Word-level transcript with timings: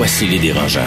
Voici 0.00 0.26
les 0.26 0.38
dérangeants. 0.38 0.80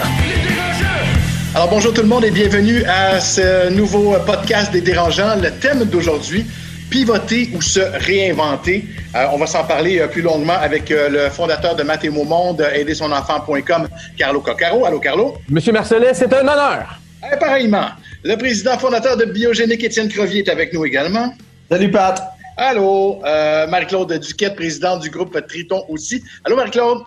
Alors 1.54 1.70
bonjour 1.70 1.94
tout 1.94 2.02
le 2.02 2.08
monde 2.08 2.24
et 2.24 2.32
bienvenue 2.32 2.82
à 2.82 3.20
ce 3.20 3.70
nouveau 3.70 4.16
podcast 4.26 4.72
des 4.72 4.80
dérangeants. 4.80 5.36
Le 5.40 5.52
thème 5.52 5.84
d'aujourd'hui, 5.84 6.44
pivoter 6.90 7.48
ou 7.54 7.62
se 7.62 7.78
réinventer. 7.78 8.84
Euh, 9.14 9.26
on 9.32 9.36
va 9.38 9.46
s'en 9.46 9.62
parler 9.62 10.00
euh, 10.00 10.08
plus 10.08 10.20
longuement 10.20 10.54
avec 10.54 10.90
euh, 10.90 11.08
le 11.08 11.30
fondateur 11.30 11.76
de 11.76 11.84
Mathémo 11.84 12.24
Monde, 12.24 12.66
aider 12.74 12.96
son 12.96 13.12
enfant.com, 13.12 13.86
Carlo 14.18 14.40
Coccaro. 14.40 14.84
Allô 14.84 14.98
Carlo? 14.98 15.36
Monsieur 15.48 15.72
Marcelet, 15.72 16.12
c'est 16.12 16.32
un 16.32 16.40
honneur. 16.40 16.98
Et 17.32 17.36
pareillement, 17.36 17.90
le 18.24 18.34
président 18.34 18.76
fondateur 18.78 19.16
de 19.16 19.26
Biogénique, 19.26 19.84
Étienne 19.84 20.08
Crevier, 20.08 20.40
est 20.40 20.48
avec 20.48 20.72
nous 20.72 20.84
également. 20.84 21.32
Salut 21.70 21.92
Pat. 21.92 22.20
Allô, 22.56 23.20
Marie-Claude 23.22 24.12
Duquette, 24.18 24.56
présidente 24.56 25.02
du 25.02 25.10
groupe 25.10 25.38
Triton 25.46 25.84
aussi. 25.88 26.20
Allô 26.44 26.56
Marie-Claude? 26.56 27.02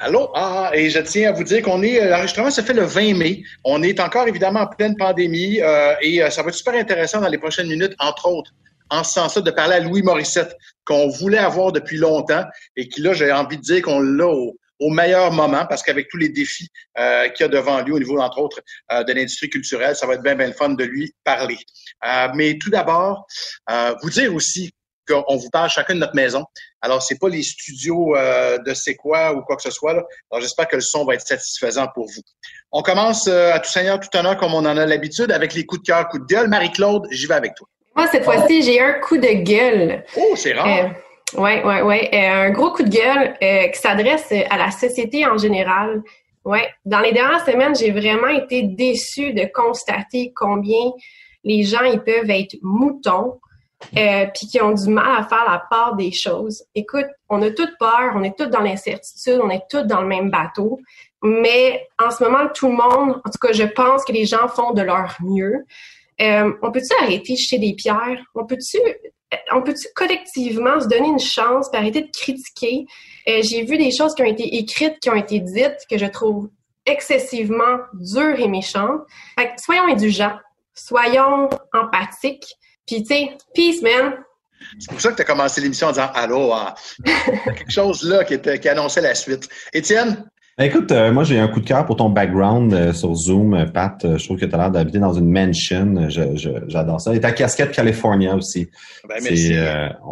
Allô? 0.00 0.32
Ah, 0.34 0.72
et 0.74 0.90
je 0.90 0.98
tiens 0.98 1.28
à 1.28 1.32
vous 1.32 1.44
dire 1.44 1.62
qu'on 1.62 1.82
est, 1.82 2.04
l'enregistrement 2.04 2.50
se 2.50 2.62
fait 2.62 2.72
le 2.72 2.82
20 2.82 3.14
mai. 3.14 3.44
On 3.62 3.80
est 3.80 4.00
encore 4.00 4.26
évidemment 4.26 4.60
en 4.60 4.66
pleine 4.66 4.96
pandémie 4.96 5.60
euh, 5.60 5.94
et 6.00 6.20
euh, 6.20 6.30
ça 6.30 6.42
va 6.42 6.48
être 6.48 6.56
super 6.56 6.74
intéressant 6.74 7.20
dans 7.20 7.28
les 7.28 7.38
prochaines 7.38 7.68
minutes, 7.68 7.94
entre 8.00 8.26
autres, 8.26 8.50
en 8.88 9.04
ce 9.04 9.12
sens-là, 9.12 9.42
de 9.42 9.50
parler 9.52 9.74
à 9.74 9.80
Louis 9.80 10.02
Morissette, 10.02 10.56
qu'on 10.84 11.08
voulait 11.08 11.38
avoir 11.38 11.70
depuis 11.70 11.96
longtemps 11.96 12.42
et 12.76 12.88
qui, 12.88 13.02
là, 13.02 13.12
j'ai 13.12 13.30
envie 13.30 13.56
de 13.56 13.62
dire 13.62 13.82
qu'on 13.82 14.00
l'a 14.00 14.26
au, 14.26 14.56
meilleur 14.80 15.30
moment 15.30 15.66
parce 15.66 15.84
qu'avec 15.84 16.08
tous 16.08 16.16
les 16.16 16.30
défis 16.30 16.70
euh, 16.98 17.28
qu'il 17.28 17.44
y 17.44 17.48
a 17.48 17.48
devant 17.48 17.80
lui 17.82 17.92
au 17.92 18.00
niveau, 18.00 18.18
entre 18.18 18.40
autres, 18.40 18.58
de 18.90 19.12
l'industrie 19.12 19.50
culturelle, 19.50 19.94
ça 19.94 20.08
va 20.08 20.14
être 20.14 20.22
bien, 20.22 20.34
bien 20.34 20.48
le 20.48 20.54
fun 20.54 20.70
de 20.70 20.84
lui 20.84 21.14
parler. 21.22 21.58
mais 22.34 22.58
tout 22.58 22.70
d'abord, 22.70 23.26
vous 24.02 24.10
dire 24.10 24.34
aussi 24.34 24.72
qu'on 25.10 25.36
vous 25.36 25.50
parle 25.50 25.68
chacun 25.68 25.94
de 25.94 26.00
notre 26.00 26.14
maison. 26.14 26.44
Alors, 26.80 27.02
c'est 27.02 27.18
pas 27.18 27.28
les 27.28 27.42
studios 27.42 28.16
euh, 28.16 28.58
de 28.58 28.74
C'est 28.74 28.94
quoi 28.94 29.34
ou 29.34 29.42
quoi 29.42 29.56
que 29.56 29.62
ce 29.62 29.70
soit. 29.70 29.94
Là. 29.94 30.02
Alors, 30.30 30.42
j'espère 30.42 30.68
que 30.68 30.76
le 30.76 30.82
son 30.82 31.04
va 31.04 31.14
être 31.14 31.26
satisfaisant 31.26 31.88
pour 31.94 32.06
vous. 32.06 32.22
On 32.72 32.82
commence 32.82 33.26
euh, 33.28 33.52
à 33.52 33.60
tout 33.60 33.70
seigneur, 33.70 34.00
tout 34.00 34.14
honneur, 34.16 34.36
comme 34.36 34.54
on 34.54 34.58
en 34.58 34.76
a 34.76 34.86
l'habitude, 34.86 35.32
avec 35.32 35.54
les 35.54 35.66
coups 35.66 35.82
de 35.82 35.86
cœur, 35.86 36.08
coups 36.08 36.26
de 36.26 36.34
gueule. 36.34 36.48
Marie-Claude, 36.48 37.06
j'y 37.10 37.26
vais 37.26 37.34
avec 37.34 37.54
toi. 37.54 37.66
Moi, 37.96 38.06
cette 38.06 38.24
fois-ci, 38.24 38.62
j'ai 38.62 38.80
un 38.80 38.94
coup 38.94 39.16
de 39.16 39.42
gueule. 39.42 40.04
Oh, 40.16 40.34
c'est 40.36 40.52
rare. 40.52 40.90
oui, 41.36 41.52
oui, 41.64 41.74
oui. 41.82 42.08
un 42.12 42.50
gros 42.50 42.70
coup 42.72 42.84
de 42.84 42.88
gueule 42.88 43.36
qui 43.72 43.80
s'adresse 43.80 44.32
à 44.48 44.56
la 44.56 44.70
société 44.70 45.26
en 45.26 45.36
général. 45.36 46.02
Ouais. 46.44 46.68
Dans 46.84 47.00
les 47.00 47.12
dernières 47.12 47.44
semaines, 47.44 47.74
j'ai 47.74 47.90
vraiment 47.90 48.28
été 48.28 48.62
déçue 48.62 49.34
de 49.34 49.50
constater 49.52 50.32
combien 50.34 50.92
les 51.44 51.62
gens 51.64 51.82
ils 51.82 52.00
peuvent 52.00 52.30
être 52.30 52.56
moutons, 52.62 53.40
euh, 53.96 54.26
puis 54.34 54.46
qui 54.46 54.60
ont 54.60 54.72
du 54.72 54.88
mal 54.88 55.22
à 55.22 55.24
faire 55.24 55.44
la 55.48 55.62
part 55.70 55.96
des 55.96 56.12
choses. 56.12 56.64
Écoute, 56.74 57.06
on 57.28 57.42
a 57.42 57.50
toute 57.50 57.76
peur, 57.78 58.12
on 58.14 58.22
est 58.22 58.36
tous 58.36 58.46
dans 58.46 58.60
l'incertitude, 58.60 59.40
on 59.42 59.50
est 59.50 59.62
tous 59.70 59.82
dans 59.82 60.02
le 60.02 60.08
même 60.08 60.30
bateau, 60.30 60.78
mais 61.22 61.86
en 61.98 62.10
ce 62.10 62.22
moment, 62.22 62.48
tout 62.54 62.68
le 62.68 62.74
monde, 62.74 63.20
en 63.24 63.30
tout 63.30 63.38
cas, 63.40 63.52
je 63.52 63.64
pense 63.64 64.04
que 64.04 64.12
les 64.12 64.26
gens 64.26 64.48
font 64.48 64.72
de 64.72 64.82
leur 64.82 65.16
mieux. 65.20 65.64
Euh, 66.20 66.52
on 66.62 66.70
peut-tu 66.70 66.94
arrêter 67.02 67.34
de 67.34 67.38
jeter 67.38 67.58
des 67.58 67.74
pierres? 67.74 68.22
On 68.34 68.46
peut-tu 68.46 68.78
on 69.52 69.62
peut-tu 69.62 69.86
collectivement 69.94 70.80
se 70.80 70.88
donner 70.88 71.06
une 71.06 71.20
chance 71.20 71.68
et 71.72 71.76
arrêter 71.76 72.02
de 72.02 72.10
critiquer? 72.10 72.86
Euh, 73.28 73.40
j'ai 73.42 73.64
vu 73.64 73.78
des 73.78 73.90
choses 73.90 74.14
qui 74.14 74.22
ont 74.22 74.26
été 74.26 74.56
écrites, 74.56 74.98
qui 75.00 75.08
ont 75.08 75.14
été 75.14 75.38
dites, 75.38 75.78
que 75.88 75.98
je 75.98 76.06
trouve 76.06 76.50
excessivement 76.86 77.78
dures 77.94 78.38
et 78.40 78.48
méchantes. 78.48 79.02
Fait 79.38 79.52
soyons 79.58 79.84
indulgents, 79.84 80.36
soyons 80.74 81.48
empathiques, 81.72 82.54
puis, 82.90 83.02
tu 83.04 83.14
sais, 83.14 83.30
peace, 83.54 83.82
man. 83.82 84.14
C'est 84.78 84.90
pour 84.90 85.00
ça 85.00 85.10
que 85.10 85.16
tu 85.16 85.22
as 85.22 85.24
commencé 85.24 85.60
l'émission 85.60 85.86
en 85.86 85.92
disant 85.92 86.10
Allô, 86.12 86.52
ah. 86.52 86.74
quelque 87.04 87.70
chose 87.70 88.02
là 88.02 88.24
qui, 88.24 88.34
était, 88.34 88.58
qui 88.58 88.68
annonçait 88.68 89.00
la 89.00 89.14
suite. 89.14 89.48
Étienne? 89.72 90.24
Ben, 90.58 90.64
écoute, 90.64 90.92
euh, 90.92 91.12
moi 91.12 91.24
j'ai 91.24 91.38
un 91.38 91.48
coup 91.48 91.60
de 91.60 91.66
cœur 91.66 91.86
pour 91.86 91.96
ton 91.96 92.10
background 92.10 92.74
euh, 92.74 92.92
sur 92.92 93.14
Zoom, 93.14 93.54
euh, 93.54 93.64
Pat. 93.64 93.96
je 94.02 94.22
trouve 94.22 94.38
que 94.38 94.44
tu 94.44 94.54
as 94.54 94.58
l'air 94.58 94.70
d'habiter 94.70 94.98
dans 94.98 95.14
une 95.14 95.30
mansion. 95.30 96.08
J'adore 96.08 97.00
ça. 97.00 97.14
Et 97.14 97.20
ta 97.20 97.32
casquette 97.32 97.70
California 97.70 98.34
aussi. 98.34 98.68
Ben, 99.08 99.16
merci. 99.22 99.54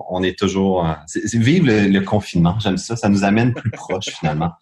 on 0.08 0.22
est 0.22 0.38
toujours. 0.38 0.86
c'est 1.06 1.34
vive 1.34 1.66
le, 1.66 2.00
confinement. 2.00 2.58
J'aime 2.60 2.78
ça. 2.78 2.96
Ça 2.96 3.08
nous 3.08 3.24
amène 3.24 3.52
plus 3.52 3.70
proches 3.72 4.08
finalement. 4.18 4.52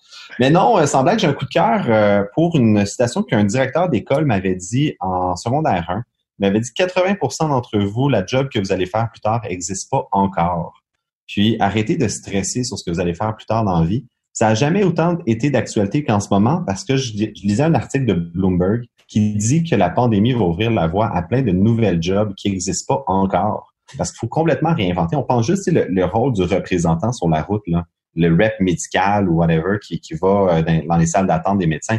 Mais 0.40 0.50
non, 0.50 0.78
euh, 0.78 0.86
semblait 0.86 1.14
que 1.14 1.20
j'ai 1.20 1.28
un 1.28 1.34
coup 1.34 1.44
de 1.44 1.50
cœur 1.50 2.26
pour 2.34 2.56
une 2.56 2.84
citation 2.86 3.22
qu'un 3.22 3.44
directeur 3.44 3.88
d'école 3.88 4.24
m'avait 4.24 4.56
dit 4.56 4.94
en 5.00 5.36
secondaire 5.36 5.84
1 5.88 6.02
m'avait 6.38 6.60
dit 6.60 6.70
80% 6.76 7.48
d'entre 7.48 7.78
vous, 7.78 8.08
la 8.08 8.24
job 8.24 8.48
que 8.52 8.58
vous 8.58 8.72
allez 8.72 8.86
faire 8.86 9.10
plus 9.10 9.20
tard 9.20 9.42
n'existe 9.42 9.90
pas 9.90 10.06
encore. 10.12 10.82
Puis 11.26 11.56
arrêtez 11.60 11.96
de 11.96 12.08
stresser 12.08 12.64
sur 12.64 12.78
ce 12.78 12.84
que 12.84 12.90
vous 12.90 13.00
allez 13.00 13.14
faire 13.14 13.34
plus 13.34 13.46
tard 13.46 13.64
dans 13.64 13.80
la 13.80 13.86
vie. 13.86 14.06
Ça 14.32 14.48
n'a 14.48 14.54
jamais 14.54 14.84
autant 14.84 15.18
été 15.26 15.50
d'actualité 15.50 16.04
qu'en 16.04 16.20
ce 16.20 16.28
moment 16.30 16.62
parce 16.66 16.84
que 16.84 16.96
je, 16.96 17.12
lisais 17.42 17.62
un 17.62 17.74
article 17.74 18.04
de 18.04 18.14
Bloomberg 18.14 18.84
qui 19.08 19.34
dit 19.34 19.64
que 19.64 19.74
la 19.74 19.88
pandémie 19.88 20.32
va 20.32 20.44
ouvrir 20.44 20.70
la 20.70 20.86
voie 20.86 21.08
à 21.14 21.22
plein 21.22 21.42
de 21.42 21.52
nouvelles 21.52 22.02
jobs 22.02 22.34
qui 22.34 22.50
n'existent 22.50 22.96
pas 22.96 23.04
encore. 23.06 23.72
Parce 23.96 24.10
qu'il 24.10 24.18
faut 24.18 24.28
complètement 24.28 24.74
réinventer. 24.74 25.16
On 25.16 25.22
pense 25.22 25.46
juste 25.46 25.70
le, 25.70 25.86
le 25.88 26.04
rôle 26.04 26.32
du 26.32 26.42
représentant 26.42 27.12
sur 27.12 27.28
la 27.28 27.42
route, 27.42 27.62
là, 27.66 27.86
le 28.16 28.34
rep 28.34 28.54
médical 28.60 29.28
ou 29.28 29.36
whatever 29.36 29.78
qui, 29.80 30.00
qui 30.00 30.14
va 30.14 30.58
euh, 30.58 30.82
dans, 30.86 30.96
les 30.96 31.06
salles 31.06 31.26
d'attente 31.26 31.58
des 31.58 31.66
médecins. 31.66 31.98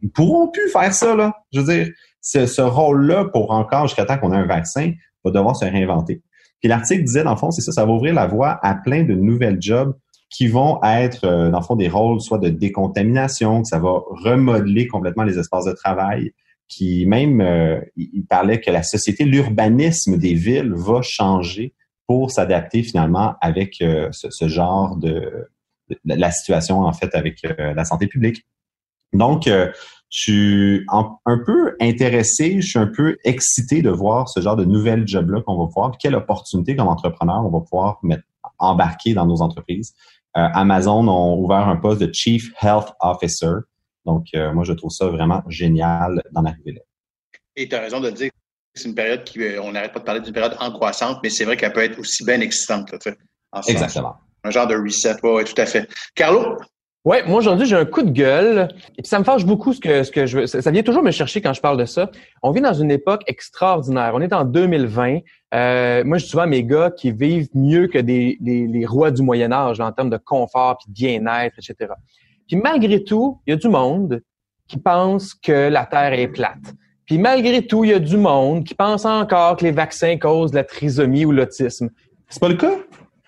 Ils 0.00 0.10
pourront 0.10 0.48
plus 0.48 0.68
faire 0.70 0.94
ça, 0.94 1.14
là. 1.14 1.34
Je 1.52 1.60
veux 1.60 1.66
dire, 1.66 1.92
ce, 2.24 2.62
rôle-là, 2.62 3.26
pour 3.26 3.50
encore 3.50 3.86
jusqu'à 3.86 4.04
temps 4.04 4.18
qu'on 4.18 4.32
ait 4.32 4.36
un 4.36 4.46
vaccin, 4.46 4.92
va 5.24 5.30
devoir 5.30 5.56
se 5.56 5.64
réinventer. 5.64 6.22
Puis 6.60 6.68
l'article 6.68 7.04
disait, 7.04 7.24
dans 7.24 7.32
le 7.32 7.36
fond, 7.36 7.50
c'est 7.50 7.60
ça, 7.60 7.72
ça 7.72 7.84
va 7.84 7.92
ouvrir 7.92 8.14
la 8.14 8.26
voie 8.26 8.58
à 8.62 8.74
plein 8.74 9.04
de 9.04 9.14
nouvelles 9.14 9.60
jobs 9.60 9.94
qui 10.30 10.48
vont 10.48 10.80
être, 10.82 11.24
euh, 11.24 11.50
dans 11.50 11.60
le 11.60 11.64
fond, 11.64 11.76
des 11.76 11.88
rôles 11.88 12.20
soit 12.20 12.38
de 12.38 12.48
décontamination, 12.48 13.62
que 13.62 13.68
ça 13.68 13.78
va 13.78 14.00
remodeler 14.08 14.88
complètement 14.88 15.22
les 15.22 15.38
espaces 15.38 15.66
de 15.66 15.72
travail, 15.72 16.32
qui 16.66 17.06
même, 17.06 17.40
euh, 17.40 17.80
il 17.96 18.24
parlait 18.26 18.60
que 18.60 18.70
la 18.70 18.82
société, 18.82 19.24
l'urbanisme 19.24 20.16
des 20.16 20.34
villes 20.34 20.72
va 20.74 21.02
changer 21.02 21.74
pour 22.06 22.30
s'adapter 22.30 22.82
finalement 22.82 23.34
avec 23.40 23.80
euh, 23.80 24.08
ce, 24.12 24.48
genre 24.48 24.96
de, 24.96 25.48
la 26.04 26.30
situation 26.30 26.80
en 26.80 26.92
fait 26.92 27.14
avec 27.14 27.42
la 27.58 27.84
santé 27.84 28.06
publique. 28.06 28.46
Donc, 29.12 29.48
je 30.10 30.20
suis 30.20 30.86
un 30.88 31.38
peu 31.44 31.76
intéressé, 31.80 32.60
je 32.60 32.66
suis 32.66 32.78
un 32.78 32.86
peu 32.86 33.16
excité 33.24 33.82
de 33.82 33.90
voir 33.90 34.28
ce 34.28 34.40
genre 34.40 34.56
de 34.56 34.64
nouvelles 34.64 35.06
jobs-là 35.08 35.40
qu'on 35.42 35.58
va 35.58 35.70
voir, 35.74 35.98
quelle 35.98 36.14
opportunité 36.14 36.76
comme 36.76 36.88
entrepreneur 36.88 37.44
on 37.44 37.50
va 37.50 37.60
pouvoir 37.60 37.98
mettre, 38.02 38.22
embarquer 38.58 39.14
dans 39.14 39.26
nos 39.26 39.42
entreprises. 39.42 39.94
Euh, 40.36 40.48
Amazon 40.52 41.06
ont 41.08 41.38
ouvert 41.38 41.68
un 41.68 41.76
poste 41.76 42.00
de 42.00 42.12
Chief 42.12 42.52
Health 42.60 42.92
Officer. 43.00 43.54
Donc, 44.04 44.26
euh, 44.34 44.52
moi, 44.52 44.64
je 44.64 44.72
trouve 44.72 44.90
ça 44.90 45.06
vraiment 45.06 45.42
génial 45.48 46.22
d'en 46.32 46.44
arriver 46.44 46.72
là. 46.72 46.80
Et 47.56 47.68
tu 47.68 47.74
as 47.74 47.80
raison 47.80 48.00
de 48.00 48.10
dire 48.10 48.30
que 48.30 48.36
c'est 48.74 48.88
une 48.88 48.94
période 48.94 49.22
qui, 49.24 49.42
euh, 49.42 49.62
on 49.62 49.72
n'arrête 49.72 49.92
pas 49.92 50.00
de 50.00 50.04
parler 50.04 50.20
d'une 50.20 50.32
période 50.32 50.54
croissance, 50.54 51.18
mais 51.22 51.30
c'est 51.30 51.44
vrai 51.44 51.56
qu'elle 51.56 51.72
peut 51.72 51.82
être 51.82 51.98
aussi 51.98 52.24
bien 52.24 52.40
excitante. 52.40 52.92
Exactement. 53.68 54.16
Un 54.42 54.50
genre 54.50 54.66
de 54.66 54.74
reset, 54.74 55.16
oui, 55.22 55.44
tout 55.44 55.60
à 55.60 55.66
fait. 55.66 55.88
Carlo, 56.14 56.58
Ouais, 57.04 57.22
moi 57.26 57.36
aujourd'hui 57.36 57.66
j'ai 57.66 57.76
un 57.76 57.84
coup 57.84 58.00
de 58.00 58.10
gueule 58.10 58.68
et 58.96 59.02
puis 59.02 59.08
ça 59.08 59.18
me 59.18 59.24
fâche 59.24 59.44
beaucoup 59.44 59.74
ce 59.74 59.80
que 59.80 60.04
ce 60.04 60.10
que 60.10 60.24
je 60.24 60.38
veux. 60.38 60.46
Ça, 60.46 60.70
vient 60.70 60.82
toujours 60.82 61.02
me 61.02 61.10
chercher 61.10 61.42
quand 61.42 61.52
je 61.52 61.60
parle 61.60 61.76
de 61.76 61.84
ça. 61.84 62.10
On 62.42 62.50
vit 62.50 62.62
dans 62.62 62.72
une 62.72 62.90
époque 62.90 63.24
extraordinaire. 63.26 64.12
On 64.14 64.22
est 64.22 64.32
en 64.32 64.46
2020. 64.46 65.18
Euh, 65.54 66.02
moi 66.04 66.16
je 66.16 66.24
souvent 66.24 66.46
mes 66.46 66.64
gars 66.64 66.90
qui 66.90 67.12
vivent 67.12 67.50
mieux 67.52 67.88
que 67.88 67.98
des 67.98 68.38
les, 68.40 68.86
rois 68.86 69.10
du 69.10 69.20
Moyen 69.20 69.52
Âge 69.52 69.80
en 69.80 69.92
termes 69.92 70.08
de 70.08 70.16
confort 70.16 70.78
puis 70.78 70.88
de 70.88 70.94
bien-être, 70.94 71.54
etc. 71.58 71.92
Puis 72.48 72.56
malgré 72.56 73.04
tout, 73.04 73.38
il 73.46 73.50
y 73.50 73.52
a 73.52 73.56
du 73.56 73.68
monde 73.68 74.22
qui 74.66 74.78
pense 74.78 75.34
que 75.34 75.68
la 75.68 75.84
Terre 75.84 76.14
est 76.14 76.28
plate. 76.28 76.72
Puis 77.04 77.18
malgré 77.18 77.66
tout, 77.66 77.84
il 77.84 77.90
y 77.90 77.94
a 77.94 77.98
du 77.98 78.16
monde 78.16 78.64
qui 78.64 78.74
pense 78.74 79.04
encore 79.04 79.58
que 79.58 79.64
les 79.64 79.72
vaccins 79.72 80.16
causent 80.16 80.54
la 80.54 80.64
trisomie 80.64 81.26
ou 81.26 81.32
l'autisme. 81.32 81.90
C'est 82.30 82.40
pas 82.40 82.48
le 82.48 82.54
cas? 82.54 82.76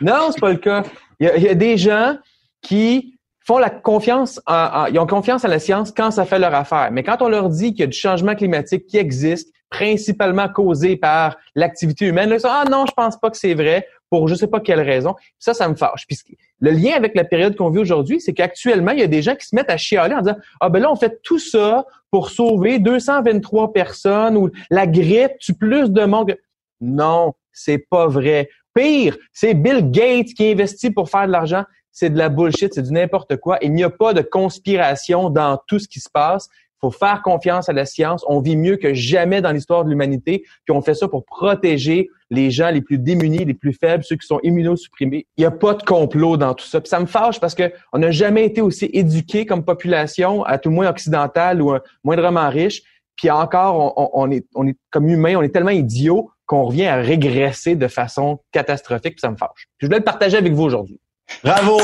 Non, 0.00 0.30
c'est 0.32 0.40
pas 0.40 0.52
le 0.52 0.56
cas. 0.56 0.82
Il 1.20 1.26
y, 1.26 1.28
a, 1.28 1.36
il 1.36 1.42
y 1.42 1.48
a 1.48 1.54
des 1.54 1.76
gens 1.76 2.16
qui 2.62 3.15
font 3.46 3.58
la 3.58 3.70
confiance, 3.70 4.40
ils 4.48 4.98
ont 4.98 5.06
confiance 5.06 5.44
à 5.44 5.48
la 5.48 5.58
science 5.58 5.92
quand 5.92 6.10
ça 6.10 6.24
fait 6.24 6.38
leur 6.38 6.54
affaire. 6.54 6.90
Mais 6.90 7.02
quand 7.02 7.22
on 7.22 7.28
leur 7.28 7.48
dit 7.48 7.72
qu'il 7.72 7.80
y 7.80 7.84
a 7.84 7.86
du 7.86 7.96
changement 7.96 8.34
climatique 8.34 8.86
qui 8.86 8.98
existe, 8.98 9.52
principalement 9.70 10.48
causée 10.48 10.96
par 10.96 11.36
l'activité 11.54 12.06
humaine. 12.06 12.30
Là, 12.30 12.38
ah 12.44 12.64
non, 12.70 12.86
je 12.86 12.92
pense 12.92 13.18
pas 13.18 13.30
que 13.30 13.36
c'est 13.36 13.54
vrai 13.54 13.86
pour 14.08 14.28
je 14.28 14.34
sais 14.34 14.46
pas 14.46 14.60
quelle 14.60 14.80
raison. 14.80 15.14
Ça, 15.38 15.54
ça 15.54 15.68
me 15.68 15.74
fâche. 15.74 16.06
Puis 16.06 16.18
le 16.60 16.70
lien 16.70 16.92
avec 16.94 17.14
la 17.14 17.24
période 17.24 17.56
qu'on 17.56 17.70
vit 17.70 17.80
aujourd'hui, 17.80 18.20
c'est 18.20 18.32
qu'actuellement, 18.32 18.92
il 18.92 19.00
y 19.00 19.02
a 19.02 19.08
des 19.08 19.22
gens 19.22 19.34
qui 19.34 19.46
se 19.46 19.54
mettent 19.54 19.70
à 19.70 19.76
chialer 19.76 20.14
en 20.14 20.20
disant 20.20 20.36
ah 20.60 20.68
ben 20.68 20.80
là 20.80 20.90
on 20.90 20.96
fait 20.96 21.20
tout 21.22 21.38
ça 21.38 21.84
pour 22.10 22.30
sauver 22.30 22.78
223 22.78 23.72
personnes 23.72 24.36
ou 24.36 24.50
la 24.70 24.86
grippe 24.86 25.38
tue 25.40 25.54
plus 25.54 25.90
de 25.90 26.04
monde. 26.04 26.36
Non, 26.80 27.34
c'est 27.52 27.78
pas 27.90 28.06
vrai. 28.06 28.48
Pire, 28.74 29.16
c'est 29.32 29.54
Bill 29.54 29.90
Gates 29.90 30.34
qui 30.36 30.50
investit 30.50 30.90
pour 30.90 31.10
faire 31.10 31.26
de 31.26 31.32
l'argent. 31.32 31.64
C'est 31.98 32.10
de 32.10 32.18
la 32.18 32.28
bullshit, 32.28 32.74
c'est 32.74 32.82
du 32.82 32.92
n'importe 32.92 33.36
quoi. 33.38 33.56
Il 33.62 33.72
n'y 33.72 33.82
a 33.82 33.88
pas 33.88 34.12
de 34.12 34.20
conspiration 34.20 35.30
dans 35.30 35.58
tout 35.66 35.78
ce 35.78 35.88
qui 35.88 36.00
se 36.00 36.10
passe 36.10 36.50
faut 36.80 36.90
faire 36.90 37.22
confiance 37.22 37.68
à 37.68 37.72
la 37.72 37.86
science. 37.86 38.24
On 38.28 38.40
vit 38.40 38.56
mieux 38.56 38.76
que 38.76 38.94
jamais 38.94 39.40
dans 39.40 39.52
l'histoire 39.52 39.84
de 39.84 39.90
l'humanité. 39.90 40.44
Puis 40.64 40.76
on 40.76 40.82
fait 40.82 40.94
ça 40.94 41.08
pour 41.08 41.24
protéger 41.24 42.08
les 42.30 42.50
gens 42.50 42.70
les 42.70 42.82
plus 42.82 42.98
démunis, 42.98 43.44
les 43.44 43.54
plus 43.54 43.72
faibles, 43.72 44.04
ceux 44.04 44.16
qui 44.16 44.26
sont 44.26 44.40
immunosupprimés. 44.42 45.26
Il 45.36 45.40
n'y 45.40 45.46
a 45.46 45.50
pas 45.50 45.74
de 45.74 45.82
complot 45.82 46.36
dans 46.36 46.54
tout 46.54 46.66
ça. 46.66 46.80
Puis 46.80 46.88
ça 46.88 47.00
me 47.00 47.06
fâche 47.06 47.40
parce 47.40 47.54
que 47.54 47.72
on 47.92 47.98
n'a 47.98 48.10
jamais 48.10 48.44
été 48.44 48.60
aussi 48.60 48.90
éduqué 48.92 49.46
comme 49.46 49.64
population, 49.64 50.44
à 50.44 50.58
tout 50.58 50.68
le 50.68 50.74
moins 50.74 50.88
occidentale 50.88 51.62
ou 51.62 51.72
moindrement 52.04 52.48
riche. 52.50 52.82
Puis 53.16 53.30
encore, 53.30 53.94
on, 54.14 54.30
est, 54.30 54.46
on 54.54 54.66
est 54.66 54.76
comme 54.90 55.08
humain, 55.08 55.36
on 55.36 55.42
est 55.42 55.48
tellement 55.48 55.70
idiot 55.70 56.30
qu'on 56.44 56.64
revient 56.64 56.86
à 56.86 56.96
régresser 56.96 57.74
de 57.74 57.88
façon 57.88 58.40
catastrophique. 58.52 59.14
Puis 59.14 59.20
ça 59.20 59.30
me 59.30 59.36
fâche. 59.36 59.68
je 59.78 59.86
voulais 59.86 59.98
le 59.98 60.04
partager 60.04 60.36
avec 60.36 60.52
vous 60.52 60.64
aujourd'hui. 60.64 61.00
Bravo, 61.42 61.80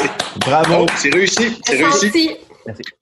bravo. 0.46 0.86
c'est 0.96 1.12
réussi, 1.12 1.58
c'est 1.64 1.76
réussi. 1.76 2.36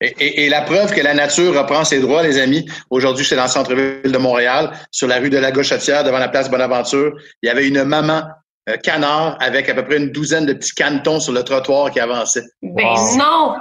Et, 0.00 0.48
la 0.48 0.62
preuve 0.62 0.92
que 0.94 1.02
la 1.02 1.12
nature 1.12 1.54
reprend 1.54 1.84
ses 1.84 2.00
droits, 2.00 2.22
les 2.22 2.38
amis. 2.38 2.66
Aujourd'hui, 2.88 3.24
j'étais 3.24 3.36
dans 3.36 3.44
le 3.44 3.48
centre-ville 3.50 4.10
de 4.10 4.18
Montréal, 4.18 4.70
sur 4.90 5.06
la 5.06 5.18
rue 5.18 5.28
de 5.28 5.38
la 5.38 5.52
Gauchetière, 5.52 6.02
devant 6.02 6.18
la 6.18 6.28
place 6.28 6.50
Bonaventure. 6.50 7.12
Il 7.42 7.46
y 7.46 7.50
avait 7.50 7.68
une 7.68 7.84
maman 7.84 8.22
euh, 8.70 8.76
canard 8.78 9.36
avec 9.40 9.68
à 9.68 9.74
peu 9.74 9.84
près 9.84 9.98
une 9.98 10.12
douzaine 10.12 10.46
de 10.46 10.54
petits 10.54 10.74
canetons 10.74 11.20
sur 11.20 11.32
le 11.32 11.42
trottoir 11.42 11.90
qui 11.90 12.00
avançaient. 12.00 12.44
Ben 12.62 12.94
non! 13.18 13.56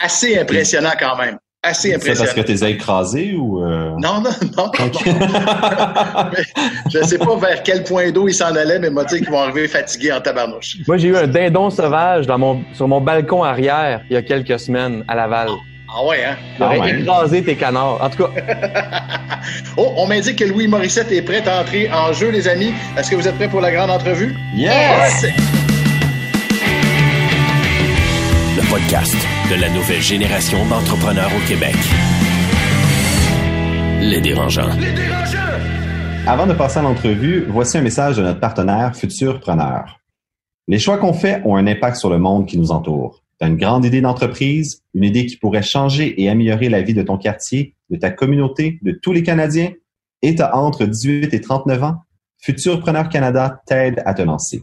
Assez 0.00 0.38
impressionnant 0.38 0.92
quand 0.98 1.16
même 1.16 1.38
assez 1.62 1.94
impressionnant. 1.94 2.30
C'est 2.30 2.34
parce 2.34 2.46
que 2.46 2.52
tu 2.52 2.64
as 2.64 2.68
écrasés 2.68 3.34
ou... 3.34 3.62
Euh? 3.62 3.90
Non, 3.98 4.20
non, 4.20 4.30
non. 4.56 4.70
je 6.90 6.98
ne 6.98 7.04
sais 7.04 7.18
pas 7.18 7.36
vers 7.36 7.62
quel 7.62 7.84
point 7.84 8.10
d'eau 8.10 8.28
ils 8.28 8.34
s'en 8.34 8.54
allaient, 8.54 8.78
mais 8.78 8.90
moi, 8.90 9.04
tu 9.04 9.16
sais 9.16 9.18
qu'ils 9.20 9.30
vont 9.30 9.40
arriver 9.40 9.68
fatigués 9.68 10.12
en 10.12 10.20
tabarnouche. 10.20 10.78
Moi, 10.86 10.98
j'ai 10.98 11.08
eu 11.08 11.16
un 11.16 11.26
dindon 11.26 11.70
sauvage 11.70 12.26
dans 12.26 12.38
mon, 12.38 12.62
sur 12.74 12.86
mon 12.88 13.00
balcon 13.00 13.42
arrière 13.42 14.02
il 14.08 14.14
y 14.14 14.16
a 14.16 14.22
quelques 14.22 14.58
semaines 14.58 15.04
à 15.08 15.14
Laval. 15.14 15.48
Ah 15.90 16.04
ouais, 16.04 16.22
hein? 16.22 16.36
J'aurais 16.58 16.80
ah 16.82 16.90
écrasé 16.90 17.42
tes 17.42 17.56
canards. 17.56 18.02
En 18.02 18.10
tout 18.10 18.24
cas. 18.24 18.30
oh, 19.78 19.94
on 19.96 20.06
m'indique 20.06 20.38
que 20.38 20.44
Louis 20.44 20.68
Morissette 20.68 21.10
est 21.10 21.22
prêt 21.22 21.42
à 21.48 21.62
entrer 21.62 21.90
en 21.90 22.12
jeu, 22.12 22.30
les 22.30 22.46
amis. 22.46 22.74
Est-ce 22.96 23.10
que 23.10 23.16
vous 23.16 23.26
êtes 23.26 23.36
prêts 23.36 23.48
pour 23.48 23.62
la 23.62 23.72
grande 23.72 23.90
entrevue? 23.90 24.36
Yes! 24.54 25.24
Le 28.68 28.72
podcast 28.72 29.16
de 29.50 29.60
la 29.60 29.70
nouvelle 29.70 30.02
génération 30.02 30.58
d'entrepreneurs 30.66 31.30
au 31.34 31.48
Québec. 31.48 31.74
Les 34.02 34.20
dérangeants. 34.20 34.68
Les 34.78 34.92
dérangeants! 34.92 35.38
Avant 36.26 36.46
de 36.46 36.52
passer 36.52 36.78
à 36.78 36.82
l'entrevue, 36.82 37.46
voici 37.48 37.78
un 37.78 37.80
message 37.80 38.18
de 38.18 38.22
notre 38.22 38.40
partenaire 38.40 38.94
Futurpreneur. 38.94 40.00
Les 40.66 40.78
choix 40.78 40.98
qu'on 40.98 41.14
fait 41.14 41.40
ont 41.46 41.56
un 41.56 41.66
impact 41.66 41.96
sur 41.96 42.10
le 42.10 42.18
monde 42.18 42.46
qui 42.46 42.58
nous 42.58 42.70
entoure. 42.70 43.22
Tu 43.40 43.46
as 43.46 43.48
une 43.48 43.56
grande 43.56 43.86
idée 43.86 44.02
d'entreprise, 44.02 44.82
une 44.92 45.04
idée 45.04 45.24
qui 45.24 45.38
pourrait 45.38 45.62
changer 45.62 46.20
et 46.20 46.28
améliorer 46.28 46.68
la 46.68 46.82
vie 46.82 46.94
de 46.94 47.02
ton 47.02 47.16
quartier, 47.16 47.74
de 47.88 47.96
ta 47.96 48.10
communauté, 48.10 48.78
de 48.82 48.92
tous 48.92 49.12
les 49.12 49.22
Canadiens, 49.22 49.72
et 50.20 50.34
tu 50.34 50.42
as 50.42 50.54
entre 50.54 50.84
18 50.84 51.32
et 51.32 51.40
39 51.40 51.84
ans, 51.84 52.02
Futurpreneur 52.42 53.08
Canada 53.08 53.62
t'aide 53.66 54.02
à 54.04 54.12
te 54.12 54.22
lancer. 54.22 54.62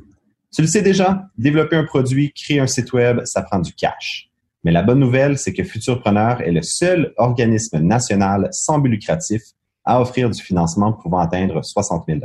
Tu 0.56 0.62
le 0.62 0.68
sais 0.68 0.82
déjà, 0.82 1.28
développer 1.38 1.76
un 1.76 1.84
produit, 1.84 2.32
créer 2.32 2.62
un 2.62 2.68
site 2.68 2.94
web, 2.94 3.20
ça 3.26 3.42
prend 3.42 3.60
du 3.60 3.74
cash. 3.74 4.30
Mais 4.64 4.72
la 4.72 4.84
bonne 4.84 5.00
nouvelle, 5.00 5.38
c'est 5.38 5.52
que 5.52 5.66
Futurpreneur 5.66 6.40
est 6.40 6.54
le 6.54 6.62
seul 6.62 7.14
organisme 7.18 7.80
national 7.80 8.48
sans 8.52 8.80
but 8.80 8.88
lucratif 8.90 9.42
à 9.84 10.00
offrir 10.00 10.30
du 10.30 10.42
financement 10.42 10.94
pouvant 10.94 11.20
atteindre 11.20 11.62
60 11.62 12.06
000 12.08 12.22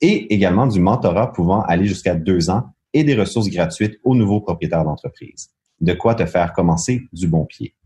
et 0.00 0.34
également 0.34 0.66
du 0.66 0.80
mentorat 0.80 1.32
pouvant 1.32 1.62
aller 1.62 1.86
jusqu'à 1.86 2.16
deux 2.16 2.50
ans 2.50 2.74
et 2.92 3.04
des 3.04 3.14
ressources 3.14 3.48
gratuites 3.48 4.00
aux 4.02 4.16
nouveaux 4.16 4.40
propriétaires 4.40 4.84
d'entreprise. 4.84 5.50
De 5.80 5.92
quoi 5.92 6.16
te 6.16 6.26
faire 6.26 6.54
commencer 6.54 7.02
du 7.12 7.28
bon 7.28 7.44
pied. 7.44 7.76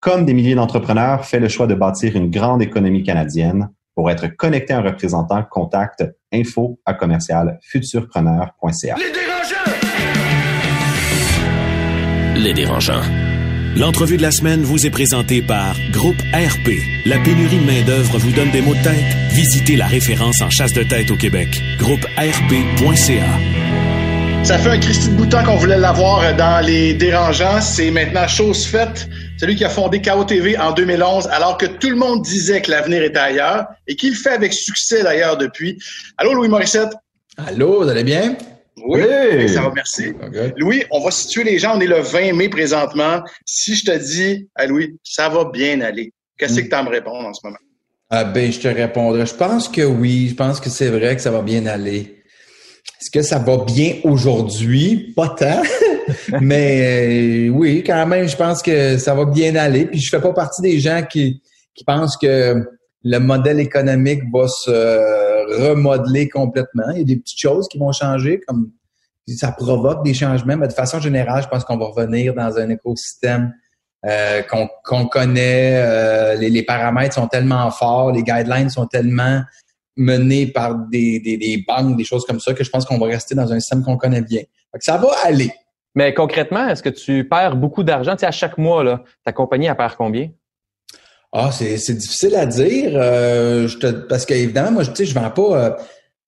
Comme 0.00 0.24
des 0.24 0.32
milliers 0.32 0.54
d'entrepreneurs, 0.54 1.26
fais 1.26 1.40
le 1.40 1.48
choix 1.48 1.66
de 1.66 1.74
bâtir 1.74 2.16
une 2.16 2.30
grande 2.30 2.62
économie 2.62 3.02
canadienne. 3.02 3.68
Pour 3.94 4.10
être 4.10 4.28
connecté 4.28 4.72
à 4.72 4.78
un 4.78 4.82
représentant, 4.82 5.42
contacte 5.50 6.04
info 6.32 6.80
à 6.86 6.94
commercial 6.94 7.58
futurpreneur.ca. 7.62 8.96
Les 8.96 9.12
dérangeants! 9.12 9.70
Les 12.36 12.54
dérangeants. 12.54 13.02
L'entrevue 13.76 14.16
de 14.16 14.22
la 14.22 14.30
semaine 14.32 14.62
vous 14.62 14.84
est 14.84 14.90
présentée 14.90 15.42
par 15.42 15.76
Groupe 15.92 16.20
RP. 16.32 16.70
La 17.06 17.18
pénurie 17.18 17.58
de 17.58 17.66
main-d'œuvre 17.66 18.18
vous 18.18 18.32
donne 18.32 18.50
des 18.50 18.62
maux 18.62 18.74
de 18.74 18.82
tête? 18.82 19.16
Visitez 19.30 19.76
la 19.76 19.86
référence 19.86 20.42
en 20.42 20.50
chasse 20.50 20.72
de 20.72 20.82
tête 20.82 21.10
au 21.10 21.16
Québec. 21.16 21.48
Groupe 21.78 22.04
RP.ca. 22.16 23.89
Ça 24.42 24.58
fait 24.58 24.70
un 24.70 24.78
Christy 24.78 25.10
de 25.10 25.16
bouton 25.16 25.44
qu'on 25.44 25.56
voulait 25.56 25.78
l'avoir 25.78 26.34
dans 26.34 26.64
les 26.64 26.94
dérangeants. 26.94 27.60
C'est 27.60 27.90
maintenant 27.90 28.26
chose 28.26 28.66
faite. 28.66 29.08
Celui 29.38 29.54
qui 29.54 29.64
a 29.64 29.68
fondé 29.68 30.00
KOTV 30.00 30.58
en 30.58 30.72
2011, 30.72 31.28
alors 31.28 31.58
que 31.58 31.66
tout 31.66 31.90
le 31.90 31.96
monde 31.96 32.22
disait 32.22 32.62
que 32.62 32.70
l'avenir 32.70 33.02
était 33.02 33.18
ailleurs 33.18 33.66
et 33.86 33.94
qu'il 33.94 34.14
fait 34.16 34.30
avec 34.30 34.52
succès 34.52 35.02
d'ailleurs 35.02 35.36
depuis. 35.36 35.78
Allô, 36.16 36.32
Louis 36.32 36.48
Morissette? 36.48 36.90
Allô, 37.36 37.82
vous 37.82 37.88
allez 37.88 38.02
bien? 38.02 38.36
Oui, 38.86 39.02
ça 39.48 39.60
va, 39.60 39.72
merci. 39.74 40.12
Louis, 40.56 40.84
on 40.90 41.00
va 41.00 41.10
situer 41.10 41.44
les 41.44 41.58
gens. 41.58 41.76
On 41.76 41.80
est 41.80 41.86
le 41.86 42.00
20 42.00 42.32
mai 42.32 42.48
présentement. 42.48 43.22
Si 43.44 43.76
je 43.76 43.84
te 43.84 43.96
dis, 43.96 44.48
à 44.54 44.66
Louis, 44.66 44.96
ça 45.04 45.28
va 45.28 45.44
bien 45.44 45.80
aller, 45.82 46.12
qu'est-ce 46.38 46.54
hmm. 46.54 46.64
que 46.64 46.68
tu 46.68 46.74
as 46.74 46.78
à 46.78 46.82
me 46.82 46.90
répondre 46.90 47.28
en 47.28 47.34
ce 47.34 47.40
moment? 47.44 47.58
Ah 48.08 48.24
ben, 48.24 48.50
je 48.50 48.58
te 48.58 48.68
répondrai. 48.68 49.26
Je 49.26 49.34
pense 49.34 49.68
que 49.68 49.82
oui. 49.82 50.28
Je 50.30 50.34
pense 50.34 50.60
que 50.60 50.70
c'est 50.70 50.88
vrai 50.88 51.14
que 51.14 51.22
ça 51.22 51.30
va 51.30 51.42
bien 51.42 51.66
aller. 51.66 52.19
Est-ce 53.00 53.10
que 53.10 53.22
ça 53.22 53.38
va 53.38 53.58
bien 53.64 53.94
aujourd'hui? 54.04 55.12
Pas 55.16 55.28
tant. 55.28 55.62
Mais 56.40 57.48
euh, 57.48 57.50
oui, 57.50 57.82
quand 57.84 58.06
même, 58.06 58.28
je 58.28 58.36
pense 58.36 58.62
que 58.62 58.98
ça 58.98 59.14
va 59.14 59.24
bien 59.24 59.54
aller. 59.56 59.86
Puis 59.86 60.00
je 60.00 60.10
fais 60.10 60.20
pas 60.20 60.32
partie 60.32 60.62
des 60.62 60.78
gens 60.80 61.02
qui, 61.08 61.42
qui 61.74 61.84
pensent 61.84 62.16
que 62.16 62.62
le 63.02 63.18
modèle 63.18 63.60
économique 63.60 64.22
va 64.32 64.46
se 64.48 65.68
remodeler 65.68 66.28
complètement. 66.28 66.90
Il 66.92 66.98
y 66.98 67.02
a 67.02 67.04
des 67.04 67.16
petites 67.16 67.40
choses 67.40 67.68
qui 67.68 67.78
vont 67.78 67.92
changer, 67.92 68.40
comme 68.46 68.70
ça 69.26 69.52
provoque 69.52 70.04
des 70.04 70.14
changements, 70.14 70.56
mais 70.56 70.68
de 70.68 70.72
façon 70.72 71.00
générale, 71.00 71.42
je 71.42 71.48
pense 71.48 71.64
qu'on 71.64 71.76
va 71.76 71.86
revenir 71.86 72.34
dans 72.34 72.58
un 72.58 72.68
écosystème 72.68 73.54
euh, 74.06 74.42
qu'on 74.42 75.06
connaît. 75.06 75.76
Euh, 75.76 76.34
les, 76.36 76.62
paramètres 76.62 77.14
sont 77.14 77.28
tellement 77.28 77.70
forts, 77.70 78.12
les 78.12 78.22
guidelines 78.22 78.70
sont 78.70 78.86
tellement 78.86 79.42
menés 79.96 80.46
par 80.46 80.74
des, 80.90 81.20
des, 81.20 81.64
banques, 81.66 81.96
des 81.96 82.04
choses 82.04 82.24
comme 82.24 82.40
ça, 82.40 82.54
que 82.54 82.64
je 82.64 82.70
pense 82.70 82.84
qu'on 82.84 82.98
va 82.98 83.06
rester 83.06 83.34
dans 83.34 83.52
un 83.52 83.60
système 83.60 83.82
qu'on 83.82 83.96
connaît 83.96 84.22
bien. 84.22 84.42
ça 84.78 84.96
va 84.96 85.10
aller. 85.24 85.50
Mais 85.94 86.14
concrètement, 86.14 86.68
est-ce 86.68 86.82
que 86.82 86.88
tu 86.88 87.28
perds 87.28 87.56
beaucoup 87.56 87.82
d'argent? 87.82 88.12
Tu 88.12 88.20
sais, 88.20 88.26
à 88.26 88.30
chaque 88.30 88.58
mois, 88.58 88.84
là, 88.84 89.02
ta 89.24 89.32
compagnie, 89.32 89.66
elle 89.66 89.76
perd 89.76 89.96
combien? 89.96 90.28
Ah, 91.32 91.50
c'est, 91.52 91.76
c'est 91.78 91.94
difficile 91.94 92.34
à 92.36 92.46
dire. 92.46 92.92
Euh, 92.94 93.68
je 93.68 93.78
te, 93.78 93.86
parce 93.86 94.26
qu'évidemment, 94.26 94.72
moi, 94.72 94.82
je, 94.82 94.90
tu 94.90 94.96
sais, 94.96 95.06
je 95.06 95.14
vends 95.14 95.30
pas. 95.30 95.64
Euh, 95.64 95.70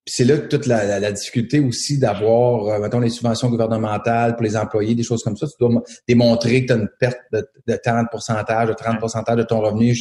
c'est 0.04 0.24
là 0.24 0.36
que 0.36 0.48
toute 0.48 0.66
la, 0.66 0.98
la, 0.98 1.12
difficulté 1.12 1.60
aussi 1.60 1.98
d'avoir, 1.98 2.66
euh, 2.66 2.78
mettons, 2.80 2.98
les 2.98 3.08
subventions 3.08 3.48
gouvernementales 3.48 4.34
pour 4.34 4.42
les 4.42 4.56
employés, 4.56 4.96
des 4.96 5.04
choses 5.04 5.22
comme 5.22 5.36
ça. 5.36 5.46
Tu 5.46 5.54
dois 5.60 5.82
démontrer 6.08 6.62
que 6.62 6.66
tu 6.66 6.72
as 6.72 6.76
une 6.76 6.88
perte 6.98 7.18
de, 7.32 7.48
de 7.68 7.76
tant 7.76 8.02
de 8.02 8.08
pourcentage, 8.10 8.68
de 8.68 8.72
30% 8.72 9.36
de 9.36 9.42
ton 9.44 9.60
revenu. 9.60 9.96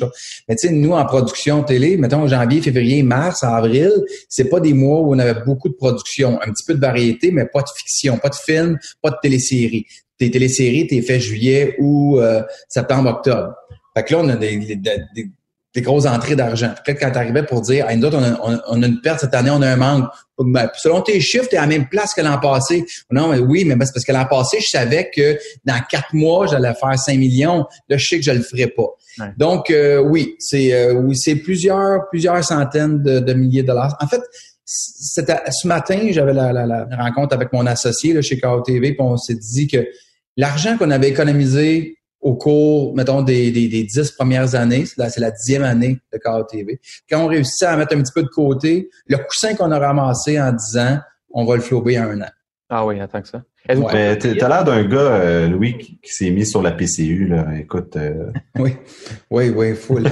Mais 0.49 0.55
tu 0.55 0.67
sais, 0.67 0.73
nous, 0.73 0.93
en 0.93 1.05
production 1.05 1.63
télé, 1.63 1.97
mettons 1.97 2.27
janvier, 2.27 2.61
février, 2.61 3.03
mars, 3.03 3.43
avril, 3.43 3.91
c'est 4.27 4.49
pas 4.49 4.59
des 4.59 4.73
mois 4.73 5.01
où 5.01 5.13
on 5.13 5.19
avait 5.19 5.43
beaucoup 5.45 5.69
de 5.69 5.75
production. 5.75 6.41
Un 6.41 6.51
petit 6.51 6.63
peu 6.65 6.73
de 6.73 6.81
variété, 6.81 7.31
mais 7.31 7.45
pas 7.45 7.61
de 7.61 7.69
fiction, 7.75 8.17
pas 8.17 8.29
de 8.29 8.35
film, 8.35 8.79
pas 9.03 9.11
de 9.11 9.17
télésérie. 9.21 9.85
Tes 10.17 10.31
téléséries, 10.31 10.87
t'es 10.87 11.01
fait 11.01 11.19
juillet 11.19 11.75
ou 11.79 12.19
euh, 12.19 12.41
septembre, 12.67 13.09
octobre. 13.09 13.53
Fait 13.95 14.03
que 14.03 14.13
là, 14.13 14.19
on 14.23 14.29
a 14.29 14.35
des, 14.35 14.57
des, 14.57 14.75
des 14.75 15.31
grosses 15.79 16.05
entrées 16.05 16.35
d'argent. 16.35 16.73
Peut-être 16.83 16.99
quand 16.99 17.11
tu 17.11 17.17
arrivais 17.17 17.43
pour 17.43 17.61
dire, 17.61 17.89
hey, 17.89 17.97
nous 17.97 18.05
autres, 18.05 18.17
on 18.17 18.51
a, 18.51 18.61
on, 18.67 18.83
a, 18.83 18.85
une 18.85 18.99
perte 18.99 19.21
cette 19.21 19.33
année, 19.33 19.51
on 19.51 19.61
a 19.61 19.69
un 19.69 19.77
manque. 19.77 20.09
Ben, 20.37 20.69
selon 20.75 21.01
tes 21.01 21.21
chiffres, 21.21 21.47
tu 21.47 21.55
es 21.55 21.57
à 21.57 21.61
la 21.61 21.67
même 21.67 21.87
place 21.87 22.13
que 22.13 22.21
l'an 22.21 22.39
passé. 22.39 22.83
Non, 23.09 23.29
mais 23.29 23.39
oui, 23.39 23.63
mais 23.63 23.75
c'est 23.85 23.93
parce 23.93 24.03
que 24.03 24.11
l'an 24.11 24.25
passé, 24.25 24.57
je 24.59 24.67
savais 24.67 25.09
que 25.15 25.37
dans 25.63 25.79
quatre 25.89 26.13
mois, 26.13 26.47
j'allais 26.47 26.73
faire 26.73 26.99
5 26.99 27.17
millions. 27.17 27.65
Là, 27.87 27.97
je 27.97 28.05
sais 28.05 28.17
que 28.17 28.25
je 28.25 28.31
le 28.31 28.41
ferai 28.41 28.67
pas. 28.67 28.87
Donc, 29.37 29.69
euh, 29.69 29.99
oui, 29.99 30.35
c'est 30.39 30.73
euh, 30.73 30.93
oui, 30.93 31.15
c'est 31.15 31.35
plusieurs, 31.35 32.09
plusieurs 32.09 32.43
centaines 32.43 33.01
de, 33.01 33.33
milliers 33.33 33.61
de 33.61 33.67
dollars. 33.67 33.95
En 34.01 34.07
fait, 34.07 34.21
ce 34.65 35.67
matin, 35.67 35.99
j'avais 36.11 36.33
la, 36.33 36.51
la, 36.51 36.65
la, 36.65 36.85
rencontre 36.97 37.35
avec 37.35 37.53
mon 37.53 37.65
associé 37.65 38.13
là, 38.13 38.21
chez 38.21 38.39
KOTV, 38.39 38.93
puis 38.93 38.97
on 38.99 39.17
s'est 39.17 39.35
dit 39.35 39.67
que 39.67 39.85
l'argent 40.37 40.77
qu'on 40.77 40.91
avait 40.91 41.09
économisé 41.09 41.97
au 42.21 42.35
cours, 42.35 42.95
mettons, 42.95 43.21
des, 43.21 43.51
des, 43.51 43.67
des 43.67 43.83
dix 43.83 44.11
premières 44.11 44.55
années. 44.55 44.85
C'est 44.85 45.19
la, 45.19 45.31
dixième 45.31 45.63
année 45.63 45.99
de 46.13 46.17
Call 46.17 46.45
TV. 46.47 46.79
Quand 47.09 47.23
on 47.25 47.27
réussit 47.27 47.63
à 47.63 47.75
mettre 47.75 47.95
un 47.95 48.01
petit 48.01 48.13
peu 48.13 48.23
de 48.23 48.27
côté, 48.29 48.89
le 49.07 49.17
coussin 49.17 49.55
qu'on 49.55 49.71
a 49.71 49.79
ramassé 49.79 50.39
en 50.39 50.51
dix 50.51 50.77
ans, 50.77 50.99
on 51.31 51.45
va 51.45 51.55
le 51.55 51.61
flober 51.61 51.99
en 51.99 52.03
un 52.03 52.21
an. 52.21 52.29
Ah 52.69 52.85
oui, 52.85 52.99
attends 53.01 53.21
que 53.21 53.27
ça. 53.27 53.41
Ouais. 53.69 54.17
T'as 54.17 54.47
l'air 54.47 54.63
d'un 54.63 54.83
gars, 54.83 54.97
euh, 54.97 55.47
Louis, 55.47 55.77
qui, 55.77 55.99
qui 56.01 56.13
s'est 56.13 56.31
mis 56.31 56.45
sur 56.45 56.61
la 56.61 56.71
PCU. 56.71 57.27
Là. 57.27 57.45
Écoute. 57.59 57.95
Euh... 57.97 58.31
Oui, 58.59 58.75
oui, 59.29 59.49
oui, 59.49 59.75
full. 59.75 60.03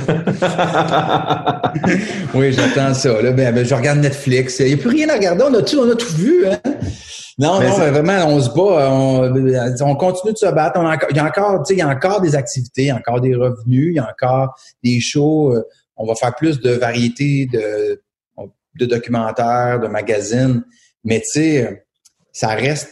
oui, 2.33 2.53
j'attends 2.53 2.93
ça. 2.93 3.21
Là. 3.21 3.31
Ben, 3.31 3.53
ben, 3.53 3.65
je 3.65 3.75
regarde 3.75 3.99
Netflix. 3.99 4.59
Il 4.59 4.67
n'y 4.67 4.73
a 4.73 4.77
plus 4.77 4.89
rien 4.89 5.09
à 5.09 5.15
regarder. 5.15 5.43
On 5.47 5.53
a 5.53 5.61
tout, 5.61 5.77
on 5.77 5.89
a 5.89 5.95
tout 5.95 6.13
vu. 6.15 6.47
Hein? 6.47 6.57
Non, 7.39 7.57
mais 7.59 7.69
non, 7.69 7.77
vraiment, 7.77 8.27
on 8.27 8.41
se 8.41 8.49
bat. 8.49 8.91
On, 8.91 9.89
on 9.89 9.95
continue 9.95 10.33
de 10.33 10.37
se 10.37 10.51
battre. 10.51 10.77
On 10.77 10.85
a, 10.85 10.97
il 11.09 11.15
y 11.15 11.19
a 11.19 11.25
encore, 11.25 11.63
tu 11.63 11.69
sais, 11.69 11.73
il 11.75 11.79
y 11.79 11.81
a 11.81 11.87
encore 11.87 12.19
des 12.19 12.35
activités, 12.35 12.83
il 12.83 12.87
y 12.87 12.91
a 12.91 12.97
encore 12.97 13.21
des 13.21 13.33
revenus, 13.33 13.91
il 13.91 13.95
y 13.95 13.99
a 13.99 14.09
encore 14.09 14.53
des 14.83 14.99
shows. 14.99 15.53
Euh, 15.53 15.63
on 15.95 16.05
va 16.05 16.15
faire 16.15 16.35
plus 16.35 16.59
de 16.59 16.71
variétés 16.71 17.47
de, 17.51 18.01
de 18.77 18.85
documentaires, 18.85 19.79
de 19.79 19.87
magazines. 19.87 20.63
Mais 21.05 21.21
tu 21.21 21.29
sais, 21.31 21.85
ça 22.33 22.49
reste 22.49 22.89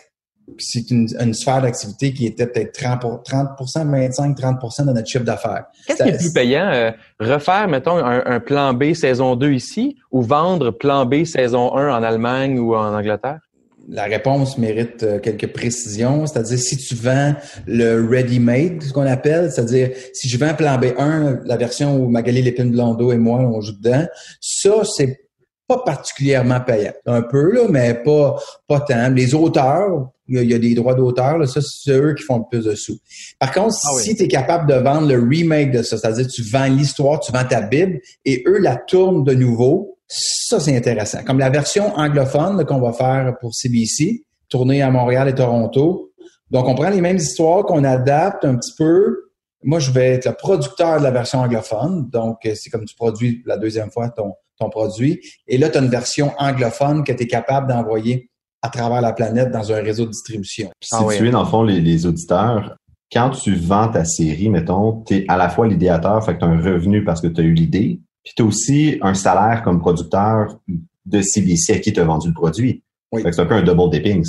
c'est 0.60 0.90
une, 0.92 1.08
une, 1.20 1.34
sphère 1.34 1.62
d'activité 1.62 2.14
qui 2.14 2.26
était 2.26 2.48
peut-être 2.48 2.72
30, 2.72 3.26
30 3.26 3.50
25, 3.60 4.38
30% 4.38 4.86
de 4.86 4.94
notre 4.94 5.08
chiffre 5.08 5.26
d'affaires. 5.26 5.66
Qu'est-ce 5.86 6.04
qui 6.04 6.10
est 6.10 6.18
plus 6.18 6.32
payant? 6.34 6.70
Euh, 6.72 6.92
refaire, 7.20 7.68
mettons, 7.68 7.98
un, 7.98 8.24
un, 8.26 8.40
plan 8.40 8.74
B 8.74 8.94
saison 8.94 9.36
2 9.36 9.52
ici 9.52 9.98
ou 10.10 10.22
vendre 10.22 10.72
plan 10.72 11.06
B 11.06 11.26
saison 11.26 11.76
1 11.76 11.90
en 11.98 12.02
Allemagne 12.02 12.60
ou 12.60 12.76
en 12.76 12.94
Angleterre? 12.94 13.42
La 13.90 14.04
réponse 14.04 14.58
mérite 14.58 15.04
euh, 15.04 15.20
quelques 15.20 15.54
précisions, 15.54 16.26
c'est-à-dire 16.26 16.60
si 16.60 16.76
tu 16.76 16.94
vends 16.94 17.34
le 17.66 18.06
ready-made, 18.06 18.84
ce 18.84 18.92
qu'on 18.92 19.06
appelle, 19.06 19.50
c'est-à-dire 19.50 19.92
si 20.14 20.28
je 20.28 20.38
vends 20.38 20.54
plan 20.54 20.78
B1, 20.78 21.44
la 21.46 21.56
version 21.56 21.96
où 21.96 22.10
Magali 22.10 22.42
Lépine-Blondeau 22.42 23.14
et 23.14 23.18
moi, 23.18 23.40
on 23.40 23.62
joue 23.62 23.72
dedans, 23.72 24.06
ça, 24.42 24.84
c'est 24.84 25.22
pas 25.68 25.80
particulièrement 25.80 26.60
payant. 26.60 26.94
Un 27.06 27.22
peu, 27.22 27.54
là, 27.54 27.68
mais 27.70 27.94
pas, 27.94 28.36
pas 28.68 28.82
tant. 28.82 29.10
Les 29.10 29.34
auteurs, 29.34 30.10
il 30.28 30.44
y, 30.44 30.54
a, 30.54 30.60
des 30.60 30.76
droits 30.76 30.94
d'auteur, 30.94 31.48
ça, 31.48 31.62
c'est 31.62 31.92
eux 31.92 32.14
qui 32.14 32.24
font 32.24 32.40
le 32.40 32.44
plus 32.50 32.66
de 32.66 32.76
sous. 32.76 32.98
Par 33.40 33.54
contre, 33.54 33.76
ah 33.86 34.00
si 34.00 34.16
tu 34.16 34.24
es 34.24 34.28
capable 34.28 34.70
de 34.70 34.78
vendre 34.78 35.08
le 35.08 35.20
remake 35.20 35.72
de 35.72 35.82
ça, 35.82 35.98
c'est-à-dire 35.98 36.28
tu 36.28 36.42
vends 36.42 36.68
l'histoire, 36.68 37.22
tu 37.22 37.32
vends 37.32 37.46
ta 37.46 37.62
Bible, 37.62 38.00
et 38.26 38.44
eux 38.48 38.60
la 38.60 38.76
tournent 38.76 39.24
de 39.24 39.34
nouveau, 39.34 39.97
ça, 40.08 40.60
c'est 40.60 40.76
intéressant. 40.76 41.24
Comme 41.24 41.40
la 41.40 41.50
version 41.50 41.94
anglophone 41.96 42.64
qu'on 42.66 42.80
va 42.80 42.94
faire 42.94 43.36
pour 43.40 43.54
CBC, 43.54 44.24
tournée 44.50 44.82
à 44.82 44.90
Montréal 44.90 45.28
et 45.28 45.36
Toronto. 45.36 46.12
Donc, 46.52 46.68
on 46.68 46.76
prend 46.76 46.90
les 46.90 47.02
mêmes 47.02 47.18
histoires 47.18 47.66
qu'on 47.66 47.84
adapte 47.84 48.46
un 48.46 48.56
petit 48.56 48.74
peu. 48.78 49.32
Moi, 49.64 49.80
je 49.80 49.92
vais 49.92 50.14
être 50.14 50.26
le 50.26 50.34
producteur 50.34 51.00
de 51.00 51.04
la 51.04 51.12
version 51.12 51.40
anglophone. 51.40 52.10
Donc, 52.10 52.38
c'est 52.44 52.70
comme 52.70 52.86
tu 52.86 52.96
produis 52.96 53.44
la 53.46 53.58
deuxième 53.58 53.92
fois 53.92 54.10
ton, 54.10 54.34
ton 54.58 54.70
produit. 54.70 55.20
Et 55.48 55.58
là, 55.58 55.70
tu 55.70 55.78
as 55.78 55.82
une 55.82 55.90
version 55.90 56.32
anglophone 56.38 57.04
que 57.04 57.12
tu 57.12 57.24
es 57.24 57.28
capable 57.28 57.68
d'envoyer 57.68 58.30
à 58.62 58.70
travers 58.70 59.02
la 59.02 59.14
planète 59.14 59.52
dans 59.52 59.72
un 59.72 59.82
réseau 59.82 60.06
de 60.06 60.12
distribution. 60.12 60.70
tu 60.80 60.96
es, 60.96 61.32
dans 61.32 61.44
le 61.44 61.50
fond, 61.50 61.64
les, 61.64 61.82
les, 61.82 62.06
auditeurs, 62.06 62.76
quand 63.12 63.30
tu 63.32 63.56
vends 63.56 63.90
ta 63.90 64.04
série, 64.04 64.50
mettons, 64.50 65.04
tu 65.04 65.16
es 65.16 65.26
à 65.28 65.38
la 65.38 65.50
fois 65.50 65.68
l'idéateur, 65.68 66.24
fait 66.26 66.36
que 66.36 66.40
tu 66.40 66.46
as 66.46 66.50
un 66.50 66.62
revenu 66.62 67.04
parce 67.04 67.22
que 67.22 67.28
tu 67.28 67.42
as 67.42 67.44
eu 67.44 67.54
l'idée, 67.54 68.00
puis 68.28 68.34
tu 68.36 68.44
as 68.44 68.46
aussi 68.46 68.98
un 69.02 69.14
salaire 69.14 69.62
comme 69.64 69.80
producteur 69.80 70.60
de 71.06 71.22
CBC 71.22 71.76
à 71.76 71.80
qui 71.80 71.94
tu 71.94 72.02
as 72.02 72.04
vendu 72.04 72.28
le 72.28 72.34
produit. 72.34 72.84
Oui. 73.14 73.22
c'est 73.24 73.40
un 73.40 73.46
peu 73.46 73.54
un 73.54 73.62
double 73.62 73.90
dipping. 73.90 74.22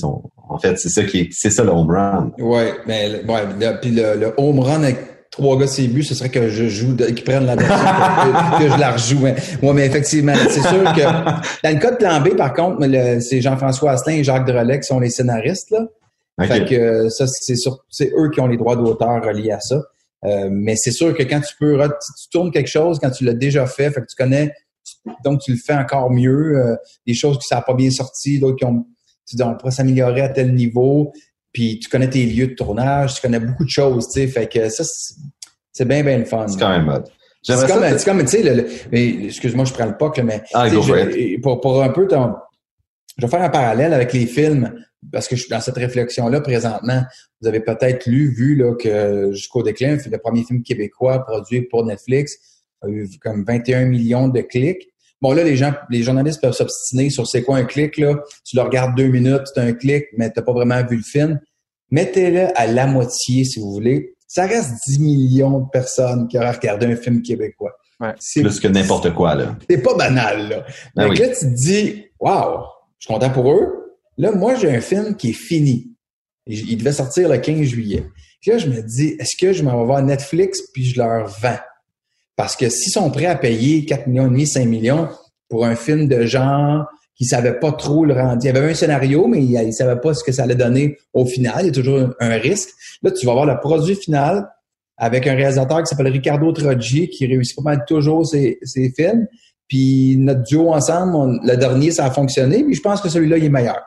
En 0.48 0.56
fait, 0.60 0.78
c'est 0.78 0.88
ça 0.88 1.02
qui 1.02 1.18
est, 1.18 1.28
c'est 1.32 1.50
ça 1.50 1.64
le 1.64 1.70
home 1.70 1.90
run. 1.90 2.30
Oui, 2.38 2.62
mais 2.86 3.24
ouais, 3.26 3.74
puis 3.82 3.90
le, 3.90 4.14
le, 4.14 4.34
home 4.36 4.60
run 4.60 4.84
avec 4.84 5.30
trois 5.32 5.58
gars 5.58 5.66
but, 5.88 6.04
ce 6.04 6.14
serait 6.14 6.28
que 6.28 6.48
je 6.48 6.68
joue, 6.68 6.94
qu'ils 6.94 7.24
prennent 7.24 7.46
la 7.46 7.56
version 7.56 7.76
que, 7.76 8.62
que, 8.62 8.70
je 8.70 8.78
la 8.78 8.92
rejoue. 8.92 9.26
Moi, 9.62 9.74
mais 9.74 9.86
effectivement, 9.86 10.34
c'est 10.48 10.60
sûr 10.60 10.84
que 10.92 11.02
dans 11.64 11.74
le 11.74 11.80
cas 11.80 11.90
de 11.90 11.96
plan 11.96 12.20
B, 12.20 12.36
par 12.36 12.54
contre, 12.54 12.86
c'est 13.20 13.40
Jean-François 13.40 13.90
Asselin 13.90 14.18
et 14.18 14.22
Jacques 14.22 14.46
Drolet 14.46 14.78
qui 14.78 14.86
sont 14.86 15.00
les 15.00 15.10
scénaristes, 15.10 15.72
là. 15.72 15.80
Fait 16.46 16.64
que 16.64 17.08
ça, 17.08 17.26
c'est 17.26 17.56
c'est 17.90 18.12
eux 18.16 18.30
qui 18.32 18.40
ont 18.40 18.46
les 18.46 18.56
droits 18.56 18.76
d'auteur 18.76 19.24
reliés 19.24 19.50
à 19.50 19.58
ça. 19.58 19.82
Euh, 20.24 20.48
mais 20.50 20.74
c'est 20.76 20.90
sûr 20.90 21.16
que 21.16 21.22
quand 21.22 21.40
tu 21.40 21.54
peux, 21.58 21.78
tu, 21.78 22.28
tournes 22.30 22.50
quelque 22.50 22.68
chose, 22.68 22.98
quand 23.00 23.10
tu 23.10 23.24
l'as 23.24 23.34
déjà 23.34 23.66
fait, 23.66 23.90
fait 23.90 24.00
que 24.00 24.06
tu 24.06 24.16
connais, 24.16 24.52
donc 25.24 25.40
tu 25.40 25.52
le 25.52 25.58
fais 25.58 25.74
encore 25.74 26.10
mieux. 26.10 26.58
Euh, 26.58 26.76
des 27.06 27.14
choses 27.14 27.38
qui 27.38 27.46
ça 27.46 27.60
pas 27.62 27.74
bien 27.74 27.90
sorti, 27.90 28.38
d'autres 28.38 28.56
qui 28.56 28.64
ont, 28.64 28.84
tu 29.28 29.36
dis, 29.36 29.42
on 29.42 29.54
pourrait 29.56 29.72
s'améliorer 29.72 30.22
à 30.22 30.28
tel 30.28 30.54
niveau. 30.54 31.12
Puis 31.52 31.78
tu 31.78 31.88
connais 31.88 32.10
tes 32.10 32.26
lieux 32.26 32.48
de 32.48 32.54
tournage, 32.54 33.14
tu 33.14 33.22
connais 33.22 33.40
beaucoup 33.40 33.64
de 33.64 33.70
choses, 33.70 34.08
tu 34.08 34.20
sais. 34.20 34.26
Fait 34.26 34.48
que 34.48 34.68
ça, 34.68 34.84
c'est 35.72 35.86
bien, 35.86 36.02
bien 36.02 36.18
le 36.18 36.24
fun. 36.24 36.46
C'est 36.48 36.58
quand 36.58 36.70
même 36.70 36.84
mode. 36.84 37.08
C'est 37.42 37.66
comme, 37.66 37.84
c'est 37.96 38.04
comme, 38.04 38.24
tu 38.24 38.42
sais, 38.42 38.66
excuse-moi, 38.92 39.64
je 39.64 39.72
prends 39.72 39.86
le 39.86 39.96
POC, 39.96 40.18
mais 40.18 40.42
ah, 40.52 40.66
pour, 41.42 41.60
pour 41.60 41.82
un 41.82 41.88
peu 41.90 42.06
ton, 42.06 42.34
je 43.18 43.26
vais 43.26 43.30
faire 43.30 43.42
un 43.42 43.48
parallèle 43.48 43.92
avec 43.92 44.12
les 44.12 44.26
films 44.26 44.72
parce 45.12 45.28
que 45.28 45.36
je 45.36 45.42
suis 45.42 45.50
dans 45.50 45.60
cette 45.60 45.76
réflexion-là 45.76 46.40
présentement. 46.40 47.02
Vous 47.40 47.48
avez 47.48 47.60
peut-être 47.60 48.06
lu, 48.06 48.32
vu 48.32 48.56
là, 48.56 48.74
que 48.74 49.32
Jusqu'au 49.32 49.62
déclin, 49.62 49.96
le 49.96 50.18
premier 50.18 50.44
film 50.44 50.62
québécois 50.62 51.24
produit 51.24 51.62
pour 51.62 51.84
Netflix, 51.84 52.36
a 52.82 52.88
eu 52.88 53.08
comme 53.20 53.44
21 53.44 53.86
millions 53.86 54.28
de 54.28 54.40
clics. 54.40 54.88
Bon, 55.20 55.32
là, 55.32 55.42
les 55.42 55.56
gens, 55.56 55.74
les 55.90 56.02
journalistes 56.02 56.40
peuvent 56.40 56.52
s'obstiner 56.52 57.10
sur 57.10 57.26
c'est 57.26 57.42
quoi 57.42 57.56
un 57.56 57.64
clic, 57.64 57.98
là. 57.98 58.22
Tu 58.44 58.56
le 58.56 58.62
regardes 58.62 58.96
deux 58.96 59.08
minutes, 59.08 59.42
c'est 59.52 59.60
un 59.60 59.72
clic, 59.72 60.04
mais 60.16 60.30
t'as 60.30 60.42
pas 60.42 60.52
vraiment 60.52 60.84
vu 60.84 60.96
le 60.96 61.02
film. 61.02 61.40
Mettez-le 61.90 62.56
à 62.56 62.66
la 62.66 62.86
moitié, 62.86 63.44
si 63.44 63.58
vous 63.58 63.72
voulez. 63.72 64.14
Ça 64.28 64.46
reste 64.46 64.74
10 64.86 65.00
millions 65.00 65.60
de 65.60 65.70
personnes 65.70 66.28
qui 66.28 66.38
auraient 66.38 66.52
regardé 66.52 66.86
un 66.86 66.94
film 66.94 67.22
québécois. 67.22 67.72
Ouais. 67.98 68.14
C'est 68.20 68.42
plus 68.42 68.60
que 68.60 68.68
n'importe 68.68 69.12
quoi, 69.12 69.34
là. 69.34 69.56
C'est 69.68 69.82
pas 69.82 69.96
banal, 69.96 70.48
là. 70.48 70.66
Ben 70.94 71.08
Donc 71.08 71.18
là, 71.18 71.28
tu 71.28 71.34
te 71.34 71.46
dis, 71.46 72.04
waouh, 72.20 72.60
je 72.98 73.06
suis 73.06 73.14
content 73.14 73.30
pour 73.30 73.50
eux. 73.52 73.96
Là, 74.16 74.32
moi, 74.32 74.54
j'ai 74.56 74.74
un 74.74 74.80
film 74.80 75.16
qui 75.16 75.30
est 75.30 75.34
fini. 75.34 75.92
Il 76.46 76.78
devait 76.78 76.92
sortir 76.92 77.28
le 77.28 77.38
15 77.38 77.62
juillet. 77.62 78.04
Puis 78.40 78.50
là, 78.50 78.58
je 78.58 78.68
me 78.68 78.82
dis, 78.82 79.16
est-ce 79.18 79.36
que 79.36 79.52
je 79.52 79.62
m'en 79.62 79.78
vais 79.78 79.86
voir 79.86 80.02
Netflix 80.02 80.60
puis 80.72 80.84
je 80.84 80.98
leur 80.98 81.28
vends? 81.28 81.58
Parce 82.36 82.56
que 82.56 82.68
s'ils 82.68 82.92
sont 82.92 83.10
prêts 83.10 83.26
à 83.26 83.36
payer 83.36 83.84
4 83.84 84.06
millions 84.06 84.26
et 84.26 84.30
demi, 84.30 84.46
5 84.46 84.66
millions 84.66 85.08
pour 85.48 85.66
un 85.66 85.74
film 85.74 86.08
de 86.08 86.24
genre 86.24 86.86
qui 87.16 87.24
savait 87.24 87.58
pas 87.58 87.72
trop 87.72 88.04
le 88.04 88.14
rendre. 88.14 88.38
Il 88.42 88.46
y 88.46 88.48
avait 88.48 88.70
un 88.70 88.74
scénario, 88.74 89.26
mais 89.26 89.42
il, 89.42 89.52
ne 89.52 89.72
savait 89.72 90.00
pas 90.00 90.14
ce 90.14 90.22
que 90.22 90.30
ça 90.30 90.44
allait 90.44 90.54
donner 90.54 90.96
au 91.12 91.26
final. 91.26 91.56
Il 91.60 91.66
y 91.66 91.68
a 91.70 91.72
toujours 91.72 92.14
un, 92.20 92.28
risque. 92.36 92.70
Là, 93.02 93.10
tu 93.10 93.26
vas 93.26 93.32
voir 93.32 93.46
le 93.46 93.58
produit 93.58 93.96
final 93.96 94.48
avec 94.96 95.26
un 95.26 95.34
réalisateur 95.34 95.82
qui 95.82 95.86
s'appelle 95.86 96.12
Ricardo 96.12 96.52
Troggi, 96.52 97.08
qui 97.08 97.26
réussit 97.26 97.56
pas 97.56 97.62
mal 97.62 97.84
toujours 97.86 98.24
ses 98.24 98.58
films. 98.96 99.26
Puis 99.68 100.16
notre 100.18 100.42
duo 100.42 100.72
ensemble, 100.72 101.40
le 101.44 101.56
dernier, 101.56 101.90
ça 101.90 102.06
a 102.06 102.10
fonctionné, 102.10 102.64
mais 102.66 102.74
je 102.74 102.80
pense 102.80 103.00
que 103.00 103.08
celui-là, 103.08 103.38
il 103.38 103.44
est 103.44 103.50
meilleur. 103.50 103.82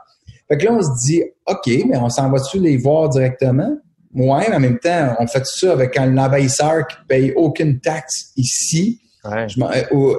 Fait 0.47 0.57
que 0.57 0.65
là, 0.65 0.73
on 0.73 0.81
se 0.81 0.89
dit, 1.05 1.23
OK, 1.47 1.67
mais 1.87 1.97
on 1.97 2.09
s'en 2.09 2.29
va-tu 2.29 2.59
les 2.59 2.77
voir 2.77 3.09
directement? 3.09 3.77
Ouais, 4.13 4.45
mais 4.49 4.55
en 4.55 4.59
même 4.59 4.79
temps, 4.79 5.15
on 5.19 5.27
fait 5.27 5.45
ça 5.45 5.71
avec 5.71 5.97
un 5.97 6.17
envahisseur 6.17 6.85
qui 6.87 6.97
paye 7.07 7.33
aucune 7.35 7.79
taxe 7.79 8.31
ici. 8.35 9.01
Ouais. 9.23 9.47
Je 9.47 9.61
euh, 9.61 10.15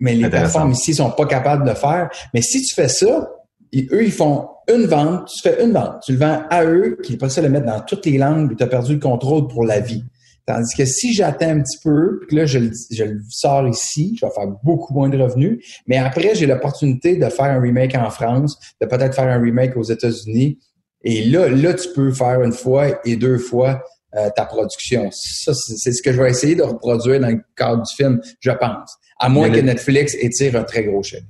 mais 0.00 0.14
les 0.14 0.28
plateformes 0.28 0.72
ici 0.72 0.94
sont 0.94 1.10
pas 1.10 1.26
capables 1.26 1.64
de 1.64 1.70
le 1.70 1.74
faire. 1.74 2.08
Mais 2.34 2.42
si 2.42 2.62
tu 2.62 2.74
fais 2.74 2.88
ça, 2.88 3.30
eux, 3.74 4.04
ils 4.04 4.12
font 4.12 4.48
une 4.68 4.86
vente, 4.86 5.26
tu 5.26 5.42
fais 5.42 5.64
une 5.64 5.72
vente, 5.72 6.02
tu 6.04 6.12
le 6.12 6.18
vends 6.18 6.42
à 6.50 6.64
eux, 6.64 6.98
qui 7.02 7.14
est 7.14 7.28
ça 7.28 7.40
le 7.40 7.48
mettre 7.48 7.66
dans 7.66 7.80
toutes 7.80 8.06
les 8.06 8.18
langues, 8.18 8.56
tu 8.56 8.62
as 8.62 8.66
perdu 8.66 8.94
le 8.94 9.00
contrôle 9.00 9.48
pour 9.48 9.64
la 9.64 9.80
vie. 9.80 10.04
Tandis 10.48 10.74
que 10.74 10.86
si 10.86 11.12
j'attends 11.12 11.50
un 11.50 11.60
petit 11.60 11.76
peu, 11.84 12.20
puis 12.20 12.28
que 12.30 12.36
là, 12.36 12.46
je, 12.46 12.58
je, 12.90 13.04
le 13.04 13.20
sors 13.28 13.68
ici, 13.68 14.16
je 14.18 14.24
vais 14.24 14.32
faire 14.32 14.46
beaucoup 14.64 14.94
moins 14.94 15.10
de 15.10 15.18
revenus. 15.18 15.62
Mais 15.86 15.98
après, 15.98 16.34
j'ai 16.34 16.46
l'opportunité 16.46 17.16
de 17.16 17.28
faire 17.28 17.44
un 17.44 17.60
remake 17.60 17.94
en 17.94 18.08
France, 18.08 18.58
de 18.80 18.86
peut-être 18.86 19.14
faire 19.14 19.28
un 19.28 19.38
remake 19.38 19.76
aux 19.76 19.82
États-Unis. 19.82 20.58
Et 21.04 21.26
là, 21.26 21.50
là, 21.50 21.74
tu 21.74 21.90
peux 21.94 22.14
faire 22.14 22.42
une 22.42 22.54
fois 22.54 22.98
et 23.04 23.16
deux 23.16 23.36
fois 23.36 23.82
euh, 24.16 24.30
ta 24.34 24.46
production. 24.46 25.10
Ça, 25.12 25.52
c'est 25.52 25.92
ce 25.92 26.02
que 26.02 26.14
je 26.14 26.22
vais 26.22 26.30
essayer 26.30 26.54
de 26.54 26.62
reproduire 26.62 27.20
dans 27.20 27.28
le 27.28 27.42
cadre 27.54 27.82
du 27.82 27.94
film, 27.94 28.18
je 28.40 28.50
pense. 28.52 28.96
À 29.20 29.28
moins 29.28 29.50
que 29.50 29.60
Netflix 29.60 30.16
étire 30.18 30.56
un 30.56 30.64
très 30.64 30.84
gros 30.84 31.02
chèque. 31.02 31.24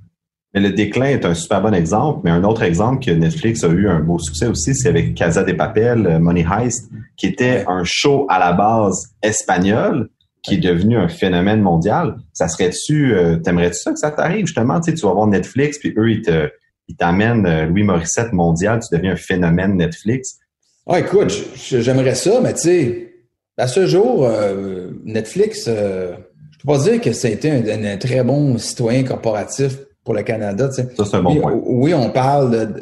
Le 0.58 0.70
déclin 0.70 1.06
est 1.06 1.24
un 1.24 1.34
super 1.34 1.62
bon 1.62 1.74
exemple, 1.74 2.20
mais 2.24 2.30
un 2.30 2.42
autre 2.42 2.62
exemple 2.62 3.04
que 3.04 3.10
Netflix 3.10 3.62
a 3.64 3.68
eu 3.68 3.88
un 3.88 4.00
beau 4.00 4.18
succès 4.18 4.46
aussi, 4.46 4.74
c'est 4.74 4.88
avec 4.88 5.14
Casa 5.14 5.44
de 5.44 5.52
Papel, 5.52 6.06
euh, 6.06 6.18
Money 6.18 6.44
Heist, 6.50 6.90
qui 7.16 7.26
était 7.26 7.64
un 7.68 7.82
show 7.84 8.26
à 8.28 8.38
la 8.38 8.52
base 8.52 9.14
espagnol, 9.22 10.08
qui 10.42 10.54
est 10.54 10.58
devenu 10.58 10.96
un 10.96 11.08
phénomène 11.08 11.60
mondial. 11.60 12.16
Ça 12.32 12.48
serait-tu, 12.48 13.14
euh, 13.14 13.36
t'aimerais-tu 13.36 13.78
ça 13.78 13.92
que 13.92 13.98
ça 13.98 14.10
t'arrive 14.10 14.46
justement? 14.46 14.80
Tu, 14.80 14.90
sais, 14.90 14.96
tu 14.96 15.06
vas 15.06 15.12
voir 15.12 15.26
Netflix, 15.26 15.78
puis 15.78 15.94
eux, 15.96 16.10
ils 16.10 16.22
te, 16.22 16.50
ils 16.88 16.96
t'amènent 16.96 17.46
euh, 17.46 17.66
Louis 17.66 17.84
Morissette 17.84 18.32
mondial, 18.32 18.80
tu 18.80 18.96
deviens 18.96 19.12
un 19.12 19.16
phénomène 19.16 19.76
Netflix. 19.76 20.38
Ah, 20.86 21.00
écoute, 21.00 21.32
j'aimerais 21.54 22.14
ça, 22.14 22.40
mais 22.42 22.54
tu 22.54 22.60
sais, 22.60 23.14
à 23.58 23.66
ce 23.66 23.86
jour, 23.86 24.26
Netflix, 25.04 25.66
je 25.66 26.14
peux 26.62 26.66
pas 26.66 26.78
dire 26.78 27.00
que 27.00 27.12
ça 27.12 27.28
a 27.28 27.30
été 27.32 27.50
un, 27.50 27.84
un 27.84 27.96
très 27.98 28.22
bon 28.22 28.56
citoyen 28.56 29.02
corporatif 29.02 29.76
pour 30.08 30.14
le 30.14 30.22
Canada. 30.22 30.72
Ça, 30.72 30.84
c'est 30.96 31.14
un 31.16 31.22
bon 31.22 31.34
oui, 31.34 31.40
point. 31.40 31.52
Oui, 31.66 31.92
on 31.92 32.10
parle 32.10 32.72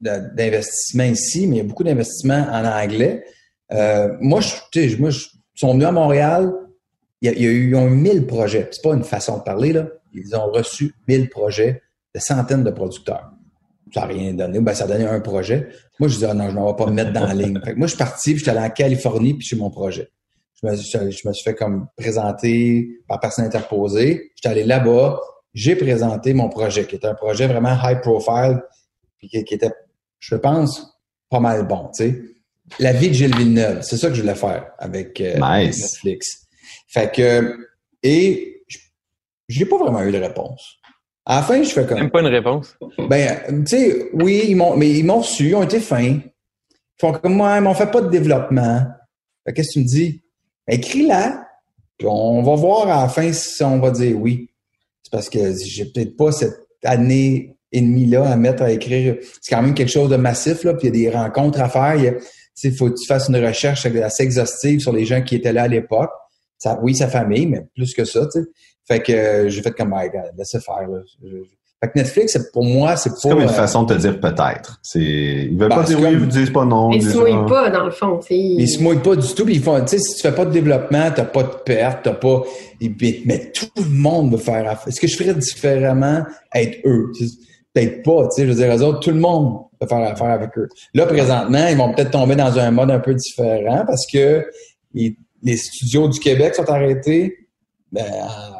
d'investissement 0.00 1.02
ici, 1.02 1.48
mais 1.48 1.56
il 1.56 1.58
y 1.58 1.60
a 1.62 1.64
beaucoup 1.64 1.82
d'investissements 1.82 2.46
en 2.48 2.64
anglais. 2.64 3.24
Euh, 3.72 4.16
moi, 4.20 4.40
je, 4.40 4.96
moi, 5.00 5.10
je, 5.10 5.26
Ils 5.56 5.58
sont 5.58 5.72
venus 5.72 5.88
à 5.88 5.90
Montréal, 5.90 6.54
il 7.20 7.28
y 7.28 7.28
a, 7.28 7.34
il 7.34 7.42
y 7.42 7.46
a 7.48 7.50
eu, 7.50 7.68
ils 7.70 7.74
ont 7.74 7.88
eu 7.88 7.90
1000 7.90 8.28
projets. 8.28 8.68
C'est 8.70 8.84
pas 8.84 8.94
une 8.94 9.02
façon 9.02 9.38
de 9.38 9.42
parler, 9.42 9.72
là. 9.72 9.88
Ils 10.14 10.36
ont 10.36 10.46
reçu 10.52 10.94
1000 11.08 11.28
projets 11.28 11.82
de 12.14 12.20
centaines 12.20 12.62
de 12.62 12.70
producteurs. 12.70 13.32
Ça 13.92 14.02
n'a 14.02 14.06
rien 14.06 14.32
donné. 14.32 14.60
Ben, 14.60 14.72
ça 14.72 14.84
a 14.84 14.86
donné 14.86 15.06
un 15.06 15.18
projet. 15.18 15.66
Moi, 15.98 16.08
je 16.08 16.14
disais, 16.14 16.28
ah 16.30 16.34
non, 16.34 16.48
je 16.50 16.56
ne 16.56 16.64
vais 16.64 16.76
pas 16.76 16.86
me 16.86 16.92
mettre 16.92 17.12
dans 17.12 17.26
la 17.26 17.34
ligne. 17.42 17.60
Fait 17.64 17.72
que 17.72 17.78
moi, 17.78 17.88
je 17.88 17.96
suis 17.96 17.98
parti, 17.98 18.30
puis 18.30 18.38
je 18.38 18.42
suis 18.44 18.50
allé 18.50 18.60
en 18.60 18.70
Californie, 18.70 19.34
puis 19.34 19.44
j'ai 19.44 19.56
mon 19.56 19.70
projet. 19.70 20.08
Je 20.62 20.68
me, 20.68 20.76
je, 20.76 21.10
je 21.10 21.28
me 21.28 21.32
suis 21.32 21.42
fait 21.42 21.56
comme 21.56 21.88
présenter 21.96 22.90
par 23.08 23.18
personne 23.18 23.44
interposée. 23.44 24.30
J'étais 24.36 24.50
allé 24.50 24.62
là-bas, 24.62 25.18
j'ai 25.56 25.74
présenté 25.74 26.34
mon 26.34 26.50
projet, 26.50 26.86
qui 26.86 26.96
était 26.96 27.06
un 27.08 27.14
projet 27.14 27.46
vraiment 27.46 27.74
high 27.82 28.00
profile, 28.02 28.62
puis 29.16 29.28
qui, 29.28 29.42
qui 29.42 29.54
était, 29.54 29.72
je 30.20 30.34
pense, 30.36 30.98
pas 31.30 31.40
mal 31.40 31.66
bon, 31.66 31.90
tu 31.96 32.04
sais. 32.04 32.22
La 32.78 32.92
vie 32.92 33.08
de 33.08 33.14
Gilles 33.14 33.34
Villeneuve, 33.34 33.80
c'est 33.80 33.96
ça 33.96 34.08
que 34.08 34.14
je 34.14 34.20
voulais 34.20 34.34
faire 34.34 34.72
avec 34.78 35.18
euh, 35.20 35.38
Nice. 35.40 35.80
Netflix. 35.82 36.46
Fait 36.88 37.10
que, 37.10 37.56
et 38.02 38.64
je 39.48 39.58
n'ai 39.58 39.64
pas 39.66 39.78
vraiment 39.78 40.02
eu 40.02 40.12
de 40.12 40.18
réponse. 40.18 40.76
À 41.24 41.36
la 41.36 41.42
fin, 41.42 41.62
je 41.62 41.70
fais 41.70 41.86
comme, 41.86 41.98
Même 41.98 42.10
pas 42.10 42.20
une 42.20 42.26
réponse. 42.26 42.76
ben, 43.08 43.64
tu 43.64 43.66
sais, 43.66 44.10
oui, 44.12 44.44
ils 44.48 44.56
m'ont, 44.56 44.76
mais 44.76 44.90
ils 44.90 45.04
m'ont 45.04 45.20
reçu, 45.20 45.48
ils 45.48 45.54
ont 45.54 45.62
été 45.62 45.80
fins. 45.80 46.18
Ils 46.20 47.00
font 47.00 47.12
comme 47.12 47.34
moi, 47.34 47.60
mais 47.60 47.68
on 47.68 47.74
fait 47.74 47.90
pas 47.90 48.02
de 48.02 48.10
développement. 48.10 48.84
Qu'est-ce 49.46 49.68
que 49.68 49.72
tu 49.74 49.78
me 49.80 49.84
dis? 49.84 50.22
Écris-la, 50.68 51.48
puis 51.96 52.06
on 52.10 52.42
va 52.42 52.54
voir 52.56 52.88
à 52.90 53.02
la 53.04 53.08
fin 53.08 53.32
si 53.32 53.62
on 53.64 53.78
va 53.78 53.90
dire 53.90 54.20
oui. 54.20 54.50
C'est 55.06 55.12
parce 55.12 55.30
que 55.30 55.54
j'ai 55.54 55.84
peut-être 55.84 56.16
pas 56.16 56.32
cette 56.32 56.58
année 56.82 57.54
et 57.70 57.80
demie-là 57.80 58.28
à 58.28 58.34
mettre 58.34 58.64
à 58.64 58.72
écrire. 58.72 59.18
C'est 59.40 59.54
quand 59.54 59.62
même 59.62 59.72
quelque 59.72 59.92
chose 59.92 60.10
de 60.10 60.16
massif, 60.16 60.64
là, 60.64 60.74
puis 60.74 60.88
il 60.88 60.96
y 61.00 61.06
a 61.06 61.10
des 61.10 61.16
rencontres 61.16 61.60
à 61.60 61.68
faire. 61.68 61.94
Il 62.64 62.72
faut 62.74 62.90
que 62.90 62.98
tu 63.00 63.06
fasses 63.06 63.28
une 63.28 63.36
recherche 63.36 63.86
assez 63.86 64.24
exhaustive 64.24 64.80
sur 64.80 64.92
les 64.92 65.04
gens 65.04 65.22
qui 65.22 65.36
étaient 65.36 65.52
là 65.52 65.62
à 65.62 65.68
l'époque. 65.68 66.10
Ça, 66.58 66.80
oui, 66.82 66.96
sa 66.96 67.06
famille, 67.06 67.46
mais 67.46 67.62
plus 67.72 67.94
que 67.94 68.04
ça, 68.04 68.26
tu 68.26 68.40
sais. 68.40 68.46
Fait 68.88 69.00
que 69.00 69.12
euh, 69.12 69.48
j'ai 69.48 69.62
fait 69.62 69.70
comme, 69.70 69.90
my 69.94 70.08
God, 70.08 70.32
laissez 70.36 70.58
faire. 70.58 70.88
Là. 70.88 70.98
Fait 71.82 71.90
que 71.90 71.98
Netflix, 71.98 72.32
c'est- 72.32 72.52
pour 72.52 72.64
moi, 72.64 72.96
c'est 72.96 73.10
C'est 73.16 73.28
pas... 73.28 73.34
comme 73.34 73.42
une 73.44 73.48
euh, 73.50 73.52
façon 73.52 73.82
de 73.82 73.94
te 73.94 73.98
dire 74.00 74.18
peut-être. 74.18 74.78
C'est, 74.82 74.98
ils 75.00 75.58
veulent 75.58 75.68
Ben, 75.68 75.76
pas 75.76 75.84
c'est 75.86 75.94
dire 75.94 76.08
oui, 76.08 76.16
ils 76.18 76.26
disent 76.28 76.50
pas 76.50 76.64
non. 76.64 76.90
Ils 76.90 77.02
se 77.02 77.16
mouillent 77.18 77.46
pas, 77.46 77.68
dans 77.68 77.84
le 77.84 77.90
fond. 77.90 78.18
tu 78.18 78.28
sais. 78.28 78.38
Ils 78.38 78.68
se 78.68 78.82
mouillent 78.82 78.98
pas 79.02 79.14
du 79.14 79.28
tout. 79.34 79.44
Puis 79.44 79.56
ils 79.56 79.62
font, 79.62 79.78
tu 79.82 79.88
sais, 79.88 79.98
si 79.98 80.14
tu 80.16 80.22
fais 80.22 80.32
pas 80.34 80.46
de 80.46 80.52
développement, 80.52 81.10
t'as 81.14 81.24
pas 81.24 81.42
de 81.42 81.48
perte, 81.66 82.00
t'as 82.04 82.14
pas. 82.14 82.42
Mais 82.80 83.52
tout 83.52 83.66
le 83.76 83.90
monde 83.90 84.32
veut 84.32 84.38
faire 84.38 84.66
affaire. 84.68 84.88
Est-ce 84.88 85.00
que 85.00 85.06
je 85.06 85.16
ferais 85.16 85.34
différemment 85.34 86.24
être 86.54 86.78
eux? 86.86 87.12
Peut-être 87.74 88.02
pas, 88.02 88.22
tu 88.28 88.36
sais. 88.36 88.42
Je 88.46 88.52
veux 88.52 88.54
dire, 88.64 88.74
eux 88.74 88.82
autres, 88.82 89.00
tout 89.00 89.10
le 89.10 89.20
monde 89.20 89.58
peut 89.78 89.86
faire 89.86 89.98
affaire 89.98 90.30
avec 90.30 90.56
eux. 90.56 90.68
Là, 90.94 91.04
présentement, 91.04 91.66
ils 91.68 91.76
vont 91.76 91.92
peut-être 91.92 92.10
tomber 92.10 92.36
dans 92.36 92.58
un 92.58 92.70
mode 92.70 92.90
un 92.90 93.00
peu 93.00 93.12
différent 93.12 93.84
parce 93.86 94.06
que 94.10 94.46
ils- 94.94 95.16
les 95.42 95.58
studios 95.58 96.08
du 96.08 96.18
Québec 96.20 96.54
sont 96.54 96.68
arrêtés. 96.70 97.36
Ben, 97.92 98.02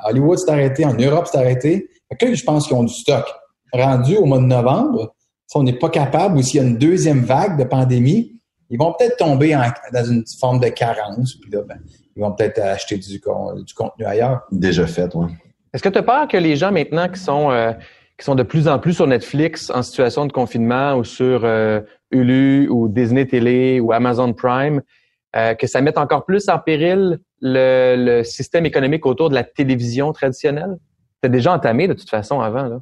Hollywood, 0.06 0.38
c'est 0.38 0.50
arrêté. 0.52 0.84
En 0.84 0.92
Europe, 0.94 1.26
c'est 1.32 1.38
arrêté. 1.38 1.88
Fait 2.08 2.16
que 2.16 2.26
là, 2.26 2.34
je 2.34 2.44
pense 2.44 2.66
qu'ils 2.66 2.76
ont 2.76 2.84
du 2.84 2.92
stock. 2.94 3.24
Rendu 3.72 4.16
au 4.16 4.24
mois 4.24 4.38
de 4.38 4.44
novembre, 4.44 5.14
si 5.46 5.56
on 5.56 5.62
n'est 5.62 5.72
pas 5.78 5.90
capable 5.90 6.38
ou 6.38 6.42
s'il 6.42 6.60
y 6.60 6.64
a 6.64 6.66
une 6.66 6.78
deuxième 6.78 7.20
vague 7.24 7.58
de 7.58 7.64
pandémie, 7.64 8.40
ils 8.70 8.78
vont 8.78 8.92
peut-être 8.98 9.16
tomber 9.16 9.54
en- 9.54 9.62
dans 9.92 10.04
une 10.04 10.24
forme 10.40 10.60
de 10.60 10.68
carence. 10.68 11.34
Puis 11.40 11.50
là, 11.50 11.60
ben, 11.68 11.78
ils 12.16 12.20
vont 12.22 12.32
peut-être 12.32 12.58
acheter 12.60 12.96
du, 12.98 13.20
con- 13.20 13.54
du 13.60 13.74
contenu 13.74 14.04
ailleurs. 14.04 14.42
Déjà 14.50 14.86
fait, 14.86 15.14
ouais. 15.14 15.26
Est-ce 15.72 15.82
que 15.82 15.88
tu 15.88 15.98
as 15.98 16.02
peur 16.02 16.26
que 16.28 16.36
les 16.36 16.56
gens 16.56 16.72
maintenant 16.72 17.08
qui 17.08 17.20
sont 17.20 17.50
euh, 17.50 17.72
qui 18.18 18.24
sont 18.24 18.34
de 18.34 18.42
plus 18.42 18.66
en 18.66 18.78
plus 18.78 18.94
sur 18.94 19.06
Netflix 19.06 19.68
en 19.70 19.82
situation 19.82 20.24
de 20.26 20.32
confinement 20.32 20.94
ou 20.94 21.04
sur 21.04 21.42
euh, 21.44 21.80
Hulu 22.10 22.66
ou 22.70 22.88
Disney 22.88 23.26
Télé 23.26 23.78
ou 23.78 23.92
Amazon 23.92 24.32
Prime, 24.32 24.80
euh, 25.36 25.54
que 25.54 25.66
ça 25.66 25.82
mette 25.82 25.98
encore 25.98 26.24
plus 26.24 26.48
en 26.48 26.58
péril 26.58 27.18
le, 27.42 27.94
le 27.98 28.24
système 28.24 28.64
économique 28.64 29.04
autour 29.04 29.28
de 29.28 29.34
la 29.34 29.44
télévision 29.44 30.12
traditionnelle? 30.12 30.76
C'était 31.16 31.32
déjà 31.32 31.52
entamé 31.54 31.88
de 31.88 31.94
toute 31.94 32.10
façon 32.10 32.40
avant. 32.40 32.64
Là? 32.64 32.80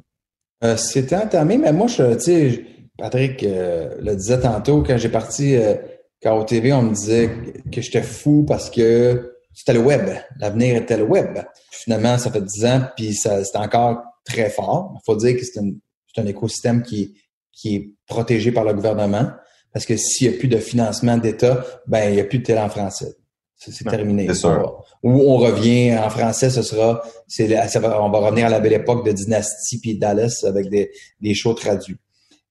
Euh, 0.63 0.77
C'était 0.77 1.15
entamé, 1.15 1.57
mais 1.57 1.73
moi, 1.73 1.87
je, 1.87 2.13
tu 2.15 2.19
sais, 2.19 2.65
Patrick 2.97 3.43
euh, 3.43 3.95
le 3.99 4.15
disait 4.15 4.39
tantôt, 4.39 4.83
quand 4.83 4.97
j'ai 4.97 5.09
parti 5.09 5.55
euh, 5.55 5.75
quand 6.21 6.37
au 6.37 6.43
TV, 6.43 6.73
on 6.73 6.83
me 6.83 6.93
disait 6.93 7.29
que 7.71 7.81
j'étais 7.81 8.01
fou 8.01 8.45
parce 8.47 8.69
que 8.69 9.35
c'était 9.53 9.73
le 9.73 9.79
web. 9.79 10.09
L'avenir 10.39 10.75
était 10.75 10.97
le 10.97 11.03
web. 11.03 11.39
Finalement, 11.71 12.17
ça 12.17 12.31
fait 12.31 12.41
10 12.41 12.65
ans, 12.65 12.81
puis 12.95 13.13
c'est 13.13 13.55
encore 13.55 14.01
très 14.25 14.49
fort. 14.49 14.93
Il 14.95 15.01
faut 15.05 15.15
dire 15.15 15.35
que 15.35 15.45
c'est 15.45 15.59
un, 15.59 15.71
c'est 16.13 16.21
un 16.21 16.25
écosystème 16.25 16.81
qui, 16.81 17.15
qui 17.51 17.75
est 17.75 17.91
protégé 18.07 18.51
par 18.51 18.63
le 18.63 18.73
gouvernement. 18.73 19.29
Parce 19.71 19.85
que 19.85 19.97
s'il 19.97 20.29
n'y 20.29 20.35
a 20.35 20.39
plus 20.39 20.47
de 20.47 20.57
financement 20.57 21.17
d'État, 21.17 21.65
ben 21.85 22.09
il 22.09 22.15
n'y 22.15 22.21
a 22.21 22.25
plus 22.25 22.39
de 22.39 22.43
télé 22.43 22.59
en 22.59 22.69
français. 22.69 23.15
C'est 23.57 23.83
terminé. 23.85 24.27
c'est 24.27 24.33
sûr. 24.35 24.83
Ou 25.01 25.21
on 25.21 25.37
revient 25.37 25.97
en 25.97 26.09
français, 26.09 26.49
ce 26.49 26.61
sera, 26.61 27.01
c'est, 27.27 27.47
la- 27.47 27.67
ça 27.67 27.79
va- 27.79 28.01
on 28.03 28.09
va 28.09 28.19
revenir 28.19 28.47
à 28.47 28.49
la 28.49 28.59
belle 28.59 28.73
époque 28.73 29.05
de 29.05 29.11
Dynasty 29.11 29.79
puis 29.79 29.97
Dallas 29.97 30.43
avec 30.47 30.69
des, 30.69 30.91
des 31.21 31.33
shows 31.33 31.53
traduits. 31.53 31.97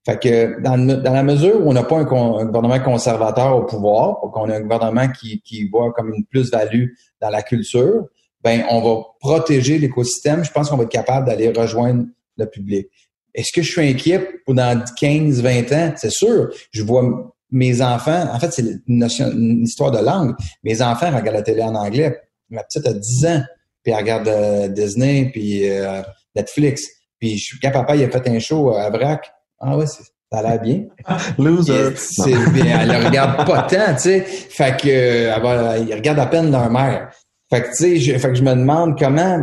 Fait 0.06 0.18
que 0.20 0.60
dans, 0.62 0.76
dans 1.02 1.12
la 1.12 1.22
mesure 1.22 1.60
où 1.64 1.70
on 1.70 1.72
n'a 1.72 1.82
pas 1.84 1.96
un, 1.98 2.04
con- 2.04 2.38
un 2.38 2.44
gouvernement 2.46 2.80
conservateur 2.80 3.56
au 3.56 3.62
pouvoir, 3.64 4.20
qu'on 4.32 4.50
a 4.50 4.56
un 4.56 4.60
gouvernement 4.60 5.08
qui, 5.08 5.40
qui 5.42 5.68
voit 5.68 5.92
comme 5.92 6.12
une 6.14 6.24
plus-value 6.26 6.88
dans 7.20 7.30
la 7.30 7.42
culture, 7.42 8.06
ben 8.42 8.64
on 8.70 8.80
va 8.82 9.02
protéger 9.20 9.78
l'écosystème. 9.78 10.44
Je 10.44 10.50
pense 10.52 10.68
qu'on 10.68 10.76
va 10.76 10.84
être 10.84 10.90
capable 10.90 11.26
d'aller 11.26 11.50
rejoindre 11.50 12.04
le 12.36 12.46
public. 12.46 12.88
Est-ce 13.34 13.52
que 13.52 13.62
je 13.62 13.70
suis 13.72 13.88
inquiet 13.88 14.20
pour 14.44 14.54
dans 14.54 14.82
15, 14.98 15.40
20 15.42 15.72
ans? 15.72 15.92
C'est 15.96 16.10
sûr. 16.12 16.50
Je 16.70 16.82
vois 16.82 17.33
mes 17.54 17.80
enfants, 17.80 18.26
en 18.32 18.38
fait, 18.38 18.52
c'est 18.52 18.62
une, 18.62 18.98
notion- 18.98 19.30
une 19.30 19.62
histoire 19.62 19.90
de 19.90 19.98
langue. 20.04 20.34
Mes 20.62 20.82
enfants 20.82 21.06
regardent 21.10 21.36
la 21.36 21.42
télé 21.42 21.62
en 21.62 21.74
anglais. 21.74 22.20
Ma 22.50 22.62
petite 22.64 22.86
a 22.86 22.92
10 22.92 23.26
ans, 23.26 23.42
puis 23.82 23.92
elle 23.92 23.98
regarde 24.00 24.28
euh, 24.28 24.68
Disney, 24.68 25.30
puis 25.32 25.70
euh, 25.70 26.02
Netflix. 26.36 26.86
Puis 27.18 27.38
je 27.38 27.44
suis 27.44 27.58
quand 27.60 27.70
papa, 27.70 27.96
il 27.96 28.04
a 28.04 28.10
fait 28.10 28.28
un 28.28 28.38
show 28.38 28.74
à 28.74 28.90
Vrac. 28.90 29.32
Ah 29.60 29.76
ouais, 29.78 29.86
ça 29.86 30.02
a 30.32 30.42
l'air 30.42 30.60
bien. 30.60 30.82
Loser. 31.38 31.94
C'est 31.96 32.50
bien, 32.50 32.80
elle 32.80 32.88
le 33.00 33.06
regarde 33.06 33.46
pas 33.46 33.62
tant, 33.62 33.94
tu 33.94 34.00
sais. 34.02 34.20
Fait 34.20 34.76
que, 34.78 34.88
euh, 34.88 35.32
elle 35.36 35.42
va- 35.42 35.78
il 35.78 35.94
regarde 35.94 36.18
à 36.18 36.26
peine 36.26 36.50
leur 36.50 36.68
mère. 36.70 37.10
Fait 37.50 37.62
que, 37.62 37.68
tu 37.68 37.74
sais, 37.76 37.96
je, 37.98 38.18
fait 38.18 38.28
que 38.30 38.34
je 38.34 38.42
me 38.42 38.54
demande 38.54 38.98
comment, 38.98 39.42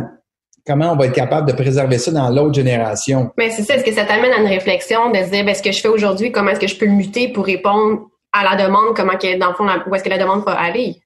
comment 0.66 0.92
on 0.92 0.96
va 0.96 1.06
être 1.06 1.14
capable 1.14 1.48
de 1.48 1.52
préserver 1.52 1.98
ça 1.98 2.10
dans 2.10 2.30
l'autre 2.30 2.54
génération? 2.54 3.30
Mais 3.36 3.50
c'est 3.50 3.62
ça, 3.62 3.76
est-ce 3.76 3.84
que 3.84 3.92
ça 3.92 4.04
t'amène 4.04 4.32
à 4.32 4.38
une 4.38 4.46
réflexion 4.46 5.10
de 5.10 5.16
se 5.16 5.30
dire, 5.30 5.44
ben, 5.44 5.54
ce 5.54 5.62
que 5.62 5.72
je 5.72 5.80
fais 5.80 5.88
aujourd'hui, 5.88 6.32
comment 6.32 6.50
est-ce 6.50 6.60
que 6.60 6.68
je 6.68 6.76
peux 6.76 6.86
le 6.86 6.92
muter 6.92 7.28
pour 7.28 7.46
répondre 7.46 8.08
à 8.32 8.44
la 8.44 8.64
demande, 8.64 8.96
comment 8.96 9.16
que, 9.16 9.38
dans 9.38 9.48
le 9.48 9.54
fond, 9.54 9.66
où 9.86 9.94
est-ce 9.94 10.04
que 10.04 10.08
la 10.08 10.18
demande 10.18 10.44
va 10.44 10.52
aller? 10.52 11.02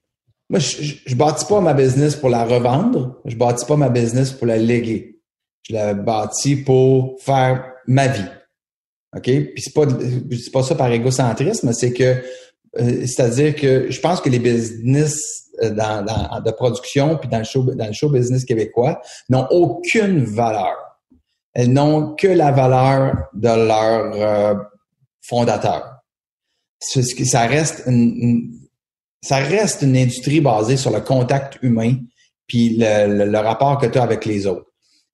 Moi, 0.49 0.59
je, 0.59 0.93
je 1.05 1.15
bâtis 1.15 1.45
pas 1.45 1.59
ma 1.59 1.73
business 1.73 2.15
pour 2.15 2.29
la 2.29 2.45
revendre. 2.45 3.19
Je 3.25 3.35
bâtis 3.35 3.65
pas 3.65 3.75
ma 3.75 3.89
business 3.89 4.31
pour 4.31 4.47
la 4.47 4.57
léguer. 4.57 5.19
Je 5.63 5.73
la 5.73 5.93
bâtis 5.93 6.55
pour 6.55 7.17
faire 7.19 7.65
ma 7.85 8.07
vie. 8.07 8.29
OK? 9.15 9.23
Puis 9.23 9.53
c'est 9.57 9.73
pas, 9.73 9.85
pas 10.53 10.63
ça 10.63 10.75
par 10.75 10.91
égocentrisme, 10.91 11.73
c'est 11.73 11.91
que, 11.91 12.23
euh, 12.79 13.05
c'est-à-dire 13.05 13.55
que 13.55 13.89
je 13.91 13.99
pense 13.99 14.21
que 14.21 14.29
les 14.29 14.39
business 14.39 15.19
euh, 15.63 15.69
dans, 15.71 16.03
dans- 16.05 16.39
de 16.41 16.51
production 16.51 17.17
puis 17.17 17.29
dans 17.29 17.39
le 17.39 17.43
show, 17.43 17.63
dans 17.63 17.87
le 17.87 17.93
show 17.93 18.09
business 18.09 18.45
québécois 18.45 19.01
n'ont 19.29 19.47
aucune 19.49 20.23
valeur. 20.23 20.75
Elles 21.53 21.71
n'ont 21.73 22.13
que 22.15 22.27
la 22.27 22.51
valeur 22.51 23.15
de 23.33 23.47
leur 23.47 24.11
euh, 24.13 24.53
fondateur. 25.21 25.93
Ça 26.79 27.41
reste 27.47 27.83
une- 27.87 28.53
ça 29.23 29.37
reste 29.37 29.81
une 29.81 29.97
industrie 29.97 30.41
basée 30.41 30.77
sur 30.77 30.91
le 30.91 31.01
contact 31.01 31.57
humain 31.63 31.95
puis 32.47 32.77
le, 32.79 33.25
le- 33.25 33.39
rapport 33.39 33.77
que 33.79 33.87
tu 33.87 33.97
as 33.97 34.03
avec 34.03 34.25
les 34.25 34.45
autres. 34.45 34.65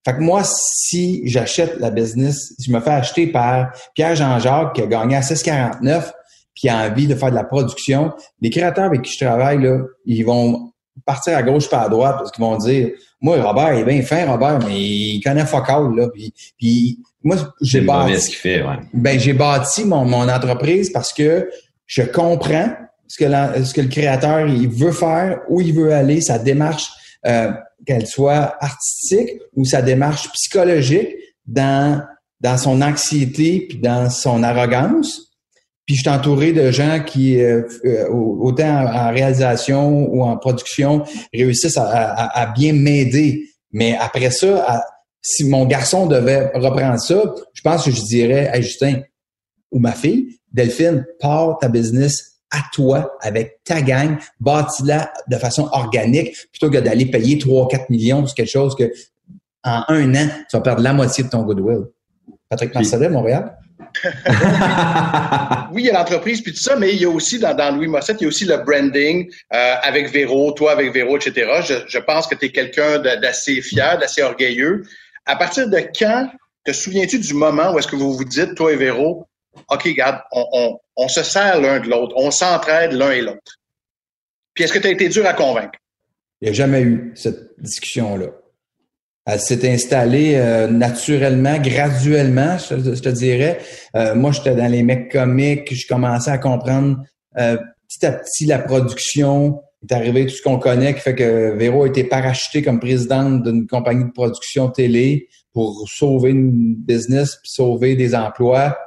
Fait 0.06 0.14
que 0.14 0.20
moi, 0.20 0.42
si 0.44 1.22
j'achète 1.28 1.80
la 1.80 1.90
business, 1.90 2.54
si 2.60 2.70
je 2.70 2.72
me 2.76 2.82
fais 2.82 2.90
acheter 2.92 3.28
par 3.28 3.72
Pierre-Jean-Jacques 3.96 4.74
qui 4.76 4.82
a 4.82 4.86
gagné 4.88 5.16
à 5.16 5.22
6,49 5.22 6.12
puis 6.56 6.70
a 6.70 6.78
envie 6.88 7.08
de 7.08 7.16
faire 7.16 7.30
de 7.32 7.36
la 7.36 7.44
production, 7.44 8.12
les 8.42 8.50
créateurs 8.50 8.86
avec 8.86 9.02
qui 9.02 9.14
je 9.14 9.26
travaille, 9.26 9.62
là, 9.62 9.80
ils 10.06 10.24
vont 10.24 10.72
partir 11.06 11.36
à 11.36 11.42
gauche 11.44 11.70
pas 11.70 11.82
à 11.82 11.90
droite 11.90 12.16
parce 12.20 12.32
qu'ils 12.32 12.44
vont 12.44 12.56
dire 12.58 12.90
Moi, 13.22 13.42
Robert, 13.42 13.74
il 13.74 13.80
est 13.82 13.84
bien 13.86 14.02
fin, 14.04 14.30
Robert, 14.30 14.60
mais 14.66 14.80
il 14.80 15.22
connaît 15.22 15.46
fuck 15.46 15.68
all, 15.70 15.96
là. 15.96 16.08
Puis, 16.14 16.34
puis 16.58 17.00
moi, 17.24 17.38
j'ai 17.62 17.82
bâti 17.82 18.22
ce 18.22 18.36
fait, 18.38 18.62
ouais. 18.62 18.76
ben 18.94 19.20
j'ai 19.20 19.34
bâti 19.34 19.86
mon, 19.86 20.06
mon 20.06 20.30
entreprise 20.30 20.92
parce 20.92 21.12
que 21.14 21.50
je 21.88 22.04
comprends 22.04 22.70
ce 23.08 23.18
que, 23.18 23.26
la- 23.26 23.64
ce 23.64 23.74
que 23.74 23.82
le 23.82 23.88
créateur 23.88 24.48
il 24.48 24.68
veut 24.70 24.92
faire, 24.92 25.40
où 25.50 25.62
il 25.62 25.74
veut 25.74 25.94
aller, 25.94 26.22
sa 26.22 26.38
démarche, 26.40 26.90
euh, 27.26 27.52
qu'elle 27.86 28.06
soit 28.08 28.56
artistique 28.64 29.30
ou 29.56 29.66
sa 29.66 29.82
démarche 29.82 30.32
psychologique 30.34 31.10
dans, 31.46 32.02
dans 32.40 32.58
son 32.58 32.82
anxiété 32.82 33.66
puis 33.68 33.78
dans 33.80 34.10
son 34.10 34.44
arrogance. 34.44 35.33
Puis 35.86 35.96
je 35.96 36.02
suis 36.02 36.10
entouré 36.10 36.54
de 36.54 36.72
gens 36.72 37.02
qui, 37.06 37.42
euh, 37.42 37.64
euh, 37.86 38.08
autant 38.10 38.86
en 38.86 39.12
réalisation 39.12 40.08
ou 40.12 40.24
en 40.24 40.38
production, 40.38 41.04
réussissent 41.34 41.78
à, 41.78 41.86
à- 41.86 42.42
à 42.42 42.54
bien 42.54 42.74
m'aider. 42.74 43.44
Mais 43.72 43.96
après 44.00 44.30
ça, 44.32 44.64
à- 44.68 44.84
si 45.22 45.44
mon 45.46 45.66
garçon 45.66 46.06
devait 46.08 46.52
reprendre 46.54 47.00
ça, 47.00 47.22
je 47.54 47.62
pense 47.62 47.86
que 47.86 47.92
je 47.92 48.02
dirais, 48.04 48.50
hey 48.54 48.62
Justin, 48.64 49.02
ou 49.72 49.80
ma 49.80 49.92
fille, 49.94 50.38
Delphine, 50.52 51.06
pars 51.20 51.58
ta 51.60 51.68
business 51.70 52.38
à 52.52 52.60
toi, 52.74 53.18
avec 53.22 53.60
ta 53.64 53.82
gang, 53.82 54.18
bâtis-la 54.40 55.12
de 55.28 55.38
façon 55.38 55.68
organique, 55.72 56.36
plutôt 56.52 56.70
que 56.70 56.78
d'aller 56.78 57.08
payer 57.08 57.38
3-4 57.40 57.86
millions 57.90 58.22
pour 58.24 58.34
quelque 58.36 58.50
chose 58.52 58.76
que 58.76 58.92
en 59.64 59.84
un 59.88 60.14
an, 60.16 60.28
tu 60.50 60.56
vas 60.58 60.62
perdre 60.62 60.82
la 60.82 60.94
moitié 60.94 61.24
de 61.24 61.30
ton 61.30 61.42
goodwill. 61.44 61.86
Patrick 62.50 62.74
Marcellet, 62.76 63.10
Montréal? 63.10 63.58
Oui, 65.72 65.84
il 65.84 65.86
y 65.86 65.90
a 65.90 65.94
l'entreprise 65.94 66.42
puis 66.42 66.54
tout 66.54 66.60
ça, 66.60 66.76
mais 66.76 66.94
il 66.94 67.02
y 67.02 67.06
a 67.06 67.10
aussi 67.10 67.40
dans, 67.40 67.76
Louis 67.76 67.88
Mossette, 67.88 68.18
il 68.20 68.24
y 68.24 68.26
a 68.26 68.28
aussi 68.28 68.46
le 68.46 68.58
branding 68.58 69.32
euh, 69.54 69.76
avec 69.82 70.10
Véro, 70.10 70.52
toi 70.52 70.72
avec 70.72 70.92
Véro, 70.94 71.18
etc. 71.18 71.84
Je, 71.88 72.00
pense 72.00 72.28
que 72.28 72.36
tu 72.36 72.46
es 72.46 72.50
quelqu'un 72.50 73.00
d'assez 73.00 73.62
fier, 73.62 73.98
d'assez 73.98 74.22
orgueilleux. 74.22 74.84
À 75.26 75.36
partir 75.36 75.70
de 75.70 75.80
quand 75.98 76.30
te 76.66 76.72
souviens-tu 76.72 77.20
du 77.20 77.34
moment 77.34 77.74
où 77.74 77.80
est-ce 77.80 77.88
que 77.88 77.96
vous 77.96 78.14
vous 78.14 78.26
dites, 78.26 78.56
toi 78.56 78.72
et 78.72 78.76
Véro, 78.76 79.28
OK, 79.70 79.84
regarde, 79.84 80.22
on, 80.32 80.80
on, 80.96 81.08
se 81.08 81.24
sert 81.24 81.62
l'un 81.62 81.80
de 81.80 81.90
l'autre, 81.90 82.14
on 82.18 82.32
s'entraide 82.32 82.94
l'un 82.94 83.12
et 83.12 83.22
l'autre? 83.22 83.60
Puis 84.54 84.64
est-ce 84.64 84.74
que 84.74 84.80
tu 84.80 84.88
as 84.88 84.92
été 84.92 85.10
dur 85.10 85.26
à 85.26 85.34
convaincre? 85.34 85.80
Il 86.42 86.46
n'y 86.46 86.50
a 86.50 86.54
jamais 86.54 86.82
eu 86.82 87.12
cette 87.16 87.60
discussion-là. 87.60 88.28
Elle 89.26 89.40
s'est 89.40 89.72
installée 89.72 90.36
euh, 90.36 90.68
naturellement, 90.68 91.58
graduellement, 91.58 92.58
je, 92.58 93.00
te 93.00 93.10
dirais. 93.10 93.60
Euh, 93.96 94.16
moi, 94.16 94.32
j'étais 94.32 94.54
dans 94.54 94.70
les 94.70 94.84
mecs 94.84 95.10
comiques, 95.12 95.74
je 95.74 95.88
commençais 95.88 96.32
à 96.32 96.38
comprendre 96.38 96.98
euh, 97.38 97.58
petit 97.88 98.06
à 98.06 98.12
petit 98.12 98.46
la 98.46 98.60
production. 98.60 99.62
Il 99.82 99.94
est 99.94 99.96
arrivé 99.96 100.26
tout 100.26 100.36
ce 100.36 100.42
qu'on 100.42 100.60
connaît 100.60 100.94
qui 100.94 101.00
fait 101.00 101.16
que 101.16 101.56
Véro 101.56 101.84
a 101.84 101.88
été 101.88 102.04
parachuté 102.04 102.62
comme 102.62 102.80
présidente 102.80 103.44
d'une 103.44 103.66
compagnie 103.66 104.06
de 104.06 104.12
production 104.12 104.70
télé 104.70 105.30
pour 105.54 105.86
sauver 105.88 106.32
une 106.32 106.76
business 106.76 107.36
puis 107.36 107.50
sauver 107.50 107.96
des 107.96 108.16
emplois. 108.16 108.78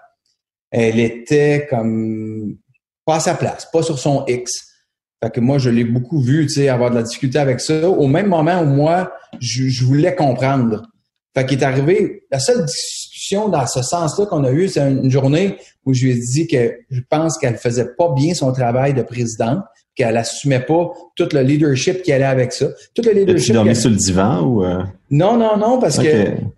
Elle 0.70 1.00
était 1.00 1.66
comme 1.70 2.56
pas 3.06 3.16
à 3.16 3.20
sa 3.20 3.34
place, 3.34 3.66
pas 3.72 3.82
sur 3.82 3.98
son 3.98 4.24
X. 4.26 4.52
Fait 5.22 5.30
que 5.30 5.40
moi, 5.40 5.58
je 5.58 5.70
l'ai 5.70 5.84
beaucoup 5.84 6.20
vu, 6.20 6.46
tu 6.46 6.54
sais, 6.54 6.68
avoir 6.68 6.90
de 6.90 6.96
la 6.96 7.02
difficulté 7.02 7.38
avec 7.38 7.60
ça. 7.60 7.88
Au 7.88 8.06
même 8.06 8.28
moment 8.28 8.60
où 8.60 8.66
moi, 8.66 9.12
je, 9.40 9.84
voulais 9.84 10.14
comprendre. 10.14 10.82
Fait 11.34 11.46
qu'il 11.46 11.58
est 11.58 11.64
arrivé, 11.64 12.24
la 12.30 12.38
seule 12.38 12.64
discussion 12.64 13.48
dans 13.48 13.66
ce 13.66 13.82
sens-là 13.82 14.26
qu'on 14.26 14.44
a 14.44 14.52
eu, 14.52 14.68
c'est 14.68 14.80
une 14.80 15.10
journée 15.10 15.56
où 15.84 15.94
je 15.94 16.04
lui 16.04 16.12
ai 16.12 16.14
dit 16.14 16.46
que 16.46 16.76
je 16.90 17.00
pense 17.08 17.38
qu'elle 17.38 17.56
faisait 17.56 17.88
pas 17.96 18.12
bien 18.14 18.34
son 18.34 18.52
travail 18.52 18.92
de 18.94 19.02
présidente, 19.02 19.60
qu'elle 19.94 20.16
assumait 20.18 20.60
pas 20.60 20.90
tout 21.14 21.28
le 21.32 21.40
leadership 21.40 22.02
qui 22.02 22.12
allait 22.12 22.24
avec 22.24 22.52
ça. 22.52 22.66
Tout 22.94 23.02
le 23.02 23.12
leadership. 23.12 23.46
Tu 23.46 23.52
dormi 23.52 23.74
sur 23.74 23.90
le 23.90 23.96
divan 23.96 24.42
ou 24.42 24.64
euh? 24.64 24.82
Non, 25.10 25.36
non, 25.36 25.56
non, 25.56 25.78
parce 25.78 25.98
que 25.98 26.06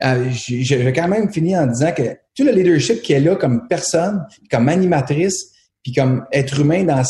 euh, 0.04 0.30
j'ai 0.30 0.92
quand 0.92 1.08
même 1.08 1.30
fini 1.30 1.56
en 1.56 1.66
disant 1.66 1.92
que 1.92 2.02
tout 2.36 2.44
le 2.44 2.50
leadership 2.50 3.02
qui 3.02 3.12
est 3.12 3.20
là 3.20 3.36
comme 3.36 3.68
personne, 3.68 4.24
comme 4.50 4.68
animatrice, 4.68 5.52
puis 5.82 5.92
comme 5.92 6.26
être 6.32 6.60
humain 6.60 6.84
dans, 6.84 7.02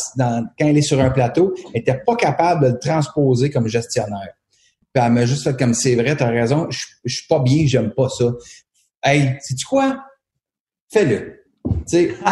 quand 0.59 0.67
elle 0.67 0.79
est 0.79 0.83
sur 0.83 1.01
un 1.01 1.11
plateau, 1.11 1.55
elle 1.73 1.81
était 1.81 2.01
pas 2.07 2.17
capable 2.17 2.67
de 2.67 2.73
le 2.73 2.79
transposer 2.79 3.51
comme 3.51 3.67
gestionnaire. 3.67 4.35
Puis 4.93 5.05
elle 5.05 5.13
m'a 5.13 5.27
juste 5.27 5.45
fait 5.45 5.57
comme 5.57 5.75
c'est 5.75 5.95
vrai, 5.95 6.17
tu 6.17 6.23
as 6.23 6.29
raison, 6.29 6.67
je, 6.71 6.87
je 7.05 7.17
suis 7.17 7.27
pas 7.29 7.41
bien, 7.41 7.67
j'aime 7.67 7.93
pas 7.93 8.09
ça. 8.09 8.33
Hey, 9.03 9.37
sais-tu 9.41 9.65
quoi? 9.67 10.05
Fais-le. 10.91 11.45
Tu 11.65 11.73
sais, 11.87 12.15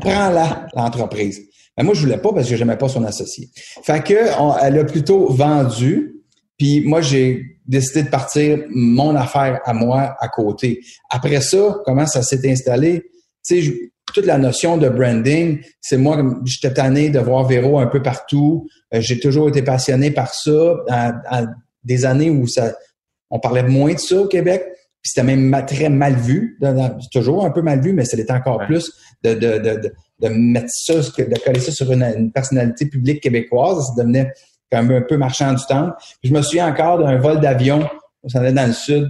prends-la, 0.00 0.66
l'entreprise. 0.74 1.40
Mais 1.76 1.84
moi, 1.84 1.94
je 1.94 2.00
voulais 2.00 2.18
pas 2.18 2.32
parce 2.32 2.48
que 2.48 2.56
j'aimais 2.56 2.76
pas 2.76 2.88
son 2.88 3.04
associé. 3.04 3.48
Fait 3.84 4.02
que 4.02 4.14
elle 4.62 4.78
a 4.78 4.84
plutôt 4.84 5.32
vendu, 5.32 6.16
puis 6.58 6.80
moi, 6.80 7.00
j'ai 7.00 7.60
décidé 7.66 8.02
de 8.02 8.08
partir 8.08 8.58
mon 8.70 9.14
affaire 9.14 9.60
à 9.64 9.72
moi 9.72 10.16
à 10.18 10.28
côté. 10.28 10.80
Après 11.08 11.40
ça, 11.40 11.76
comment 11.84 12.06
ça 12.06 12.22
s'est 12.22 12.50
installé? 12.50 13.02
Tu 13.46 13.62
sais, 13.62 13.90
toute 14.12 14.26
la 14.26 14.38
notion 14.38 14.76
de 14.76 14.88
branding, 14.88 15.60
c'est 15.80 15.96
moi, 15.96 16.22
j'étais 16.44 16.72
tanné 16.74 17.10
de 17.10 17.18
voir 17.18 17.46
Véro 17.46 17.78
un 17.78 17.86
peu 17.86 18.02
partout. 18.02 18.66
Euh, 18.94 19.00
j'ai 19.00 19.20
toujours 19.20 19.48
été 19.48 19.62
passionné 19.62 20.10
par 20.10 20.32
ça. 20.34 20.76
À, 20.88 21.44
des 21.84 22.04
années 22.04 22.28
où 22.28 22.46
ça, 22.46 22.74
on 23.30 23.38
parlait 23.38 23.62
moins 23.62 23.94
de 23.94 23.98
ça 23.98 24.20
au 24.20 24.26
Québec, 24.26 24.62
puis 25.00 25.10
c'était 25.10 25.22
même 25.22 25.64
très 25.66 25.88
mal 25.88 26.14
vu. 26.16 26.58
C'est 26.60 27.10
toujours 27.12 27.46
un 27.46 27.50
peu 27.50 27.62
mal 27.62 27.80
vu, 27.80 27.92
mais 27.92 28.04
c'était 28.04 28.30
encore 28.32 28.66
plus 28.66 28.92
de, 29.22 29.32
de, 29.34 29.58
de, 29.58 29.92
de, 30.20 30.28
mettre 30.28 30.68
ça, 30.70 30.94
de 30.94 31.44
coller 31.44 31.60
ça 31.60 31.72
sur 31.72 31.90
une, 31.92 32.30
personnalité 32.32 32.86
publique 32.86 33.22
québécoise. 33.22 33.86
Ça 33.86 34.02
devenait 34.02 34.32
comme 34.70 34.90
un 34.90 35.00
peu 35.00 35.16
marchand 35.16 35.54
du 35.54 35.64
temps. 35.64 35.92
je 36.22 36.32
me 36.32 36.42
souviens 36.42 36.68
encore 36.68 36.98
d'un 36.98 37.16
vol 37.16 37.40
d'avion. 37.40 37.88
On 38.22 38.28
s'en 38.28 38.40
allait 38.40 38.52
dans 38.52 38.66
le 38.66 38.74
sud 38.74 39.08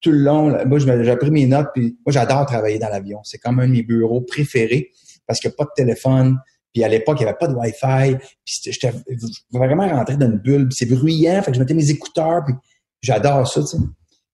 tout 0.00 0.12
le 0.12 0.18
long, 0.18 0.56
moi, 0.66 0.78
j'ai 0.78 1.16
pris 1.16 1.30
mes 1.30 1.46
notes, 1.46 1.68
puis 1.74 1.96
moi, 2.04 2.12
j'adore 2.12 2.46
travailler 2.46 2.78
dans 2.78 2.88
l'avion. 2.88 3.20
C'est 3.24 3.38
comme 3.38 3.60
un 3.60 3.66
de 3.66 3.72
mes 3.72 3.82
bureaux 3.82 4.22
préférés 4.22 4.90
parce 5.26 5.40
qu'il 5.40 5.48
n'y 5.50 5.54
a 5.54 5.56
pas 5.56 5.64
de 5.64 5.70
téléphone. 5.76 6.38
Puis 6.72 6.84
à 6.84 6.88
l'époque, 6.88 7.18
il 7.20 7.24
n'y 7.24 7.28
avait 7.28 7.38
pas 7.38 7.48
de 7.48 7.54
Wi-Fi. 7.54 8.16
Puis 8.44 8.60
j'étais 8.64 8.92
vraiment 9.52 9.88
rentré 9.88 10.16
dans 10.16 10.26
une 10.26 10.38
bulle. 10.38 10.68
C'est 10.70 10.86
bruyant, 10.86 11.42
fait 11.42 11.50
que 11.50 11.56
je 11.56 11.60
mettais 11.60 11.74
mes 11.74 11.90
écouteurs. 11.90 12.42
Puis 12.44 12.54
j'adore 13.02 13.46
ça, 13.46 13.60
tu 13.60 13.66
sais. 13.66 13.76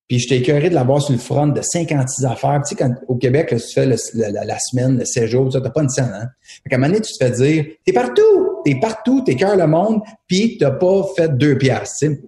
Puis 0.09 0.21
j'étais 0.21 0.37
écœuré 0.37 0.71
de 0.71 0.75
l'avoir 0.75 1.03
sur 1.03 1.13
le 1.13 1.19
front 1.19 1.49
de 1.49 1.61
56 1.61 2.25
affaires. 2.27 2.61
Tu 2.65 2.69
sais, 2.69 2.75
quand, 2.77 2.95
au 3.09 3.17
Québec, 3.17 3.49
tu 3.49 3.59
fais 3.59 3.87
la, 3.87 3.97
semaine, 3.97 4.99
le 4.99 5.05
séjour, 5.05 5.49
tu 5.49 5.59
n'as 5.59 5.71
pas 5.71 5.83
une 5.83 5.89
scène, 5.89 6.13
hein? 6.15 6.29
Fait 6.63 6.71
qu'à 6.71 6.77
un 6.77 6.79
moment 6.79 6.93
donné, 6.93 7.01
tu 7.01 7.13
te 7.13 7.25
fais 7.25 7.31
dire, 7.33 7.65
t'es 7.85 7.93
partout, 7.93 8.61
t'es 8.65 8.79
partout, 8.81 9.23
t'es 9.25 9.35
cœur 9.35 9.57
le 9.57 9.67
monde, 9.67 10.03
puis 10.29 10.59
t'as 10.59 10.71
pas 10.71 11.03
fait 11.17 11.37
deux 11.37 11.59
piastres, 11.59 11.97
tu 11.99 12.07
sais. 12.07 12.21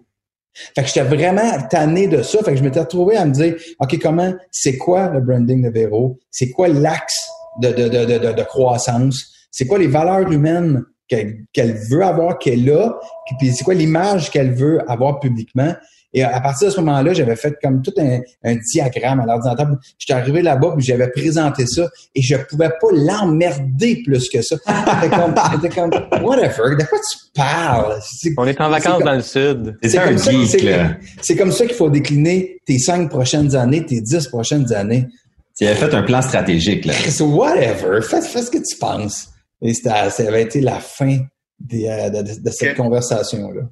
Fait 0.75 0.83
que 0.83 0.88
j'étais 0.88 1.03
vraiment 1.03 1.51
tanné 1.71 2.07
de 2.09 2.23
ça. 2.23 2.38
Fait 2.42 2.53
que 2.53 2.57
je 2.57 2.62
m'étais 2.62 2.81
retrouvé 2.81 3.16
à 3.16 3.25
me 3.25 3.33
dire, 3.33 3.57
OK, 3.81 3.99
comment, 4.01 4.33
c'est 4.51 4.77
quoi 4.77 5.09
le 5.09 5.21
branding 5.21 5.62
de 5.62 5.71
Véro? 5.71 6.18
C'est 6.31 6.51
quoi 6.51 6.68
l'axe 6.68 7.29
de, 7.61 7.71
de, 7.71 7.88
de, 7.88 8.33
de, 8.33 8.42
croissance? 8.42 9.33
C'est 9.51 9.66
quoi 9.66 9.79
les 9.79 9.87
valeurs 9.87 10.31
humaines 10.31 10.85
qu'elle 11.09 11.75
veut 11.90 12.05
avoir, 12.05 12.38
qu'elle 12.38 12.71
a? 12.71 12.99
Puis 13.38 13.53
c'est 13.53 13.64
quoi 13.64 13.75
l'image 13.75 14.31
qu'elle 14.31 14.53
veut 14.53 14.81
avoir 14.90 15.21
publiquement? 15.21 15.75
Et 16.14 16.23
à 16.23 16.40
partir 16.40 16.68
de 16.68 16.73
ce 16.73 16.81
moment-là, 16.81 17.12
j'avais 17.12 17.37
fait 17.37 17.55
comme 17.62 17.83
tout 17.83 17.92
un, 17.99 18.21
un 18.42 18.57
diagramme 18.73 19.21
à 19.21 19.27
l'ordinateur. 19.27 19.68
J'étais 19.99 20.14
arrivé 20.14 20.40
là-bas, 20.40 20.75
puis 20.77 20.87
j'avais 20.87 21.09
présenté 21.09 21.66
ça, 21.66 21.87
et 22.14 22.23
je 22.23 22.37
pouvais 22.37 22.71
pas 22.71 22.88
l'emmerder 22.92 24.03
plus 24.05 24.29
que 24.31 24.40
ça. 24.40 24.57
C'était 24.57 25.14
comme, 25.14 25.35
comme, 25.90 26.25
whatever, 26.25 26.77
de 26.77 26.85
quoi 26.85 26.99
tu 26.99 27.18
parles? 27.35 28.01
On 28.38 28.47
est 28.47 28.61
en 28.61 28.71
vacances 28.71 29.03
dans 29.03 29.14
le 29.14 29.23
sud. 29.23 29.77
C'est 29.83 29.99
comme, 29.99 30.18
ça, 30.18 30.31
c'est 31.21 31.37
comme 31.37 31.53
ça 31.53 31.66
qu'il 31.66 31.77
faut 31.77 31.90
décliner 31.90 32.59
tes 32.64 32.79
cinq 32.79 33.11
prochaines 33.11 33.55
années, 33.55 33.85
tes 33.85 34.01
dix 34.01 34.27
prochaines 34.29 34.73
années. 34.73 35.07
Tu 35.59 35.66
avais 35.66 35.75
fait 35.75 35.94
un 35.94 36.03
plan 36.03 36.23
stratégique, 36.23 36.85
là. 36.85 36.94
Whatever, 37.21 38.01
fais, 38.01 38.23
fais 38.23 38.42
ce 38.42 38.51
que 38.51 38.59
tu 38.59 38.77
penses. 38.79 39.29
Et 39.61 39.75
ça 39.75 40.09
avait 40.18 40.42
été 40.42 40.61
la 40.61 40.79
fin 40.79 41.18
euh, 41.75 42.09
de, 42.23 42.51
cette 42.51 42.77
conversation-là. 42.77 43.62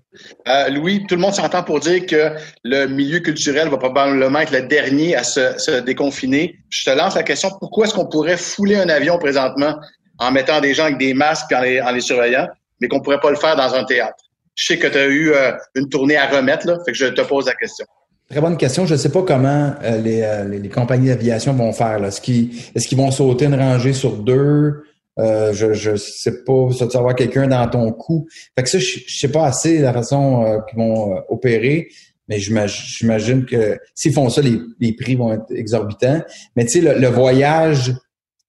Euh, 0.49 0.69
Louis, 0.71 1.07
tout 1.09 1.15
le 1.15 1.21
monde 1.21 1.35
s'entend 1.35 1.63
pour 1.63 1.79
dire 1.79 2.05
que 2.05 2.33
le 2.65 2.87
milieu 2.87 3.21
culturel 3.21 3.69
va 3.69 3.77
probablement 3.77 4.41
être 4.41 4.53
le 4.53 4.63
dernier 4.63 5.15
à 5.15 5.23
se, 5.23 5.81
déconfiner. 5.81 6.57
Je 6.69 6.85
te 6.85 6.91
lance 6.91 7.15
la 7.15 7.23
question, 7.23 7.49
pourquoi 7.61 7.87
est-ce 7.87 7.95
qu'on 7.95 8.09
pourrait 8.09 8.37
fouler 8.37 8.75
un 8.75 8.89
avion 8.89 9.19
présentement 9.19 9.77
en 10.19 10.33
mettant 10.33 10.61
des 10.61 10.75
gens 10.75 10.87
avec 10.87 10.99
des 10.99 11.15
masques 11.15 11.53
et 11.53 11.81
en 11.81 11.93
les, 11.93 12.01
surveillant, 12.01 12.49
mais 12.81 12.89
qu'on 12.89 13.01
pourrait 13.01 13.21
pas 13.21 13.31
le 13.31 13.37
faire 13.37 13.55
dans 13.55 13.73
un 13.73 13.85
théâtre? 13.85 14.25
Je 14.57 14.67
sais 14.67 14.79
que 14.79 14.89
tu 14.89 14.99
as 14.99 15.07
eu 15.07 15.31
euh, 15.31 15.53
une 15.77 15.89
tournée 15.89 16.17
à 16.17 16.27
remettre, 16.27 16.67
là, 16.67 16.79
fait 16.85 16.91
que 16.91 16.99
je 16.99 17.07
te 17.07 17.21
pose 17.21 17.47
la 17.47 17.55
question. 17.55 17.87
Très 18.29 18.41
bonne 18.41 18.57
question. 18.57 18.85
Je 18.85 18.95
ne 18.95 18.99
sais 18.99 19.13
pas 19.13 19.23
comment 19.23 19.75
les, 20.03 20.45
les, 20.49 20.69
compagnies 20.69 21.09
d'aviation 21.09 21.53
vont 21.53 21.73
faire. 21.73 22.05
Est-ce 22.05 22.21
qu'ils 22.21 22.51
est 22.75 22.85
qu'ils 22.85 22.99
vont 22.99 23.13
sauter 23.13 23.45
une 23.45 23.55
rangée 23.55 23.93
sur 23.93 24.17
deux? 24.17 24.83
Euh, 25.19 25.55
je 25.55 25.73
je 25.73 25.97
sais 25.97 26.45
pas 26.45 26.71
ça 26.73 26.87
tu 26.87 26.97
avoir 26.97 27.15
quelqu'un 27.15 27.47
dans 27.47 27.67
ton 27.69 27.91
cou. 27.93 28.27
Fait 28.55 28.63
que 28.63 28.69
ça, 28.69 28.79
je, 28.79 29.01
sais 29.09 29.31
pas 29.31 29.47
assez 29.47 29.79
la 29.79 29.93
façon 29.93 30.45
euh, 30.45 30.59
qu'ils 30.69 30.79
vont 30.79 31.17
euh, 31.17 31.21
opérer, 31.31 31.89
mais 32.29 32.39
j'imagine 32.39 33.47
que 33.47 33.79
s'ils 33.95 34.13
font 34.13 34.29
ça, 34.29 34.43
les, 34.43 34.59
les, 34.79 34.93
prix 34.93 35.15
vont 35.15 35.33
être 35.33 35.51
exorbitants. 35.51 36.23
Mais 36.55 36.67
tu 36.67 36.83
sais, 36.83 36.99
le, 36.99 37.09
voyage 37.09 37.95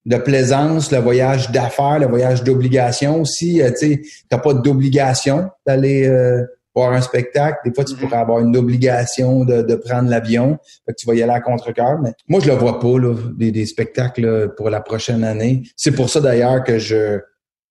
de 0.06 0.18
plaisance, 0.18 0.92
le 0.92 0.98
voyage 0.98 1.52
d'affaires, 1.52 2.00
le 2.00 2.08
voyage 2.08 2.44
d'obligation 2.44 3.22
aussi, 3.22 3.62
tu 3.64 3.76
sais, 3.76 4.02
t'as 4.30 4.40
pas 4.40 4.54
d'obligation 4.54 5.50
d'aller 5.66 6.10
un 6.86 7.02
spectacle. 7.02 7.58
Des 7.66 7.74
fois, 7.74 7.84
tu 7.84 7.94
mm-hmm. 7.94 8.00
pourrais 8.00 8.18
avoir 8.18 8.40
une 8.40 8.56
obligation 8.56 9.46
de, 9.46 9.62
de 9.62 9.76
prendre 9.76 10.10
l'avion. 10.10 10.58
Fait 10.86 10.94
que 10.94 10.98
tu 10.98 11.08
vas 11.08 11.16
y 11.16 11.24
aller 11.24 11.34
à 11.34 11.42
contre-cœur. 11.42 12.00
Mais 12.02 12.14
moi, 12.28 12.40
je 12.40 12.48
le 12.48 12.54
vois 12.54 12.80
pas, 12.80 13.00
là, 13.00 13.16
des, 13.36 13.52
des 13.52 13.66
spectacles 13.66 14.54
pour 14.56 14.70
la 14.70 14.82
prochaine 14.82 15.24
année. 15.24 15.64
C'est 15.76 15.92
pour 15.92 16.10
ça, 16.10 16.20
d'ailleurs, 16.22 16.64
que 16.64 16.78
je 16.78 17.20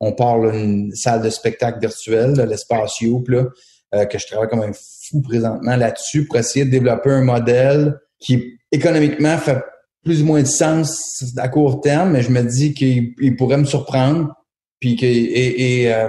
on 0.01 0.13
parle 0.13 0.53
d'une 0.53 0.95
salle 0.95 1.23
de 1.23 1.31
spectacle 1.31 1.81
virtuelle, 1.81 2.33
l'espace 2.49 3.01
Youp, 3.01 3.29
là, 3.29 3.47
euh, 3.95 4.05
que 4.05 4.19
je 4.19 4.27
travaille 4.27 4.49
comme 4.49 4.61
un 4.61 4.73
fou 4.73 5.23
présentement 5.23 5.77
là-dessus 5.77 6.27
pour 6.27 6.37
essayer 6.37 6.65
de 6.65 6.71
développer 6.71 7.11
un 7.11 7.23
modèle 7.23 7.99
qui, 8.19 8.59
économiquement, 8.73 9.39
fait 9.39 9.63
plus 10.05 10.23
ou 10.23 10.27
moins 10.27 10.43
de 10.43 10.47
sens 10.47 11.25
à 11.37 11.49
court 11.49 11.81
terme, 11.81 12.13
mais 12.13 12.23
je 12.23 12.31
me 12.31 12.43
dis 12.43 12.75
qu'il 12.75 13.37
pourrait 13.37 13.57
me 13.57 13.65
surprendre, 13.65 14.35
puis 14.81 14.97
que 14.97 15.07
et, 15.07 15.83
et 15.83 15.95
euh, 15.95 16.09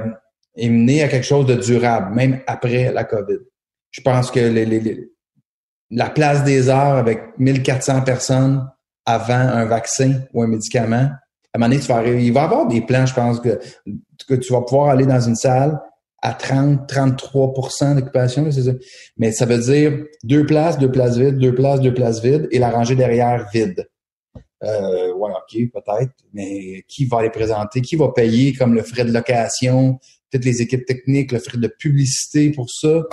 et 0.58 0.70
mener 0.70 1.04
à 1.04 1.08
quelque 1.08 1.26
chose 1.26 1.46
de 1.46 1.56
durable, 1.56 2.14
même 2.14 2.42
après 2.48 2.92
la 2.92 3.04
COVID. 3.04 3.38
Je 3.92 4.02
pense 4.02 4.32
que 4.32 4.40
la 5.90 6.10
place 6.10 6.44
des 6.44 6.70
arts 6.70 6.98
avec 6.98 7.22
1400 7.38 8.02
personnes 8.02 8.70
avant 9.06 9.36
un 9.36 9.66
vaccin 9.66 10.22
ou 10.34 10.42
un 10.42 10.48
médicament, 10.48 11.10
à 11.54 11.58
un 11.58 11.60
moment 11.60 11.70
donné, 11.70 11.80
tu 11.82 11.88
vas 11.88 11.98
arriver, 11.98 12.26
il 12.26 12.34
va 12.34 12.42
y 12.42 12.44
avoir 12.44 12.68
des 12.68 12.82
plans, 12.82 13.06
je 13.06 13.14
pense, 13.14 13.40
que 13.40 14.36
tu 14.36 14.52
vas 14.52 14.62
pouvoir 14.62 14.90
aller 14.90 15.06
dans 15.06 15.22
une 15.22 15.36
salle 15.36 15.80
à 16.22 16.34
30, 16.34 16.92
33% 16.92 17.96
d'occupation. 17.96 18.50
Mais 19.18 19.32
ça 19.32 19.46
veut 19.46 19.60
dire 19.60 20.06
deux 20.24 20.46
places, 20.46 20.78
deux 20.78 20.92
places 20.92 21.18
vides, 21.18 21.38
deux 21.38 21.56
places, 21.56 21.80
deux 21.80 21.94
places 21.94 22.22
vides 22.22 22.48
et 22.52 22.60
la 22.60 22.70
rangée 22.70 22.96
derrière 22.96 23.48
vide. 23.54 23.88
Euh, 24.64 25.14
ouais, 25.14 25.32
ok, 25.32 25.72
peut-être, 25.72 26.14
mais 26.34 26.84
qui 26.88 27.06
va 27.06 27.22
les 27.22 27.30
présenter? 27.30 27.82
Qui 27.82 27.96
va 27.96 28.10
payer 28.10 28.54
comme 28.54 28.74
le 28.74 28.82
frais 28.82 29.06
de 29.06 29.12
location, 29.12 30.00
peut-être 30.32 30.46
les 30.46 30.62
équipes 30.62 30.86
techniques, 30.86 31.32
le 31.32 31.40
frais 31.40 31.58
de 31.58 31.68
publicité 31.68 32.52
pour 32.52 32.70
ça? 32.70 33.04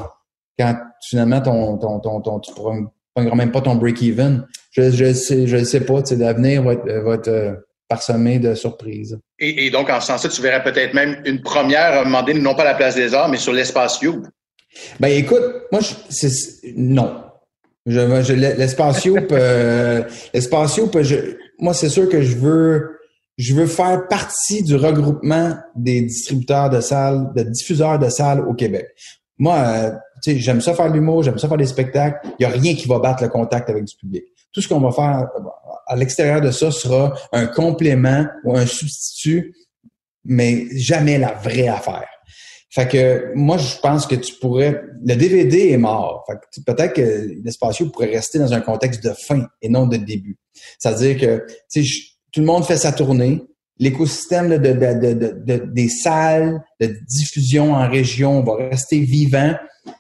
Quand 0.59 0.77
finalement 1.09 1.41
ton, 1.41 1.79
ton, 1.79 2.01
ton, 2.01 2.21
ton 2.21 2.41
tu 2.41 2.53
pourras 2.55 2.77
même 3.17 3.53
pas 3.53 3.61
ton 3.61 3.77
break-even. 3.77 4.47
Je, 4.71 4.91
je 4.91 5.13
sais, 5.13 5.47
je 5.47 5.63
sais 5.65 5.81
pas, 5.81 6.03
l'avenir 6.17 6.63
va 6.63 6.73
être, 6.73 6.91
va 6.91 7.15
être 7.15 7.29
euh, 7.29 7.55
parsemé 7.89 8.39
de 8.39 8.55
surprises. 8.55 9.19
Et, 9.39 9.71
donc, 9.71 9.91
en 9.91 10.01
ce 10.01 10.09
sens-là, 10.09 10.31
tu 10.31 10.43
verrais 10.43 10.63
peut-être 10.63 10.95
même 10.95 11.21
une 11.25 11.43
première 11.43 11.93
à 11.93 12.01
un 12.01 12.35
non 12.35 12.55
pas 12.55 12.63
à 12.63 12.65
la 12.65 12.75
place 12.75 12.95
des 12.95 13.15
arts, 13.15 13.29
mais 13.29 13.37
sur 13.37 13.53
l'espace 13.53 14.01
Youb. 14.01 14.27
Ben 14.99 15.09
écoute, 15.09 15.43
moi, 15.71 15.81
c'est 16.09 16.31
non. 16.77 17.21
Je, 17.87 18.23
je 18.23 18.33
l'espace 18.33 19.05
Youp, 19.05 19.29
euh, 19.31 20.03
l'espace 20.33 20.77
Youp, 20.77 20.97
moi, 21.59 21.75
c'est 21.75 21.91
sûr 21.91 22.09
que 22.09 22.23
je 22.23 22.37
veux, 22.37 22.94
je 23.37 23.55
veux 23.55 23.67
faire 23.67 24.07
partie 24.09 24.63
du 24.63 24.77
regroupement 24.77 25.57
des 25.75 26.03
distributeurs 26.03 26.71
de 26.71 26.81
salles, 26.81 27.33
de 27.35 27.43
diffuseurs 27.43 27.99
de 27.99 28.09
salles 28.09 28.41
au 28.47 28.55
Québec. 28.55 28.89
Moi, 29.39 29.57
euh, 29.57 29.91
tu 30.23 30.33
sais, 30.33 30.39
j'aime 30.39 30.61
ça 30.61 30.75
faire 30.75 30.89
l'humour, 30.89 31.23
j'aime 31.23 31.39
ça 31.39 31.49
faire 31.49 31.57
des 31.57 31.67
spectacles. 31.67 32.29
Il 32.39 32.45
y 32.45 32.47
a 32.47 32.51
rien 32.51 32.75
qui 32.75 32.87
va 32.87 32.99
battre 32.99 33.23
le 33.23 33.29
contact 33.29 33.69
avec 33.69 33.85
du 33.85 33.97
public. 33.97 34.25
Tout 34.53 34.61
ce 34.61 34.69
qu'on 34.69 34.81
va 34.81 34.93
faire 34.93 35.29
à 35.87 35.97
l'extérieur 35.97 36.41
de 36.41 36.51
ça 36.51 36.71
sera 36.71 37.15
un 37.33 37.47
complément 37.47 38.25
ou 38.45 38.57
un 38.57 38.67
substitut, 38.67 39.55
mais 40.25 40.67
jamais 40.73 41.19
la 41.19 41.33
vraie 41.33 41.69
affaire. 41.69 42.07
Fait 42.71 42.89
que 42.89 43.33
moi, 43.35 43.57
je 43.57 43.79
pense 43.81 44.07
que 44.07 44.17
tu 44.17 44.35
pourrais. 44.35 44.83
Le 45.05 45.15
DVD 45.15 45.71
est 45.71 45.77
mort. 45.77 46.25
Fait 46.27 46.35
que 46.35 46.73
peut-être 46.73 46.95
que 46.95 47.33
l'espatio 47.45 47.89
pourrait 47.89 48.11
rester 48.11 48.39
dans 48.39 48.53
un 48.53 48.61
contexte 48.61 49.03
de 49.05 49.11
fin 49.11 49.47
et 49.63 49.69
non 49.69 49.87
de 49.87 49.97
début. 49.97 50.39
C'est-à-dire 50.79 51.19
que 51.21 51.47
tout 52.35 52.41
le 52.41 52.47
monde 52.47 52.65
fait 52.65 52.77
sa 52.77 52.91
tournée. 52.91 53.43
L'écosystème 53.79 54.49
de, 54.49 54.57
de, 54.57 55.33
de, 55.45 55.57
des 55.73 55.89
salles 55.89 56.61
de 56.81 56.95
diffusion 57.09 57.75
en 57.75 57.89
région 57.89 58.43
va 58.43 58.57
rester 58.57 59.01
vivant. 59.01 59.55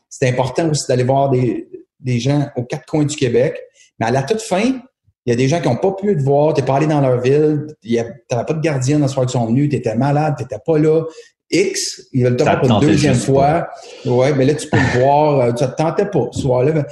C'est 0.09 0.29
important 0.29 0.69
aussi 0.69 0.85
d'aller 0.89 1.05
voir 1.05 1.31
des, 1.31 1.69
des 2.01 2.19
gens 2.19 2.49
aux 2.57 2.65
quatre 2.65 2.87
coins 2.87 3.05
du 3.05 3.17
Québec. 3.17 3.61
Mais 3.99 4.07
à 4.07 4.11
la 4.11 4.23
toute 4.23 4.43
fin, 4.43 4.81
il 5.27 5.31
y 5.31 5.33
a 5.33 5.37
des 5.37 5.49
gens 5.49 5.61
qui 5.61 5.69
n'ont 5.69 5.77
pas 5.77 5.93
pu 5.93 6.17
te 6.17 6.23
voir, 6.23 6.55
tu 6.55 6.61
n'es 6.61 6.67
pas 6.67 6.77
allé 6.77 6.87
dans 6.87 7.01
leur 7.01 7.21
ville, 7.21 7.67
tu 7.83 7.95
n'avais 7.95 8.45
pas 8.45 8.53
de 8.53 8.61
gardien 8.61 8.99
dans 8.99 9.09
ce 9.09 9.15
soir 9.15 9.27
qui 9.27 9.33
sont 9.33 9.47
venus, 9.47 9.71
tu 9.71 9.77
étais 9.77 9.95
malade, 9.95 10.35
tu 10.37 10.43
n'étais 10.43 10.59
pas 10.65 10.79
là. 10.79 11.05
X, 11.51 12.09
ils 12.13 12.25
veulent 12.25 12.37
te 12.37 12.43
voir 12.43 12.61
pour 12.61 12.71
une 12.71 12.89
deuxième 12.89 13.15
fois. 13.15 13.69
Ouais, 14.05 14.35
mais 14.35 14.45
là, 14.45 14.55
tu 14.55 14.69
peux 14.69 14.77
le 14.77 15.01
voir. 15.01 15.41
Euh, 15.41 15.53
tu 15.53 15.63
ne 15.63 15.69
tentais 15.69 16.07
pas 16.07 16.27
ce 16.33 16.41
soir-là. 16.41 16.85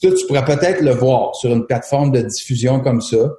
Tu 0.00 0.26
pourrais 0.26 0.44
peut-être 0.44 0.82
le 0.82 0.90
voir 0.90 1.34
sur 1.36 1.52
une 1.52 1.64
plateforme 1.66 2.12
de 2.12 2.20
diffusion 2.20 2.80
comme 2.80 3.00
ça. 3.00 3.30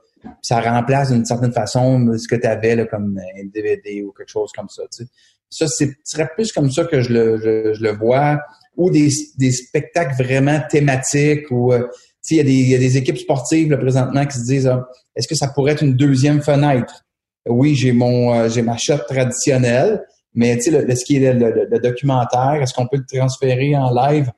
Ça 0.42 0.60
remplace 0.62 1.12
d'une 1.12 1.26
certaine 1.26 1.52
façon 1.52 2.18
ce 2.18 2.28
que 2.28 2.36
tu 2.36 2.48
avais 2.48 2.88
comme 2.88 3.18
un 3.18 3.46
DVD 3.54 4.04
ou 4.04 4.12
quelque 4.12 4.30
chose 4.30 4.52
comme 4.56 4.70
ça. 4.70 4.84
Tu. 4.96 5.04
Ça, 5.50 5.68
c'est 5.68 5.96
serait 6.04 6.30
plus 6.36 6.52
comme 6.52 6.72
ça 6.72 6.86
que 6.86 7.02
je 7.02 7.14
le, 7.14 7.74
je, 7.74 7.82
le 7.82 7.92
vois. 7.92 8.40
Ou 8.78 8.90
des, 8.90 9.10
des 9.38 9.52
spectacles 9.52 10.22
vraiment 10.22 10.60
thématiques 10.70 11.50
ou 11.50 11.72
euh, 11.72 11.88
il 12.30 12.38
y, 12.38 12.40
a 12.40 12.44
des, 12.44 12.54
y 12.54 12.76
a 12.76 12.78
des 12.78 12.98
équipes 12.98 13.18
sportives 13.18 13.70
là, 13.70 13.78
présentement 13.78 14.26
qui 14.26 14.38
se 14.38 14.44
disent 14.46 14.68
ah, 14.68 14.88
est-ce 15.16 15.28
que 15.28 15.36
ça 15.36 15.48
pourrait 15.48 15.74
être 15.74 15.84
une 15.84 15.96
deuxième 15.96 16.42
fenêtre? 16.42 17.06
Oui, 17.48 17.76
j'ai 17.76 17.92
mon 17.92 18.34
euh, 18.34 18.50
j'ai 18.50 18.64
ma 18.64 18.76
shot 18.78 18.98
traditionnelle, 19.08 20.04
mais 20.34 20.60
sais, 20.60 20.72
le, 20.72 20.96
ce 20.96 21.06
qui 21.06 21.18
est 21.18 21.34
le, 21.34 21.80
documentaire, 21.80 22.62
est-ce 22.62 22.74
qu'on 22.74 22.88
peut 22.88 22.98
le 22.98 23.06
transférer 23.06 23.76
en 23.78 23.94
live 23.94 24.32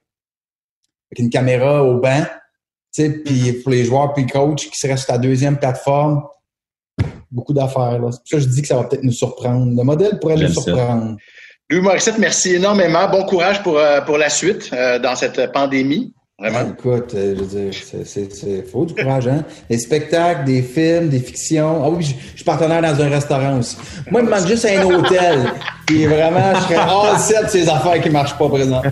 avec 1.12 1.20
une 1.20 1.30
caméra 1.30 1.84
au 1.84 2.00
banc? 2.00 2.26
Puis 3.26 3.54
pour 3.54 3.72
les 3.72 3.86
joueurs 3.86 4.14
puis 4.14 4.26
coach 4.26 4.70
qui 4.70 4.78
serait 4.78 4.98
sur 4.98 5.08
ta 5.08 5.18
deuxième 5.18 5.58
plateforme, 5.58 6.24
beaucoup 7.32 7.54
d'affaires. 7.54 8.00
Là. 8.00 8.10
ça 8.12 8.40
je 8.40 8.46
dis 8.46 8.62
que 8.62 8.68
ça 8.68 8.76
va 8.76 8.84
peut-être 8.86 9.04
nous 9.04 9.12
surprendre. 9.12 9.76
Le 9.76 9.84
modèle 9.84 10.20
pourrait 10.20 10.36
nous 10.36 10.50
surprendre. 10.50 11.18
Louis 11.70 11.82
Morissette, 11.82 12.18
merci 12.18 12.56
énormément. 12.56 13.10
Bon 13.10 13.26
courage 13.26 13.62
pour, 13.62 13.78
euh, 13.78 14.00
pour 14.02 14.18
la 14.18 14.30
suite 14.30 14.70
euh, 14.72 15.00
dans 15.00 15.16
cette 15.16 15.52
pandémie. 15.52 16.14
Vraiment? 16.40 16.60
Ah, 16.62 16.68
écoute, 16.70 17.16
euh, 17.16 17.34
je 17.36 17.44
veux 17.44 17.48
dire, 17.48 17.74
c'est 18.06 18.72
faut 18.72 18.86
du 18.86 18.94
courage, 18.94 19.28
hein? 19.28 19.44
Des 19.72 19.80
spectacles, 19.80 20.44
des 20.44 20.62
films, 20.62 21.10
des 21.10 21.18
fictions. 21.18 21.84
Ah 21.84 21.90
oui, 21.90 22.04
je, 22.04 22.36
suis 22.36 22.44
partenaire 22.46 22.80
dans 22.80 23.02
un 23.02 23.10
restaurant 23.10 23.58
aussi. 23.58 23.76
Moi, 24.12 24.22
il 24.22 24.28
me 24.28 24.30
manque 24.30 24.46
juste 24.48 24.64
un 24.66 24.84
hôtel. 24.84 25.52
Puis 25.88 26.06
vraiment, 26.06 26.54
je 26.54 26.62
serais 26.62 26.86
hors 26.88 27.16
de 27.16 27.50
ces 27.50 27.68
affaires 27.68 28.00
qui 28.02 28.12
marchent 28.12 28.38
pas 28.38 28.50
présentement. 28.50 28.84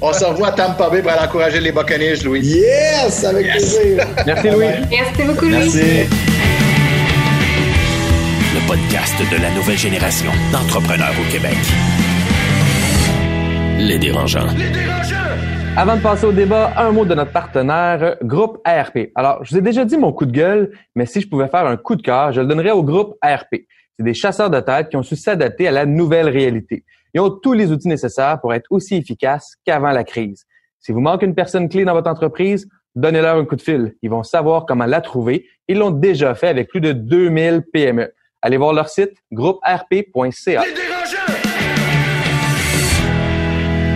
On 0.00 0.12
se 0.12 0.24
revoit 0.24 0.50
à 0.50 0.52
Tampa 0.52 0.90
Bay 0.90 1.02
pour 1.02 1.10
aller 1.10 1.26
encourager 1.26 1.58
les 1.58 1.72
Buccaneers, 1.72 2.22
Louis. 2.22 2.40
Yes! 2.40 3.24
Avec 3.24 3.50
plaisir. 3.50 4.06
Merci, 4.24 4.50
Louis. 4.50 4.66
Merci 4.90 5.22
beaucoup, 5.24 5.46
Louis. 5.46 5.56
Merci. 5.56 6.06
Le 8.54 8.68
podcast 8.68 9.14
de 9.18 9.42
la 9.42 9.50
nouvelle 9.50 9.78
génération 9.78 10.30
d'entrepreneurs 10.52 11.14
au 11.20 11.32
Québec. 11.32 11.56
Les 13.80 13.98
dérangeants. 13.98 14.46
Les 14.56 14.70
dérangeants! 14.70 15.21
Avant 15.74 15.96
de 15.96 16.02
passer 16.02 16.26
au 16.26 16.32
débat, 16.32 16.70
un 16.76 16.92
mot 16.92 17.06
de 17.06 17.14
notre 17.14 17.32
partenaire, 17.32 18.16
Groupe 18.22 18.58
ARP. 18.62 19.10
Alors, 19.14 19.42
je 19.42 19.52
vous 19.52 19.58
ai 19.58 19.62
déjà 19.62 19.86
dit 19.86 19.96
mon 19.96 20.12
coup 20.12 20.26
de 20.26 20.30
gueule, 20.30 20.70
mais 20.94 21.06
si 21.06 21.22
je 21.22 21.26
pouvais 21.26 21.48
faire 21.48 21.66
un 21.66 21.78
coup 21.78 21.96
de 21.96 22.02
cœur, 22.02 22.30
je 22.30 22.42
le 22.42 22.46
donnerais 22.46 22.72
au 22.72 22.82
groupe 22.82 23.16
ARP. 23.22 23.56
C'est 23.96 24.04
des 24.04 24.12
chasseurs 24.12 24.50
de 24.50 24.60
tête 24.60 24.90
qui 24.90 24.96
ont 24.96 25.02
su 25.02 25.16
s'adapter 25.16 25.66
à 25.66 25.70
la 25.70 25.86
nouvelle 25.86 26.28
réalité. 26.28 26.84
Ils 27.14 27.22
ont 27.22 27.30
tous 27.30 27.54
les 27.54 27.72
outils 27.72 27.88
nécessaires 27.88 28.38
pour 28.42 28.52
être 28.52 28.66
aussi 28.68 28.96
efficaces 28.96 29.56
qu'avant 29.64 29.92
la 29.92 30.04
crise. 30.04 30.44
Si 30.78 30.92
vous 30.92 31.00
manquez 31.00 31.24
une 31.24 31.34
personne 31.34 31.70
clé 31.70 31.86
dans 31.86 31.94
votre 31.94 32.10
entreprise, 32.10 32.68
donnez-leur 32.94 33.38
un 33.38 33.46
coup 33.46 33.56
de 33.56 33.62
fil. 33.62 33.94
Ils 34.02 34.10
vont 34.10 34.22
savoir 34.22 34.66
comment 34.66 34.84
la 34.86 35.00
trouver. 35.00 35.46
Ils 35.68 35.78
l'ont 35.78 35.90
déjà 35.90 36.34
fait 36.34 36.48
avec 36.48 36.68
plus 36.68 36.82
de 36.82 36.92
2000 36.92 37.62
PME. 37.72 38.12
Allez 38.42 38.58
voir 38.58 38.74
leur 38.74 38.90
site 38.90 39.14
groupearp.ca. 39.32 40.64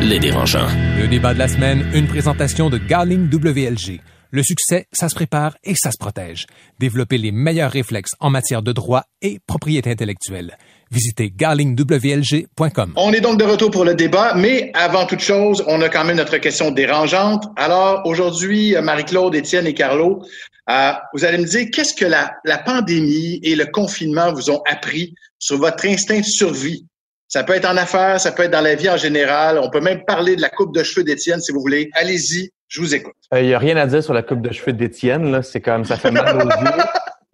Les 0.08 0.20
dérangeants. 0.20 0.68
Le 1.00 1.08
débat 1.08 1.34
de 1.34 1.40
la 1.40 1.48
semaine, 1.48 1.90
une 1.92 2.06
présentation 2.06 2.70
de 2.70 2.78
Garling 2.78 3.28
WLG. 3.28 4.00
Le 4.30 4.42
succès, 4.44 4.86
ça 4.92 5.08
se 5.08 5.16
prépare 5.16 5.56
et 5.64 5.74
ça 5.74 5.90
se 5.90 5.98
protège. 5.98 6.46
Développer 6.78 7.18
les 7.18 7.32
meilleurs 7.32 7.72
réflexes 7.72 8.12
en 8.20 8.30
matière 8.30 8.62
de 8.62 8.70
droit 8.70 9.02
et 9.20 9.40
propriété 9.48 9.90
intellectuelle. 9.90 10.58
Visitez 10.92 11.32
garlingwlg.com. 11.34 12.92
On 12.94 13.12
est 13.12 13.20
donc 13.20 13.40
de 13.40 13.44
retour 13.44 13.72
pour 13.72 13.84
le 13.84 13.96
débat, 13.96 14.34
mais 14.36 14.70
avant 14.74 15.06
toute 15.06 15.18
chose, 15.18 15.64
on 15.66 15.82
a 15.82 15.88
quand 15.88 16.04
même 16.04 16.18
notre 16.18 16.36
question 16.36 16.70
dérangeante. 16.70 17.46
Alors 17.56 18.02
aujourd'hui, 18.04 18.76
Marie-Claude, 18.80 19.34
Étienne 19.34 19.66
et 19.66 19.74
Carlo, 19.74 20.22
euh, 20.70 20.92
vous 21.14 21.24
allez 21.24 21.38
me 21.38 21.46
dire 21.46 21.66
qu'est-ce 21.72 21.94
que 21.94 22.06
la, 22.06 22.30
la 22.44 22.58
pandémie 22.58 23.40
et 23.42 23.56
le 23.56 23.66
confinement 23.66 24.32
vous 24.32 24.50
ont 24.50 24.62
appris 24.70 25.14
sur 25.40 25.58
votre 25.58 25.84
instinct 25.84 26.20
de 26.20 26.24
survie? 26.24 26.86
Ça 27.28 27.42
peut 27.42 27.54
être 27.54 27.68
en 27.68 27.76
affaires, 27.76 28.20
ça 28.20 28.32
peut 28.32 28.44
être 28.44 28.52
dans 28.52 28.60
la 28.60 28.74
vie 28.74 28.88
en 28.88 28.96
général. 28.96 29.58
On 29.58 29.70
peut 29.70 29.80
même 29.80 30.04
parler 30.04 30.36
de 30.36 30.40
la 30.40 30.48
coupe 30.48 30.74
de 30.74 30.82
cheveux 30.82 31.04
d'Étienne 31.04 31.40
si 31.40 31.52
vous 31.52 31.60
voulez. 31.60 31.90
Allez-y, 31.94 32.50
je 32.68 32.80
vous 32.80 32.94
écoute. 32.94 33.14
Il 33.32 33.38
euh, 33.38 33.42
n'y 33.42 33.54
a 33.54 33.58
rien 33.58 33.76
à 33.76 33.86
dire 33.86 34.02
sur 34.02 34.14
la 34.14 34.22
coupe 34.22 34.42
de 34.42 34.52
cheveux 34.52 34.72
d'Étienne. 34.72 35.42
C'est 35.42 35.60
comme 35.60 35.84
ça 35.84 35.96
fait 35.96 36.10
mal 36.10 36.36
aux 36.36 36.48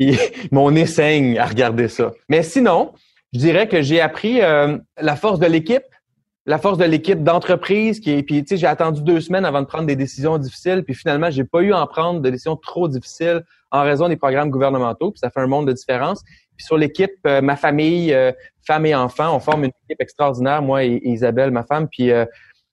yeux. 0.01 0.17
mon 0.51 0.71
nez 0.71 0.87
saigne 0.87 1.39
à 1.39 1.47
regarder 1.47 1.89
ça. 1.89 2.13
Mais 2.29 2.43
sinon, 2.43 2.93
je 3.33 3.39
dirais 3.39 3.69
que 3.69 3.83
j'ai 3.83 4.01
appris 4.01 4.41
euh, 4.41 4.79
la 5.01 5.17
force 5.17 5.39
de 5.39 5.47
l'équipe, 5.47 5.85
la 6.47 6.59
force 6.59 6.79
de 6.79 6.85
l'équipe 6.85 7.23
d'entreprise 7.23 8.01
puis 8.01 8.25
tu 8.27 8.45
sais 8.47 8.57
j'ai 8.57 8.67
attendu 8.67 9.03
deux 9.03 9.21
semaines 9.21 9.45
avant 9.45 9.61
de 9.61 9.67
prendre 9.67 9.87
des 9.87 9.95
décisions 9.95 10.39
difficiles 10.39 10.83
puis 10.83 10.93
finalement 10.93 11.31
j'ai 11.31 11.45
pas 11.45 11.61
eu 11.61 11.73
à 11.73 11.81
en 11.81 11.87
prendre 11.87 12.21
de 12.21 12.31
décisions 12.31 12.57
trop 12.57 12.89
difficiles 12.89 13.45
en 13.71 13.83
raison 13.83 14.09
des 14.09 14.17
programmes 14.17 14.51
gouvernementaux 14.51 15.13
puis 15.13 15.21
ça 15.21 15.31
fait 15.31 15.39
un 15.39 15.47
monde 15.47 15.69
de 15.69 15.73
différence 15.73 16.25
puis 16.57 16.65
sur 16.65 16.77
l'équipe 16.77 17.15
euh, 17.27 17.41
ma 17.41 17.57
famille 17.57 18.15
femme 18.65 18.87
et 18.87 18.95
enfants. 18.95 19.35
On 19.35 19.41
forme 19.41 19.65
une 19.65 19.73
équipe 19.89 20.01
extraordinaire, 20.01 20.63
moi 20.63 20.85
et, 20.85 21.01
Isabelle, 21.05 21.51
ma 21.51 21.65
femme. 21.65 21.89
Puis 21.89 22.11
euh, 22.11 22.25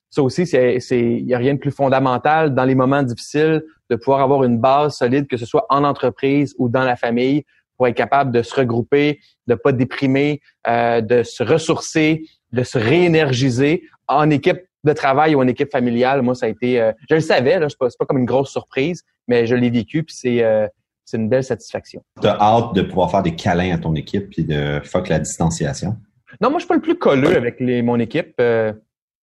ça 0.08 0.22
aussi, 0.22 0.46
c'est 0.46 0.78
il 0.90 1.26
y 1.26 1.34
a 1.34 1.38
rien 1.38 1.54
de 1.54 1.58
plus 1.58 1.70
fondamental 1.70 2.54
dans 2.54 2.64
les 2.64 2.74
moments 2.74 3.02
difficiles 3.02 3.62
de 3.90 3.96
pouvoir 3.96 4.20
avoir 4.20 4.44
une 4.44 4.58
base 4.58 4.96
solide, 4.96 5.26
que 5.26 5.36
ce 5.36 5.46
soit 5.46 5.66
en 5.68 5.84
entreprise 5.84 6.54
ou 6.58 6.68
dans 6.68 6.84
la 6.84 6.96
famille, 6.96 7.44
pour 7.76 7.88
être 7.88 7.96
capable 7.96 8.30
de 8.30 8.42
se 8.42 8.54
regrouper, 8.54 9.20
de 9.46 9.54
pas 9.54 9.72
déprimer, 9.72 10.40
euh, 10.66 11.00
de 11.00 11.22
se 11.22 11.42
ressourcer, 11.42 12.24
de 12.52 12.62
se 12.62 12.78
réénergiser 12.78 13.84
en 14.06 14.30
équipe 14.30 14.60
de 14.84 14.92
travail 14.92 15.34
ou 15.34 15.40
en 15.40 15.46
équipe 15.46 15.70
familiale. 15.70 16.22
Moi, 16.22 16.34
ça 16.34 16.46
a 16.46 16.48
été, 16.48 16.80
euh, 16.80 16.92
je 17.08 17.14
le 17.14 17.20
savais, 17.20 17.58
là, 17.58 17.68
c'est 17.68 17.78
pas, 17.78 17.88
pas 17.98 18.06
comme 18.06 18.18
une 18.18 18.26
grosse 18.26 18.50
surprise, 18.50 19.02
mais 19.28 19.46
je 19.46 19.54
l'ai 19.54 19.70
vécu, 19.70 20.02
puis 20.02 20.14
c'est 20.14 20.42
c'est 21.10 21.16
une 21.16 21.28
belle 21.28 21.44
satisfaction. 21.44 22.02
Tu 22.20 22.28
as 22.28 22.40
hâte 22.40 22.74
de 22.74 22.82
pouvoir 22.82 23.10
faire 23.10 23.22
des 23.22 23.34
câlins 23.34 23.74
à 23.74 23.78
ton 23.78 23.94
équipe 23.94 24.32
et 24.38 24.42
de 24.42 24.80
fuck 24.84 25.08
la 25.08 25.18
distanciation? 25.18 25.96
Non, 26.40 26.50
moi, 26.50 26.58
je 26.58 26.60
suis 26.60 26.68
pas 26.68 26.76
le 26.76 26.80
plus 26.80 26.96
colleux 26.96 27.36
avec 27.36 27.58
les, 27.58 27.82
mon 27.82 27.98
équipe. 27.98 28.34
Euh, 28.40 28.72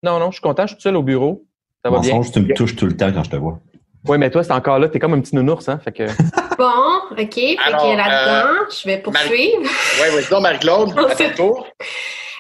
non, 0.04 0.20
non, 0.20 0.28
je 0.28 0.36
suis 0.36 0.42
content, 0.42 0.64
je 0.64 0.68
suis 0.68 0.76
tout 0.76 0.82
seul 0.82 0.98
au 0.98 1.04
bureau. 1.04 1.46
Ça 1.84 1.92
va 1.92 2.00
bien. 2.00 2.20
tu 2.22 2.40
me 2.42 2.54
touches 2.54 2.76
tout 2.76 2.86
le 2.86 2.98
temps 2.98 3.12
quand 3.14 3.24
je 3.24 3.30
te 3.30 3.36
vois. 3.38 3.60
Oui, 4.08 4.18
mais 4.18 4.30
toi, 4.30 4.44
c'est 4.44 4.54
encore 4.54 4.80
là. 4.80 4.90
Tu 4.90 4.98
es 4.98 5.00
comme 5.00 5.14
un 5.14 5.22
petit 5.22 5.36
nounours, 5.36 5.68
hein? 5.70 5.80
Fait 5.80 5.92
que... 5.92 6.04
bon, 6.58 7.00
OK. 7.12 7.18
Fait 7.18 7.56
que 7.56 7.98
là-dedans, 7.98 8.52
euh, 8.52 8.66
je 8.70 8.88
vais 8.88 8.98
poursuivre. 8.98 9.62
Oui, 9.62 10.08
oui, 10.16 10.24
donc, 10.30 10.42
Marie-Claude, 10.42 10.98
à 10.98 11.16
ton 11.16 11.30
tour. 11.36 11.68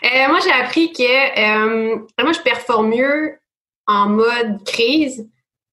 Euh, 0.03 0.27
moi, 0.29 0.39
j'ai 0.43 0.51
appris 0.51 0.91
que 0.91 1.03
euh, 1.03 1.99
moi, 2.21 2.31
je 2.31 2.41
performe 2.41 2.89
mieux 2.89 3.37
en 3.87 4.09
mode 4.09 4.63
crise. 4.65 5.27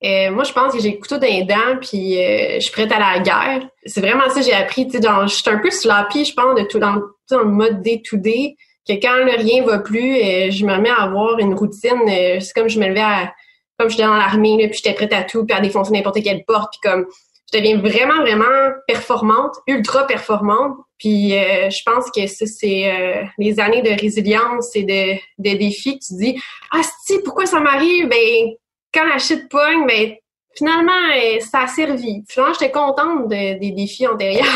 Euh, 0.04 0.30
moi, 0.30 0.44
je 0.44 0.52
pense 0.52 0.74
que 0.74 0.80
j'ai 0.80 0.90
le 0.90 0.98
couteau 0.98 1.16
dans 1.16 1.26
les 1.26 1.44
dents, 1.44 1.78
puis 1.80 2.14
je 2.14 2.60
suis 2.60 2.72
prête 2.72 2.92
à 2.92 2.98
la 2.98 3.20
guerre. 3.20 3.66
C'est 3.86 4.00
vraiment 4.00 4.28
ça 4.28 4.40
que 4.40 4.46
j'ai 4.46 4.52
appris. 4.52 4.86
Tu 4.86 4.98
sais, 4.98 5.08
je 5.22 5.28
suis 5.28 5.50
un 5.50 5.58
peu 5.58 5.70
sloppy, 5.70 6.24
je 6.24 6.34
pense, 6.34 6.54
de 6.60 6.66
tout 6.66 6.78
dans, 6.78 7.00
dans 7.30 7.38
le 7.38 7.46
mode 7.46 7.80
day-to-day, 7.80 8.56
que 8.86 8.92
quand 8.94 9.14
le 9.24 9.36
rien 9.36 9.64
va 9.64 9.78
plus, 9.78 10.50
je 10.50 10.66
me 10.66 10.76
mets 10.76 10.90
à 10.90 11.04
avoir 11.04 11.38
une 11.38 11.54
routine. 11.54 12.02
c'est 12.06 12.52
comme 12.54 12.68
je 12.68 12.78
me 12.78 12.86
levais 12.86 13.00
à... 13.00 13.32
Comme 13.78 13.90
j'étais 13.90 14.04
dans 14.04 14.14
l'armée, 14.14 14.68
puis 14.68 14.80
j'étais 14.84 14.94
prête 14.94 15.12
à 15.12 15.24
tout, 15.24 15.44
puis 15.44 15.56
à 15.56 15.60
défoncer 15.60 15.90
n'importe 15.92 16.22
quelle 16.22 16.44
porte, 16.44 16.74
puis 16.74 16.90
comme 16.90 17.06
je 17.52 17.58
deviens 17.58 17.78
vraiment, 17.78 18.20
vraiment 18.20 18.72
performante, 18.86 19.56
ultra 19.66 20.06
performante. 20.06 20.76
Puis 20.98 21.36
euh, 21.36 21.70
je 21.70 21.82
pense 21.84 22.10
que 22.10 22.26
c'est 22.26 22.90
euh, 22.90 23.24
les 23.38 23.60
années 23.60 23.82
de 23.82 24.00
résilience 24.00 24.74
et 24.74 24.84
de, 24.84 25.14
de 25.38 25.56
défis 25.56 25.98
tu 25.98 26.14
dis 26.14 26.40
Ah 26.70 26.80
si, 27.04 27.18
pourquoi 27.22 27.46
ça 27.46 27.60
m'arrive? 27.60 28.08
Ben 28.08 28.54
quand 28.94 29.06
la 29.06 29.18
shit 29.18 29.48
pogne, 29.48 29.86
ben 29.86 30.12
finalement, 30.56 30.92
euh, 30.92 31.40
ça 31.40 31.62
a 31.62 31.66
servi. 31.66 32.22
Finalement, 32.28 32.54
j'étais 32.58 32.72
contente 32.72 33.28
des 33.28 33.72
défis 33.76 34.06
antérieurs. 34.06 34.44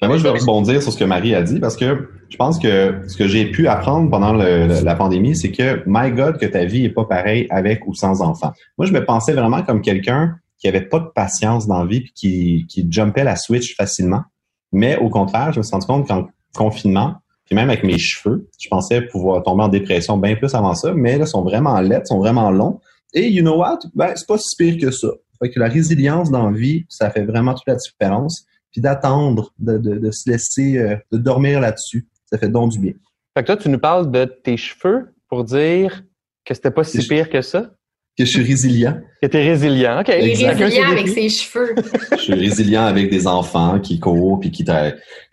Ben 0.00 0.06
moi, 0.06 0.16
je 0.16 0.22
vais 0.22 0.30
rebondir 0.30 0.80
sur 0.80 0.92
ce 0.92 0.96
que 0.96 1.04
Marie 1.04 1.34
a 1.34 1.42
dit 1.42 1.58
parce 1.58 1.76
que 1.76 2.08
je 2.28 2.36
pense 2.36 2.60
que 2.60 3.02
ce 3.08 3.16
que 3.16 3.26
j'ai 3.26 3.50
pu 3.50 3.66
apprendre 3.66 4.08
pendant 4.08 4.32
la 4.32 4.94
pandémie, 4.94 5.36
c'est 5.36 5.50
que, 5.50 5.82
my 5.86 6.12
God, 6.12 6.38
que 6.38 6.46
ta 6.46 6.64
vie 6.66 6.84
est 6.84 6.90
pas 6.90 7.04
pareille 7.04 7.48
avec 7.50 7.84
ou 7.84 7.94
sans 7.94 8.22
enfant. 8.22 8.52
Moi, 8.76 8.86
je 8.86 8.92
me 8.92 9.04
pensais 9.04 9.32
vraiment 9.32 9.62
comme 9.62 9.82
quelqu'un 9.82 10.36
qui 10.58 10.68
avait 10.68 10.82
pas 10.82 11.00
de 11.00 11.08
patience 11.14 11.66
dans 11.66 11.80
la 11.80 11.86
vie 11.86 12.02
puis 12.02 12.12
qui, 12.14 12.66
qui 12.68 12.86
jumpait 12.88 13.24
la 13.24 13.34
switch 13.34 13.74
facilement. 13.76 14.22
Mais 14.70 14.96
au 14.98 15.08
contraire, 15.08 15.52
je 15.52 15.58
me 15.58 15.62
suis 15.64 15.72
rendu 15.72 15.86
compte 15.86 16.06
qu'en 16.06 16.28
confinement, 16.54 17.14
puis 17.46 17.56
même 17.56 17.70
avec 17.70 17.82
mes 17.82 17.98
cheveux, 17.98 18.48
je 18.60 18.68
pensais 18.68 19.02
pouvoir 19.02 19.42
tomber 19.42 19.64
en 19.64 19.68
dépression 19.68 20.16
bien 20.16 20.36
plus 20.36 20.54
avant 20.54 20.74
ça, 20.74 20.92
mais 20.94 21.16
là, 21.16 21.24
ils 21.24 21.28
sont 21.28 21.42
vraiment 21.42 21.80
laids, 21.80 22.04
sont 22.04 22.18
vraiment 22.18 22.50
longs. 22.50 22.80
Et 23.14 23.28
you 23.28 23.42
know 23.42 23.56
what? 23.56 23.80
Ben, 23.94 24.12
c'est 24.14 24.26
pas 24.26 24.38
si 24.38 24.54
pire 24.56 24.78
que 24.78 24.90
ça. 24.90 25.08
Fait 25.40 25.50
que 25.50 25.60
la 25.60 25.68
résilience 25.68 26.30
dans 26.30 26.50
la 26.50 26.56
vie, 26.56 26.84
ça 26.88 27.10
fait 27.10 27.24
vraiment 27.24 27.54
toute 27.54 27.66
la 27.66 27.76
différence. 27.76 28.44
Puis 28.70 28.80
d'attendre, 28.80 29.52
de, 29.58 29.78
de, 29.78 29.98
de, 29.98 30.10
se 30.10 30.28
laisser, 30.28 30.78
euh, 30.78 30.96
de 31.10 31.18
dormir 31.18 31.60
là-dessus, 31.60 32.06
ça 32.26 32.36
fait 32.38 32.48
donc 32.48 32.72
du 32.72 32.78
bien. 32.78 32.92
Fait 33.34 33.42
que 33.42 33.46
toi, 33.46 33.56
tu 33.56 33.68
nous 33.68 33.78
parles 33.78 34.10
de 34.10 34.24
tes 34.24 34.56
cheveux 34.56 35.14
pour 35.28 35.44
dire 35.44 36.02
que 36.44 36.54
c'était 36.54 36.70
pas 36.70 36.84
si 36.84 37.06
pire 37.06 37.30
que 37.30 37.40
ça? 37.40 37.70
que 38.18 38.24
je 38.24 38.30
suis 38.30 38.42
résilient. 38.42 39.00
Que 39.22 39.28
t'es 39.28 39.42
résilient, 39.42 40.00
OK. 40.00 40.08
Il 40.08 40.42
est 40.42 40.50
résilient 40.50 40.90
avec 40.90 41.08
ses 41.08 41.28
cheveux. 41.28 41.74
je 42.12 42.16
suis 42.16 42.34
résilient 42.34 42.84
avec 42.84 43.10
des 43.10 43.28
enfants 43.28 43.78
qui 43.78 44.00
courent 44.00 44.40
puis 44.40 44.50
qui, 44.50 44.64
qui 44.64 44.72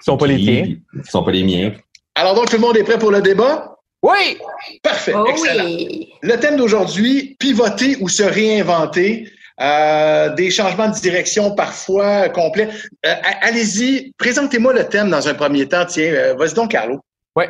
sont 0.03 0.17
pas 0.17 0.27
les 0.27 0.37
tiens. 0.37 0.75
Qui 1.03 1.11
sont 1.11 1.23
pas 1.23 1.31
les 1.31 1.43
miens. 1.43 1.73
Alors 2.13 2.35
donc, 2.35 2.49
tout 2.49 2.57
le 2.57 2.61
monde 2.61 2.77
est 2.77 2.83
prêt 2.83 2.99
pour 2.99 3.11
le 3.11 3.21
débat? 3.21 3.74
Oui! 4.05 4.37
Parfait, 4.83 5.13
oh 5.15 5.25
excellent. 5.27 5.65
Oui. 5.65 6.13
Le 6.21 6.37
thème 6.37 6.57
d'aujourd'hui, 6.57 7.35
pivoter 7.39 7.97
ou 8.01 8.09
se 8.09 8.23
réinventer. 8.23 9.29
Euh, 9.61 10.35
des 10.35 10.51
changements 10.51 10.89
de 10.89 10.95
direction 10.95 11.55
parfois 11.55 12.27
complets. 12.27 12.67
Euh, 13.05 13.13
allez-y, 13.41 14.11
présentez-moi 14.17 14.73
le 14.73 14.83
thème 14.83 15.09
dans 15.09 15.29
un 15.29 15.33
premier 15.33 15.65
temps. 15.65 15.85
Tiens, 15.85 16.11
euh, 16.13 16.33
vas-y 16.37 16.53
donc, 16.53 16.71
Carlo. 16.71 16.99
Oui. 17.37 17.45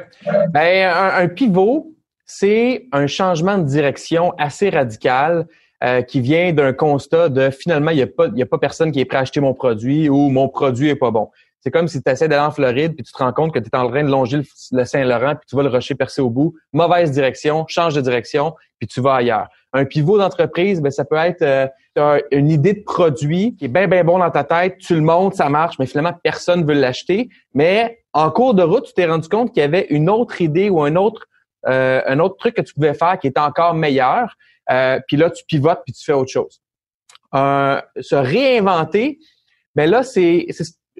Ben, 0.53 0.93
un 0.93 1.27
pivot, 1.27 1.95
c'est 2.27 2.85
un 2.91 3.07
changement 3.07 3.57
de 3.57 3.63
direction 3.63 4.33
assez 4.37 4.69
radical 4.69 5.47
euh, 5.83 6.03
qui 6.03 6.21
vient 6.21 6.53
d'un 6.53 6.73
constat 6.73 7.29
de 7.29 7.49
finalement, 7.49 7.91
il 7.91 7.97
n'y 7.97 8.03
a, 8.03 8.07
pas, 8.07 8.27
a 8.27 8.45
pas 8.45 8.59
personne 8.59 8.91
qui 8.91 8.99
est 8.99 9.05
prêt 9.05 9.17
à 9.17 9.21
acheter 9.21 9.39
mon 9.39 9.53
produit 9.53 10.07
ou 10.07 10.29
mon 10.29 10.47
produit 10.47 10.89
est 10.89 10.95
pas 10.95 11.11
bon. 11.11 11.29
C'est 11.65 11.71
comme 11.71 11.87
si 11.87 12.03
tu 12.03 12.11
essaies 12.11 12.27
d'aller 12.27 12.45
en 12.45 12.51
Floride 12.51 12.93
puis 12.93 13.03
tu 13.03 13.11
te 13.11 13.17
rends 13.17 13.33
compte 13.33 13.51
que 13.51 13.57
tu 13.57 13.65
es 13.73 13.75
en 13.75 13.89
train 13.89 14.03
de 14.03 14.09
longer 14.11 14.41
le, 14.71 14.85
Saint-Laurent 14.85 15.33
puis 15.35 15.47
tu 15.49 15.55
vas 15.55 15.63
le 15.63 15.69
rocher 15.69 15.95
percer 15.95 16.21
au 16.21 16.29
bout. 16.29 16.53
Mauvaise 16.73 17.09
direction, 17.09 17.65
change 17.67 17.95
de 17.95 18.01
direction 18.01 18.53
puis 18.77 18.87
tu 18.87 19.01
vas 19.01 19.15
ailleurs. 19.15 19.47
Un 19.73 19.83
pivot 19.85 20.19
d'entreprise, 20.19 20.79
ben, 20.79 20.91
ça 20.91 21.05
peut 21.05 21.15
être 21.15 21.41
euh, 21.41 22.19
une 22.29 22.51
idée 22.51 22.73
de 22.73 22.83
produit 22.83 23.55
qui 23.55 23.65
est 23.65 23.69
bien, 23.69 23.87
bien 23.87 24.03
bon 24.03 24.19
dans 24.19 24.29
ta 24.29 24.43
tête, 24.43 24.77
tu 24.77 24.93
le 24.93 25.01
montes, 25.01 25.33
ça 25.33 25.49
marche, 25.49 25.79
mais 25.79 25.87
finalement, 25.87 26.13
personne 26.21 26.61
ne 26.61 26.67
veut 26.67 26.79
l'acheter. 26.79 27.29
Mais 27.55 27.97
en 28.13 28.29
cours 28.29 28.53
de 28.53 28.61
route, 28.61 28.85
tu 28.85 28.93
t'es 28.93 29.07
rendu 29.07 29.27
compte 29.27 29.51
qu'il 29.51 29.61
y 29.61 29.63
avait 29.63 29.87
une 29.89 30.07
autre 30.07 30.41
idée 30.41 30.69
ou 30.69 30.83
un 30.83 30.95
autre 30.95 31.25
euh, 31.67 32.03
un 32.05 32.19
autre 32.19 32.37
truc 32.37 32.53
que 32.53 32.61
tu 32.61 32.75
pouvais 32.75 32.93
faire 32.93 33.17
qui 33.17 33.25
était 33.25 33.39
encore 33.39 33.73
meilleur, 33.73 34.35
euh, 34.69 34.99
puis 35.07 35.17
là, 35.17 35.31
tu 35.31 35.43
pivotes 35.45 35.81
puis 35.83 35.95
tu 35.95 36.03
fais 36.03 36.13
autre 36.13 36.31
chose. 36.31 36.61
Se 37.33 38.15
réinventer, 38.15 39.17
ben 39.73 39.89
là, 39.89 40.03
c'est 40.03 40.45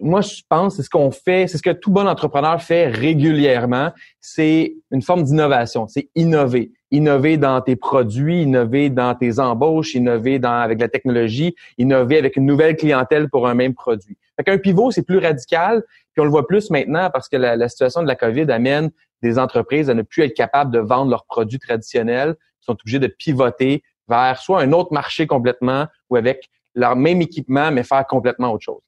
moi, 0.02 0.22
je 0.22 0.42
pense, 0.50 0.76
c'est 0.76 0.84
ce 0.84 0.90
qu'on 0.90 1.12
fait, 1.12 1.48
c'est 1.48 1.58
ce 1.58 1.64
que 1.64 1.72
tout 1.72 1.92
bon 1.92 2.08
entrepreneur 2.08 2.62
fait 2.62 2.88
régulièrement. 2.88 3.92
C'est 4.20 4.76
une 4.92 5.02
forme 5.02 5.24
d'innovation. 5.24 5.88
C'est 5.88 6.10
innover. 6.16 6.72
Innover 6.92 7.38
dans 7.38 7.62
tes 7.62 7.76
produits, 7.76 8.44
innover 8.44 8.90
dans 8.90 9.16
tes 9.16 9.40
embauches, 9.40 9.96
innover 9.96 10.40
avec 10.44 10.82
la 10.82 10.90
technologie, 10.90 11.56
innover 11.78 12.18
avec 12.18 12.36
une 12.36 12.46
nouvelle 12.46 12.76
clientèle 12.76 13.30
pour 13.30 13.48
un 13.48 13.54
même 13.54 13.74
produit. 13.74 14.18
Fait 14.36 14.44
qu'un 14.44 14.58
pivot, 14.58 14.92
c'est 14.92 15.04
plus 15.04 15.20
radical. 15.20 15.84
Puis 16.14 16.22
on 16.22 16.26
le 16.26 16.30
voit 16.30 16.48
plus 16.48 16.70
maintenant 16.70 17.10
parce 17.12 17.30
que 17.30 17.38
la, 17.38 17.56
la 17.56 17.70
situation 17.70 18.02
de 18.04 18.08
la 18.08 18.16
COVID 18.16 18.52
amène 18.52 18.92
des 19.22 19.40
entreprises 19.40 19.90
à 19.90 19.94
ne 19.94 20.02
plus 20.02 20.24
être 20.24 20.36
capables 20.36 20.72
de 20.72 20.80
vendre 20.80 21.10
leurs 21.10 21.26
produits 21.26 21.60
traditionnels, 21.60 22.36
Ils 22.62 22.66
sont 22.66 22.74
obligés 22.74 23.00
de 23.00 23.08
pivoter 23.08 23.82
vers 24.08 24.38
soit 24.40 24.62
un 24.62 24.72
autre 24.72 24.94
marché 24.94 25.26
complètement 25.26 25.88
ou 26.10 26.18
avec 26.18 26.50
leur 26.76 26.96
même 26.96 27.22
équipement, 27.22 27.72
mais 27.72 27.84
faire 27.84 28.06
complètement 28.06 28.52
autre 28.52 28.64
chose. 28.64 28.82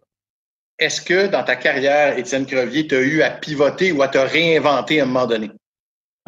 Est-ce 0.80 1.02
que 1.02 1.28
dans 1.28 1.44
ta 1.44 1.56
carrière, 1.56 2.18
Étienne 2.20 2.46
Crevier, 2.46 2.88
tu 2.88 2.96
as 2.96 3.02
eu 3.02 3.22
à 3.24 3.32
pivoter 3.32 3.92
ou 3.92 4.04
à 4.04 4.08
te 4.08 4.20
réinventer 4.20 5.00
à 5.00 5.04
un 5.04 5.08
moment 5.08 5.26
donné? 5.26 5.50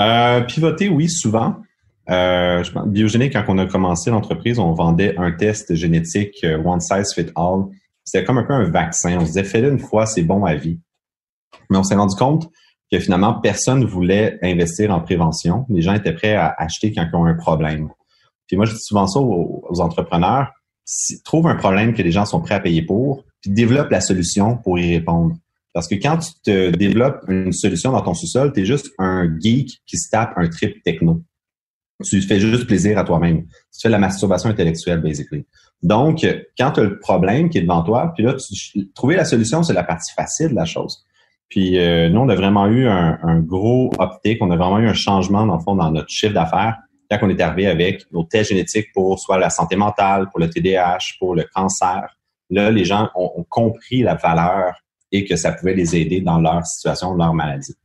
Euh, 0.02 0.42
pivoter, 0.42 0.90
oui, 0.90 1.08
souvent. 1.08 1.58
Euh, 2.10 2.64
je 2.64 2.72
biogénique, 2.88 3.34
quand 3.34 3.44
on 3.48 3.60
a 3.60 3.68
commencé 3.68 4.10
l'entreprise, 4.10 4.58
on 4.58 4.74
vendait 4.74 5.16
un 5.18 5.32
test 5.32 5.76
génétique 5.76 6.44
euh, 6.44 6.58
one 6.64 6.80
size 6.80 7.14
fit 7.14 7.28
all. 7.36 7.66
C'était 8.04 8.26
comme 8.26 8.40
un 8.40 8.44
peu 8.44 8.54
un 8.54 8.70
vaccin. 8.72 9.18
On 9.18 9.22
se 9.22 9.26
disait, 9.28 9.44
fais-le 9.44 9.70
une 9.70 9.80
fois, 9.80 10.08
c'est 10.08 10.24
bon 10.24 10.44
à 10.46 10.56
vie. 10.56 10.80
Mais 11.70 11.78
on 11.78 11.84
s'est 11.84 11.96
rendu 11.96 12.16
compte 12.16 12.50
que 12.92 12.98
finalement, 12.98 13.36
personne 13.36 13.82
ne 13.82 13.86
voulait 13.86 14.40
investir 14.42 14.90
en 14.90 15.00
prévention. 15.00 15.68
Les 15.70 15.84
gens 15.84 15.94
étaient 15.94 16.14
prêts 16.14 16.34
à 16.34 16.56
acheter 16.58 16.92
quand 16.92 17.06
ils 17.08 17.16
ont 17.16 17.26
un 17.26 17.36
problème. 17.36 17.90
Puis 18.48 18.58
moi, 18.58 18.66
je 18.66 18.74
dis 18.74 18.82
souvent 18.82 19.06
ça 19.06 19.20
aux, 19.20 19.80
entrepreneurs. 19.80 20.52
trouve 21.24 21.46
un 21.46 21.56
problème 21.56 21.94
que 21.94 22.02
les 22.02 22.12
gens 22.12 22.26
sont 22.26 22.42
prêts 22.42 22.56
à 22.56 22.60
payer 22.60 22.82
pour, 22.82 23.26
puis 23.41 23.52
développe 23.52 23.89
la 23.91 24.02
solution 24.02 24.58
pour 24.58 24.80
y 24.80 24.95
répondre. 24.95 25.36
Parce 25.73 25.88
que 25.88 25.95
quand 25.95 26.17
tu 26.17 26.32
te 26.43 26.69
développes 26.71 27.23
une 27.28 27.54
solution 27.54 27.91
dans 27.91 28.02
ton 28.02 28.13
sous-sol, 28.13 28.52
tu 28.54 28.62
es 28.62 28.65
juste 28.65 28.91
un 28.97 29.30
geek 29.39 29.82
qui 29.86 29.97
se 29.97 30.10
tape 30.10 30.34
un 30.36 30.47
trip 30.47 30.82
techno. 30.84 31.21
Tu 32.04 32.21
fais 32.21 32.39
juste 32.39 32.65
plaisir 32.65 32.97
à 32.97 33.04
toi-même. 33.04 33.45
Tu 33.45 33.82
fais 33.82 33.89
la 33.89 33.99
masturbation 33.99 34.49
intellectuelle, 34.49 35.02
basically. 35.02 35.45
Donc, 35.84 36.25
quand 36.58 36.71
tu 36.71 36.80
as 36.80 36.84
le 36.84 36.99
problème 36.99 37.49
qui 37.49 37.58
est 37.58 37.62
devant 37.62 37.84
toi, 37.84 38.13
puis 38.15 38.23
là, 38.23 38.34
tu, 38.34 38.89
trouver 38.93 39.15
la 39.15 39.25
solution, 39.25 39.63
c'est 39.63 39.73
la 39.73 39.84
partie 39.84 40.13
facile 40.13 40.49
de 40.49 40.56
la 40.56 40.65
chose. 40.65 41.06
Puis 41.49 41.78
euh, 41.78 42.10
nous, 42.10 42.21
on 42.21 42.30
a 42.30 42.36
vraiment 42.36 42.67
eu 42.67 42.88
un, 42.88 43.39
gros 43.39 43.91
optique, 43.97 44.38
on 44.41 44.52
a 44.52 44.56
vraiment 44.56 44.80
eu 44.80 44.88
un 44.88 44.93
changement, 44.93 45.45
dans 45.45 45.58
le 45.58 45.62
fond, 45.62 45.75
dans 45.75 45.91
notre 45.91 46.10
chiffre 46.10 46.34
d'affaires 46.34 46.78
quand 47.10 47.19
on 47.23 47.30
est 47.30 47.41
arrivé 47.41 47.67
avec 47.67 48.04
nos 48.12 48.23
tests 48.23 48.49
génétiques 48.49 48.91
pour 48.93 49.19
soit 49.19 49.39
la 49.39 49.49
santé 49.49 49.75
mentale, 49.75 50.30
pour 50.30 50.39
le 50.39 50.49
TDAH, 50.49 51.15
pour 51.17 51.36
le 51.36 51.45
cancer. 51.54 52.15
Là, 52.50 52.72
les 52.72 52.86
gens 52.86 53.10
ont, 53.16 53.46
compris 53.50 54.02
la 54.02 54.16
valeur 54.16 54.76
et 55.12 55.26
que 55.26 55.36
ça 55.36 55.52
pouvait 55.52 55.74
les 55.74 55.96
aider 55.96 56.22
dans 56.22 56.40
leur 56.40 56.66
situation, 56.66 57.14
leur 57.14 57.34
maladie. 57.34 57.76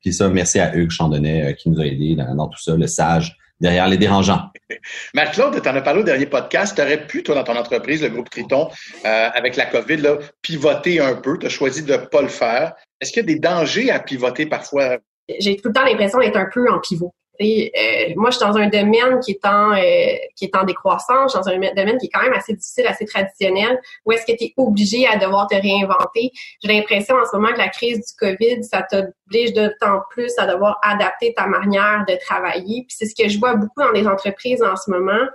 Puis 0.00 0.12
ça, 0.12 0.28
merci 0.28 0.58
à 0.58 0.74
Hugues 0.74 0.90
Chandonnet 0.90 1.46
euh, 1.46 1.52
qui 1.52 1.70
nous 1.70 1.80
a 1.80 1.86
aidés 1.86 2.16
dans, 2.16 2.48
tout 2.48 2.60
ça, 2.60 2.76
le 2.76 2.86
sage 2.86 3.36
derrière 3.60 3.86
les 3.86 3.96
dérangeants. 3.96 4.50
Marc-Claude, 5.14 5.62
tu 5.62 5.68
en 5.68 5.76
as 5.76 5.80
parlé 5.82 6.00
au 6.00 6.04
dernier 6.04 6.26
podcast. 6.26 6.74
Tu 6.74 6.82
aurais 6.82 7.06
pu, 7.06 7.22
toi, 7.22 7.36
dans 7.36 7.44
ton 7.44 7.56
entreprise, 7.56 8.02
le 8.02 8.08
groupe 8.08 8.28
Triton, 8.28 8.68
euh, 9.04 9.28
avec 9.32 9.56
la 9.56 9.66
COVID, 9.66 9.98
là, 9.98 10.18
pivoter 10.42 11.00
un 11.00 11.14
peu. 11.14 11.38
Tu 11.38 11.46
as 11.46 11.50
choisi 11.50 11.82
de 11.82 11.92
ne 11.92 11.98
pas 11.98 12.22
le 12.22 12.28
faire. 12.28 12.74
Est-ce 13.00 13.12
qu'il 13.12 13.22
y 13.22 13.24
a 13.24 13.34
des 13.34 13.38
dangers 13.38 13.90
à 13.90 14.00
pivoter 14.00 14.46
parfois? 14.46 14.98
J'ai 15.38 15.56
tout 15.56 15.68
le 15.68 15.74
temps 15.74 15.84
l'impression 15.84 16.18
d'être 16.18 16.36
un 16.36 16.48
peu 16.52 16.68
en 16.70 16.80
pivot. 16.80 17.14
Euh, 17.40 18.12
moi, 18.16 18.30
je 18.30 18.36
suis 18.36 18.46
dans 18.46 18.56
un 18.56 18.68
domaine 18.68 19.18
qui 19.20 19.32
est 19.32 19.44
en 19.46 19.72
euh, 19.72 20.16
qui 20.36 20.44
est 20.44 20.56
en 20.56 20.64
décroissance, 20.64 21.34
dans 21.34 21.48
un 21.48 21.58
domaine 21.58 21.98
qui 21.98 22.06
est 22.06 22.10
quand 22.12 22.22
même 22.22 22.34
assez 22.34 22.52
difficile, 22.52 22.86
assez 22.86 23.06
traditionnel, 23.06 23.80
où 24.04 24.12
est-ce 24.12 24.26
que 24.26 24.36
tu 24.36 24.44
es 24.44 24.54
obligé 24.56 25.06
à 25.06 25.16
devoir 25.16 25.46
te 25.46 25.54
réinventer. 25.54 26.30
J'ai 26.62 26.72
l'impression 26.72 27.16
en 27.16 27.24
ce 27.24 27.36
moment 27.36 27.52
que 27.52 27.58
la 27.58 27.68
crise 27.68 27.98
du 27.98 28.14
COVID, 28.18 28.62
ça 28.64 28.82
t'oblige 28.82 29.52
d'autant 29.54 30.00
plus 30.10 30.32
à 30.38 30.46
devoir 30.46 30.78
adapter 30.82 31.32
ta 31.34 31.46
manière 31.46 32.04
de 32.06 32.16
travailler. 32.16 32.84
Puis 32.86 32.96
c'est 32.98 33.06
ce 33.06 33.14
que 33.14 33.28
je 33.28 33.38
vois 33.38 33.54
beaucoup 33.54 33.80
dans 33.80 33.92
les 33.92 34.06
entreprises 34.06 34.62
en 34.62 34.76
ce 34.76 34.90
moment, 34.90 35.26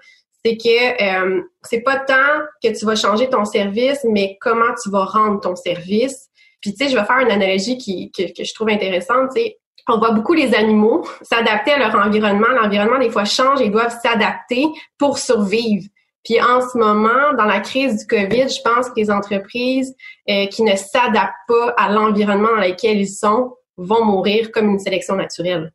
c'est 0.45 0.55
que 0.55 1.37
euh, 1.37 1.41
c'est 1.63 1.81
pas 1.81 1.97
tant 1.97 2.45
que 2.63 2.77
tu 2.77 2.85
vas 2.85 2.95
changer 2.95 3.29
ton 3.29 3.43
service, 3.43 4.05
mais 4.09 4.37
comment 4.39 4.73
tu 4.81 4.89
vas 4.89 5.05
rendre 5.05 5.41
ton 5.41 5.55
service. 5.55 6.29
Puis 6.61 6.73
tu 6.73 6.85
sais, 6.85 6.91
je 6.91 6.97
vais 6.97 7.05
faire 7.05 7.19
une 7.19 7.31
analogie 7.31 7.77
qui, 7.77 8.11
que, 8.11 8.23
que 8.33 8.43
je 8.43 8.53
trouve 8.53 8.69
intéressante. 8.69 9.31
Tu 9.35 9.41
sais, 9.41 9.57
on 9.87 9.97
voit 9.97 10.11
beaucoup 10.11 10.33
les 10.33 10.53
animaux 10.53 11.07
s'adapter 11.21 11.71
à 11.71 11.79
leur 11.79 11.95
environnement. 11.95 12.47
L'environnement, 12.61 12.99
des 12.99 13.09
fois, 13.09 13.25
change 13.25 13.61
et 13.61 13.65
ils 13.65 13.71
doivent 13.71 13.97
s'adapter 14.01 14.65
pour 14.97 15.17
survivre. 15.17 15.85
Puis 16.23 16.41
en 16.41 16.59
ce 16.59 16.77
moment, 16.77 17.33
dans 17.37 17.45
la 17.45 17.61
crise 17.61 17.99
du 17.99 18.07
COVID, 18.07 18.49
je 18.49 18.61
pense 18.61 18.89
que 18.89 18.95
les 18.97 19.09
entreprises 19.09 19.95
euh, 20.29 20.47
qui 20.47 20.63
ne 20.63 20.75
s'adaptent 20.75 21.33
pas 21.47 21.69
à 21.77 21.89
l'environnement 21.89 22.49
dans 22.49 22.67
lequel 22.67 22.99
ils 22.99 23.07
sont 23.07 23.55
vont 23.77 24.03
mourir 24.03 24.51
comme 24.51 24.69
une 24.69 24.79
sélection 24.79 25.15
naturelle. 25.15 25.71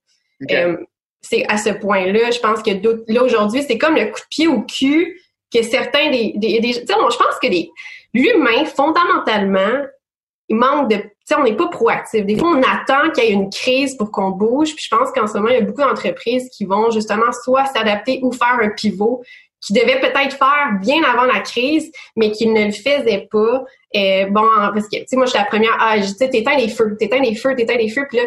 Euh, 0.51 0.77
c'est 1.23 1.47
à 1.49 1.57
ce 1.57 1.71
point-là, 1.71 2.33
je 2.33 2.41
pense 2.41 2.63
que 2.63 2.71
là 3.09 3.23
aujourd'hui, 3.23 3.63
c'est 3.63 3.79
comme 3.79 3.95
le 3.95 4.07
coup 4.07 4.21
de 4.21 4.27
pied 4.29 4.49
au 4.49 4.63
cul 4.63 5.21
que 5.55 5.63
certains 5.63 6.11
des, 6.11 6.33
des, 6.37 6.61
des 6.61 6.73
je 6.73 6.85
pense 6.85 7.39
que 7.41 7.47
l'humain 8.13 8.65
fondamentalement, 8.65 9.87
il 10.49 10.57
manque 10.57 10.91
de, 10.91 10.97
sais, 11.27 11.35
on 11.37 11.45
n'est 11.45 11.57
pas 11.57 11.69
proactif. 11.69 12.25
Des 12.25 12.37
fois, 12.37 12.51
on 12.51 12.63
attend 12.63 13.11
qu'il 13.11 13.25
y 13.25 13.29
ait 13.29 13.33
une 13.33 13.51
crise 13.51 13.97
pour 13.97 14.11
qu'on 14.11 14.31
bouge. 14.31 14.75
Puis 14.75 14.87
je 14.89 14.97
pense 14.97 15.11
qu'en 15.13 15.27
ce 15.27 15.35
moment, 15.35 15.49
il 15.49 15.55
y 15.55 15.59
a 15.59 15.63
beaucoup 15.63 15.83
d'entreprises 15.83 16.49
qui 16.51 16.65
vont 16.65 16.91
justement 16.91 17.33
soit 17.45 17.67
s'adapter 17.67 18.21
ou 18.23 18.33
faire 18.33 18.59
un 18.61 18.71
pivot 18.71 19.23
qui 19.65 19.73
devaient 19.73 20.01
peut-être 20.01 20.37
faire 20.37 20.79
bien 20.81 21.03
avant 21.05 21.25
la 21.25 21.41
crise, 21.41 21.91
mais 22.17 22.33
qui 22.33 22.49
ne 22.49 22.67
le 22.67 22.73
faisaient 22.73 23.29
pas. 23.31 23.65
Euh, 23.95 24.27
bon, 24.27 24.45
parce 24.75 24.89
que, 24.89 24.99
tu 24.99 25.05
sais, 25.07 25.17
moi, 25.17 25.27
je 25.27 25.31
suis 25.31 25.39
la 25.39 25.45
première, 25.45 25.77
ah, 25.79 25.95
tu 25.97 26.09
sais, 26.09 26.29
t'éteins 26.29 26.57
les 26.57 26.69
feux, 26.69 26.97
t'éteins 26.99 27.21
les 27.21 27.37
feux, 27.37 27.55
t'éteins 27.55 27.77
les 27.77 27.89
feux, 27.89 28.05
puis 28.09 28.19
là, 28.19 28.25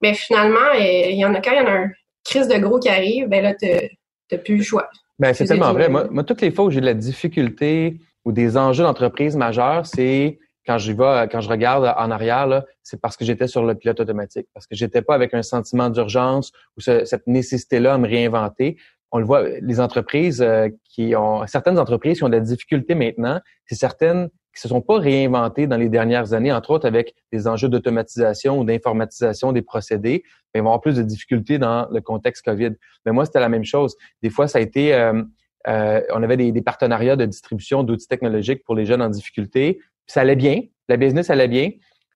mais 0.00 0.14
finalement, 0.14 0.58
euh, 0.74 1.10
il 1.10 1.18
y 1.18 1.24
en 1.24 1.34
a 1.34 1.40
quand 1.40 1.50
il 1.50 1.58
y 1.58 1.60
en 1.60 1.66
a 1.66 1.76
une 1.76 1.92
crise 2.24 2.48
de 2.48 2.58
gros 2.58 2.78
qui 2.78 2.88
arrive, 2.88 3.28
ben 3.28 3.42
là, 3.42 3.54
t'as 3.54 4.38
plus 4.38 4.56
le 4.56 4.62
choix. 4.62 4.88
Ben, 5.18 5.34
c'est 5.34 5.44
tellement 5.44 5.72
vrai. 5.72 5.88
Moi, 5.88 6.06
moi, 6.10 6.24
toutes 6.24 6.40
les 6.40 6.50
fois 6.50 6.66
où 6.66 6.70
j'ai 6.70 6.80
de 6.80 6.86
la 6.86 6.94
difficulté 6.94 7.96
ou 8.24 8.32
des 8.32 8.56
enjeux 8.56 8.84
d'entreprise 8.84 9.36
majeurs, 9.36 9.84
c'est 9.86 10.38
quand 10.68 10.78
je 10.78 10.92
vais, 10.92 11.28
quand 11.32 11.40
je 11.40 11.48
regarde 11.48 11.92
en 11.96 12.10
arrière, 12.10 12.62
c'est 12.82 13.00
parce 13.00 13.16
que 13.16 13.24
j'étais 13.24 13.48
sur 13.48 13.64
le 13.64 13.74
pilote 13.74 13.98
automatique, 13.98 14.46
parce 14.52 14.66
que 14.66 14.76
j'étais 14.76 15.02
pas 15.02 15.14
avec 15.14 15.32
un 15.32 15.42
sentiment 15.42 15.88
d'urgence 15.88 16.52
ou 16.76 16.80
cette 16.80 17.26
nécessité-là 17.26 17.94
à 17.94 17.98
me 17.98 18.06
réinventer 18.06 18.76
on 19.10 19.18
le 19.18 19.24
voit, 19.24 19.48
les 19.60 19.80
entreprises 19.80 20.42
euh, 20.42 20.68
qui 20.84 21.14
ont, 21.16 21.46
certaines 21.46 21.78
entreprises 21.78 22.18
qui 22.18 22.24
ont 22.24 22.28
de 22.28 22.34
la 22.34 22.40
difficulté 22.40 22.94
maintenant, 22.94 23.40
c'est 23.66 23.74
certaines 23.74 24.28
qui 24.54 24.60
se 24.60 24.68
sont 24.68 24.80
pas 24.80 24.98
réinventées 24.98 25.66
dans 25.66 25.76
les 25.76 25.88
dernières 25.88 26.32
années, 26.32 26.52
entre 26.52 26.70
autres 26.70 26.86
avec 26.86 27.14
des 27.32 27.46
enjeux 27.46 27.68
d'automatisation 27.68 28.58
ou 28.58 28.64
d'informatisation 28.64 29.52
des 29.52 29.62
procédés, 29.62 30.24
mais 30.52 30.60
vont 30.60 30.68
avoir 30.68 30.80
plus 30.80 30.96
de 30.96 31.02
difficultés 31.02 31.58
dans 31.58 31.88
le 31.90 32.00
contexte 32.00 32.44
COVID. 32.44 32.72
Mais 33.06 33.12
moi, 33.12 33.24
c'était 33.24 33.40
la 33.40 33.48
même 33.48 33.64
chose. 33.64 33.96
Des 34.22 34.30
fois, 34.30 34.48
ça 34.48 34.58
a 34.58 34.60
été, 34.60 34.94
euh, 34.94 35.22
euh, 35.68 36.00
on 36.12 36.22
avait 36.22 36.36
des, 36.36 36.50
des, 36.50 36.62
partenariats 36.62 37.16
de 37.16 37.24
distribution 37.24 37.82
d'outils 37.84 38.08
technologiques 38.08 38.64
pour 38.64 38.74
les 38.74 38.84
jeunes 38.84 39.02
en 39.02 39.10
difficulté. 39.10 39.80
Ça 40.08 40.22
allait 40.22 40.36
bien, 40.36 40.62
la 40.88 40.96
business 40.96 41.30
allait 41.30 41.48
bien. 41.48 41.70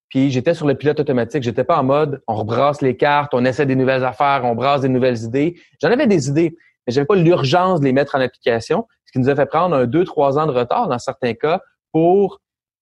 Puis 0.09 0.31
j'étais 0.31 0.53
sur 0.53 0.67
le 0.67 0.75
pilote 0.75 1.01
automatique. 1.01 1.43
J'étais 1.43 1.65
pas 1.65 1.79
en 1.79 1.85
mode 1.85 2.23
on 2.27 2.35
rebrasse 2.35 2.83
les 2.83 2.97
cartes, 2.97 3.33
on 3.33 3.45
essaie 3.45 3.65
des 3.65 3.77
nouvelles 3.77 4.05
affaires, 4.05 4.43
on 4.45 4.55
brasse 4.55 4.83
des 4.83 4.89
nouvelles 4.89 5.23
idées. 5.23 5.55
J'en 5.81 5.91
avais 5.91 6.07
des 6.07 6.29
idées, 6.29 6.57
mais 6.87 6.93
j'avais 6.93 7.07
pas 7.07 7.17
l'urgence 7.17 7.81
de 7.81 7.87
les 7.87 7.93
mettre 7.93 8.15
en 8.15 8.21
application, 8.21 8.87
ce 9.07 9.13
qui 9.13 9.21
nous 9.21 9.31
a 9.31 9.37
fait 9.37 9.47
prendre 9.47 9.75
un 9.75 9.87
deux, 9.87 10.05
trois 10.05 10.39
ans 10.39 10.47
de 10.47 10.53
retard 10.53 10.89
dans 10.89 10.99
certains 10.99 11.35
cas 11.35 11.63
pour 11.93 12.41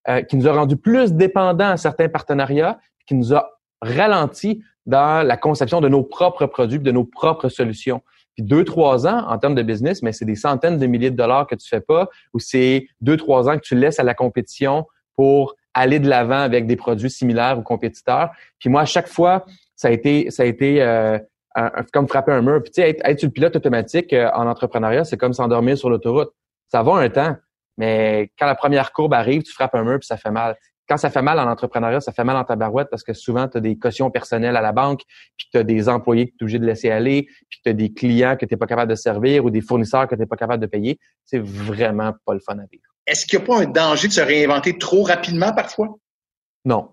euh, 0.09 0.23
qui 0.23 0.37
nous 0.37 0.49
a 0.49 0.53
rendu 0.53 0.77
plus 0.77 1.13
dépendants 1.13 1.69
à 1.69 1.77
certains 1.77 2.09
partenariats, 2.09 2.81
qui 3.07 3.15
nous 3.15 3.35
a 3.35 3.51
ralenti 3.83 4.63
dans 4.87 5.25
la 5.25 5.37
conception 5.37 5.81
de 5.81 5.89
nos 5.89 6.03
propres 6.03 6.47
produits, 6.47 6.81
de 6.81 6.91
nos 6.91 7.05
propres 7.05 7.49
solutions. 7.49 8.03
Puis 8.35 8.43
deux, 8.43 8.65
trois 8.65 9.07
ans 9.07 9.27
en 9.29 9.39
termes 9.39 9.55
de 9.55 9.63
business, 9.63 10.03
mais 10.03 10.13
c'est 10.13 10.25
des 10.25 10.37
centaines 10.37 10.79
de 10.79 10.87
milliers 10.87 11.11
de 11.11 11.17
dollars 11.17 11.47
que 11.47 11.55
tu 11.55 11.69
fais 11.69 11.81
pas, 11.81 12.09
ou 12.33 12.39
c'est 12.39 12.89
deux, 13.01 13.17
trois 13.17 13.49
ans 13.49 13.57
que 13.57 13.63
tu 13.63 13.77
laisses 13.77 14.01
à 14.01 14.03
la 14.03 14.15
compétition 14.15 14.87
pour 15.21 15.55
aller 15.75 15.99
de 15.99 16.09
l'avant 16.09 16.39
avec 16.39 16.66
des 16.66 16.77
produits 16.77 17.11
similaires 17.11 17.59
aux 17.59 17.62
compétiteurs. 17.62 18.31
Puis 18.59 18.71
moi, 18.71 18.81
à 18.81 18.85
chaque 18.87 19.07
fois, 19.07 19.45
ça 19.77 19.89
a 19.89 19.91
été, 19.91 20.31
ça 20.31 20.45
a 20.45 20.47
été 20.47 20.83
euh, 20.83 21.18
comme 21.93 22.09
frapper 22.09 22.33
un 22.33 22.41
mur. 22.41 22.62
Puis 22.62 22.73
tu 22.73 22.81
sais, 22.81 22.97
être, 23.05 23.18
sur 23.18 23.29
le 23.29 23.33
pilote 23.35 23.55
automatique 23.55 24.14
euh, 24.14 24.31
en 24.33 24.47
entrepreneuriat, 24.47 25.05
c'est 25.05 25.18
comme 25.18 25.35
s'endormir 25.35 25.77
sur 25.77 25.91
l'autoroute. 25.91 26.31
Ça 26.68 26.83
va 26.83 26.95
un 26.95 27.11
temps, 27.11 27.37
mais 27.77 28.33
quand 28.39 28.47
la 28.47 28.55
première 28.55 28.93
courbe 28.93 29.12
arrive, 29.12 29.43
tu 29.43 29.53
frappes 29.53 29.75
un 29.75 29.85
mur 29.85 29.99
puis 29.99 30.07
ça 30.07 30.16
fait 30.16 30.31
mal. 30.31 30.57
Quand 30.89 30.97
ça 30.97 31.11
fait 31.11 31.21
mal 31.21 31.39
en 31.39 31.51
entrepreneuriat, 31.51 32.01
ça 32.01 32.12
fait 32.12 32.25
mal 32.25 32.39
en 32.39 32.45
ta 32.45 32.57
barouette 32.57 32.89
parce 32.91 33.03
que 33.03 33.12
souvent, 33.12 33.47
tu 33.47 33.59
as 33.59 33.61
des 33.61 33.77
cautions 33.77 34.11
personnelles 34.11 34.57
à 34.57 34.62
la 34.62 34.73
banque, 34.73 35.03
puis 35.37 35.49
tu 35.53 35.59
as 35.59 35.64
des 35.64 35.91
employés 35.91 36.29
que 36.29 36.31
tu 36.31 36.37
es 36.39 36.45
obligé 36.45 36.59
de 36.59 36.64
laisser 36.64 36.91
aller, 36.91 37.29
puis 37.51 37.61
tu 37.62 37.68
as 37.68 37.75
des 37.75 37.93
clients 37.93 38.37
que 38.37 38.47
tu 38.47 38.55
n'es 38.55 38.59
pas 38.59 38.66
capable 38.66 38.91
de 38.91 38.97
servir 38.97 39.45
ou 39.45 39.51
des 39.51 39.61
fournisseurs 39.61 40.09
que 40.09 40.14
tu 40.14 40.21
n'es 40.23 40.27
pas 40.27 40.37
capable 40.37 40.62
de 40.62 40.66
payer. 40.66 40.99
C'est 41.27 41.41
vraiment 41.45 42.14
pas 42.25 42.33
le 42.33 42.41
fun 42.41 42.59
à 42.59 42.64
vivre. 42.73 42.89
Est-ce 43.11 43.27
qu'il 43.27 43.41
n'y 43.41 43.45
a 43.45 43.47
pas 43.49 43.61
un 43.61 43.67
danger 43.67 44.07
de 44.07 44.13
se 44.13 44.21
réinventer 44.21 44.79
trop 44.79 45.03
rapidement 45.03 45.53
parfois? 45.53 45.97
Non. 46.65 46.91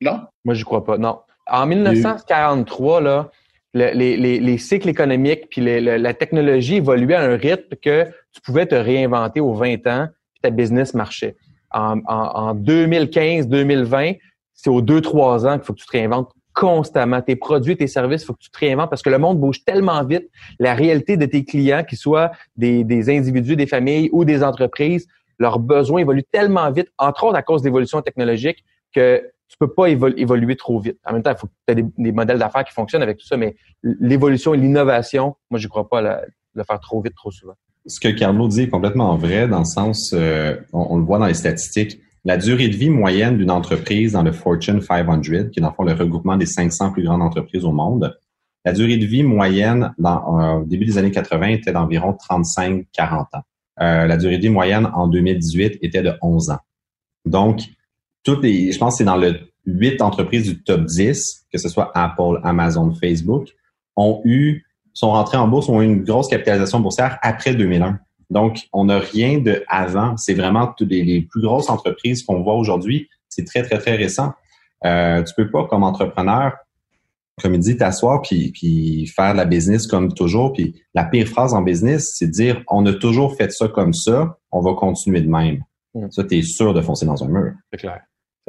Non? 0.00 0.20
Moi, 0.44 0.54
je 0.54 0.64
crois 0.64 0.84
pas. 0.84 0.98
Non. 0.98 1.18
En 1.48 1.66
1943, 1.66 3.00
là, 3.00 3.30
les, 3.74 4.58
cycles 4.58 4.88
économiques 4.88 5.48
puis 5.50 5.60
la 5.60 6.14
technologie 6.14 6.76
évoluait 6.76 7.16
à 7.16 7.22
un 7.22 7.36
rythme 7.36 7.74
que 7.82 8.04
tu 8.32 8.40
pouvais 8.40 8.66
te 8.66 8.76
réinventer 8.76 9.40
aux 9.40 9.54
20 9.54 9.86
ans 9.88 10.08
puis 10.32 10.40
ta 10.42 10.50
business 10.50 10.94
marchait. 10.94 11.36
En, 11.72 11.98
en, 12.06 12.54
2015-2020, 12.54 14.18
c'est 14.54 14.70
aux 14.70 14.80
2-3 14.80 15.46
ans 15.46 15.56
qu'il 15.58 15.66
faut 15.66 15.72
que 15.72 15.80
tu 15.80 15.86
te 15.86 15.92
réinventes 15.92 16.30
constamment. 16.54 17.20
Tes 17.20 17.36
produits, 17.36 17.76
tes 17.76 17.88
services, 17.88 18.22
il 18.22 18.26
faut 18.26 18.34
que 18.34 18.42
tu 18.42 18.50
te 18.50 18.58
réinventes 18.58 18.90
parce 18.90 19.02
que 19.02 19.10
le 19.10 19.18
monde 19.18 19.40
bouge 19.40 19.64
tellement 19.64 20.04
vite. 20.04 20.28
La 20.60 20.74
réalité 20.74 21.16
de 21.16 21.26
tes 21.26 21.44
clients, 21.44 21.82
qu'ils 21.82 21.98
soient 21.98 22.30
des, 22.56 22.84
des 22.84 23.10
individus, 23.10 23.56
des 23.56 23.66
familles 23.66 24.08
ou 24.12 24.24
des 24.24 24.44
entreprises, 24.44 25.08
leurs 25.38 25.58
besoins 25.58 26.00
évoluent 26.00 26.24
tellement 26.30 26.70
vite, 26.70 26.88
entre 26.98 27.24
autres 27.24 27.36
à 27.36 27.42
cause 27.42 27.62
d'évolution 27.62 28.02
technologique, 28.02 28.64
que 28.92 29.22
tu 29.48 29.56
peux 29.58 29.72
pas 29.72 29.88
évoluer 29.88 30.56
trop 30.56 30.78
vite. 30.78 30.98
En 31.06 31.14
même 31.14 31.22
temps, 31.22 31.30
il 31.30 31.38
faut 31.38 31.46
que 31.46 31.52
tu 31.66 31.72
aies 31.72 31.84
des, 31.96 32.12
modèles 32.12 32.38
d'affaires 32.38 32.64
qui 32.64 32.72
fonctionnent 32.72 33.02
avec 33.02 33.18
tout 33.18 33.26
ça, 33.26 33.36
mais 33.36 33.56
l'évolution 33.82 34.52
et 34.54 34.58
l'innovation, 34.58 35.36
moi, 35.50 35.58
je 35.58 35.68
crois 35.68 35.88
pas 35.88 36.02
le 36.02 36.64
faire 36.64 36.80
trop 36.80 37.00
vite, 37.00 37.14
trop 37.14 37.30
souvent. 37.30 37.54
Ce 37.86 38.00
que 38.00 38.08
Carlo 38.08 38.48
dit 38.48 38.62
est 38.62 38.68
complètement 38.68 39.16
vrai 39.16 39.48
dans 39.48 39.60
le 39.60 39.64
sens, 39.64 40.12
euh, 40.12 40.56
on, 40.74 40.98
le 40.98 41.04
voit 41.04 41.18
dans 41.18 41.26
les 41.26 41.34
statistiques, 41.34 41.98
la 42.24 42.36
durée 42.36 42.68
de 42.68 42.76
vie 42.76 42.90
moyenne 42.90 43.38
d'une 43.38 43.50
entreprise 43.50 44.12
dans 44.12 44.22
le 44.22 44.32
Fortune 44.32 44.82
500, 44.82 45.20
qui 45.22 45.58
est 45.58 45.62
dans 45.62 45.68
le 45.68 45.74
fond 45.74 45.84
le 45.84 45.94
regroupement 45.94 46.36
des 46.36 46.44
500 46.44 46.92
plus 46.92 47.04
grandes 47.04 47.22
entreprises 47.22 47.64
au 47.64 47.72
monde, 47.72 48.14
la 48.66 48.72
durée 48.72 48.98
de 48.98 49.06
vie 49.06 49.22
moyenne 49.22 49.94
euh, 50.04 50.60
au 50.60 50.64
début 50.64 50.84
des 50.84 50.98
années 50.98 51.10
80 51.10 51.46
était 51.48 51.72
d'environ 51.72 52.14
35-40 52.30 52.82
ans. 53.32 53.42
Euh, 53.80 54.06
la 54.06 54.16
durée 54.16 54.38
de 54.38 54.42
vie 54.42 54.48
moyenne 54.48 54.88
en 54.94 55.06
2018 55.06 55.78
était 55.82 56.02
de 56.02 56.12
11 56.20 56.50
ans. 56.50 56.58
Donc, 57.24 57.60
toutes 58.24 58.42
les, 58.42 58.72
je 58.72 58.78
pense 58.78 58.94
que 58.94 58.98
c'est 58.98 59.04
dans 59.04 59.16
le 59.16 59.38
8 59.66 60.02
entreprises 60.02 60.44
du 60.44 60.62
top 60.62 60.84
10, 60.84 61.46
que 61.52 61.58
ce 61.58 61.68
soit 61.68 61.90
Apple, 61.94 62.40
Amazon, 62.42 62.92
Facebook, 62.94 63.48
ont 63.96 64.20
eu, 64.24 64.64
sont 64.94 65.10
rentrées 65.10 65.36
en 65.36 65.46
bourse, 65.46 65.68
ont 65.68 65.80
eu 65.80 65.84
une 65.84 66.02
grosse 66.02 66.28
capitalisation 66.28 66.80
boursière 66.80 67.18
après 67.22 67.54
2001. 67.54 67.98
Donc, 68.30 68.68
on 68.72 68.86
n'a 68.86 68.98
rien 68.98 69.38
de 69.38 69.64
avant. 69.68 70.16
C'est 70.16 70.34
vraiment 70.34 70.66
toutes 70.76 70.90
les, 70.90 71.22
plus 71.22 71.40
grosses 71.40 71.70
entreprises 71.70 72.22
qu'on 72.22 72.42
voit 72.42 72.54
aujourd'hui. 72.54 73.08
C'est 73.28 73.44
très, 73.44 73.62
très, 73.62 73.78
très 73.78 73.96
récent. 73.96 74.32
Euh, 74.84 75.22
tu 75.22 75.34
peux 75.34 75.50
pas, 75.50 75.66
comme 75.66 75.82
entrepreneur, 75.82 76.52
comme 77.40 77.54
il 77.54 77.60
dit, 77.60 77.76
t'asseoir 77.76 78.22
puis, 78.22 78.52
puis 78.52 79.06
faire 79.06 79.34
la 79.34 79.44
business 79.44 79.86
comme 79.86 80.12
toujours. 80.12 80.52
Puis 80.52 80.82
la 80.94 81.04
pire 81.04 81.26
phrase 81.26 81.54
en 81.54 81.62
business, 81.62 82.14
c'est 82.16 82.26
de 82.26 82.32
dire 82.32 82.62
on 82.68 82.84
a 82.86 82.92
toujours 82.92 83.36
fait 83.36 83.50
ça 83.52 83.68
comme 83.68 83.94
ça, 83.94 84.38
on 84.50 84.60
va 84.60 84.74
continuer 84.74 85.20
de 85.20 85.28
même. 85.28 85.62
Mm. 85.94 86.10
Ça, 86.10 86.24
tu 86.24 86.38
es 86.38 86.42
sûr 86.42 86.74
de 86.74 86.80
foncer 86.80 87.06
dans 87.06 87.22
un 87.22 87.28
mur. 87.28 87.52
C'est 87.72 87.80
clair. 87.80 88.00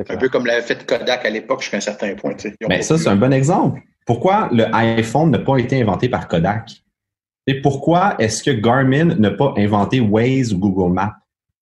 Un 0.08 0.18
peu 0.18 0.30
comme 0.30 0.46
l'avait 0.46 0.62
fait 0.62 0.86
Kodak 0.86 1.26
à 1.26 1.30
l'époque 1.30 1.62
jusqu'à 1.62 1.78
un 1.78 1.82
certain 1.82 2.16
point. 2.16 2.34
Mais 2.62 2.68
ben, 2.68 2.82
ça, 2.82 2.98
c'est 2.98 3.10
un 3.10 3.18
bon 3.18 3.34
exemple. 3.34 3.82
Pourquoi 4.06 4.50
le 4.52 4.74
iPhone 4.74 5.30
n'a 5.30 5.40
pas 5.40 5.58
été 5.58 5.82
inventé 5.82 6.08
par 6.08 6.28
Kodak? 6.28 6.72
Et 7.48 7.62
pourquoi 7.62 8.16
est-ce 8.20 8.44
que 8.44 8.52
Garmin 8.52 9.16
n'a 9.16 9.32
pas 9.32 9.54
inventé 9.58 10.00
Waze 10.00 10.54
ou 10.54 10.60
Google 10.60 10.94
Maps? 10.94 11.16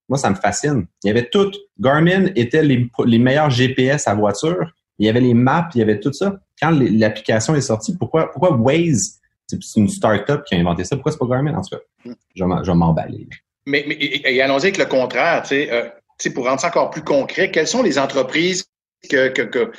Moi, 0.10 0.18
ça 0.18 0.30
me 0.30 0.36
fascine. 0.36 0.86
Il 1.04 1.08
y 1.08 1.10
avait 1.10 1.30
tout. 1.30 1.52
Garmin 1.80 2.28
était 2.36 2.64
les, 2.64 3.20
meilleurs 3.20 3.50
GPS 3.50 4.08
à 4.08 4.14
voiture. 4.14 4.72
Il 5.00 5.06
y 5.06 5.10
avait 5.10 5.22
les 5.22 5.34
maps, 5.34 5.70
il 5.76 5.80
y 5.80 5.82
avait 5.82 6.00
tout 6.00 6.14
ça. 6.14 6.40
Quand 6.62 6.72
l'application 6.72 7.56
est 7.56 7.62
sortie, 7.62 7.96
pourquoi, 7.96 8.32
pourquoi 8.32 8.54
Waze, 8.54 9.20
c'est 9.46 9.60
une 9.78 9.88
start-up 9.88 10.44
qui 10.46 10.56
a 10.56 10.58
inventé 10.58 10.84
ça, 10.84 10.96
pourquoi 10.96 11.12
c'est 11.12 11.20
pas 11.20 11.28
Garmin? 11.28 11.56
En 11.56 11.62
tout 11.62 11.76
cas, 11.76 12.12
je 12.36 12.44
vais 12.44 12.74
m'emballer. 12.74 13.28
Mais, 13.66 13.86
mais 13.88 14.42
allons-y 14.42 14.64
avec 14.64 14.78
le 14.78 14.86
contraire. 14.86 15.44
Tu 15.44 15.50
sais, 15.50 15.72
euh, 15.72 15.90
pour 16.34 16.46
rendre 16.46 16.60
ça 16.60 16.68
encore 16.68 16.90
plus 16.90 17.04
concret, 17.04 17.52
quelles 17.52 17.68
sont 17.68 17.84
les 17.84 18.00
entreprises 18.00 18.66
que, 19.10 19.30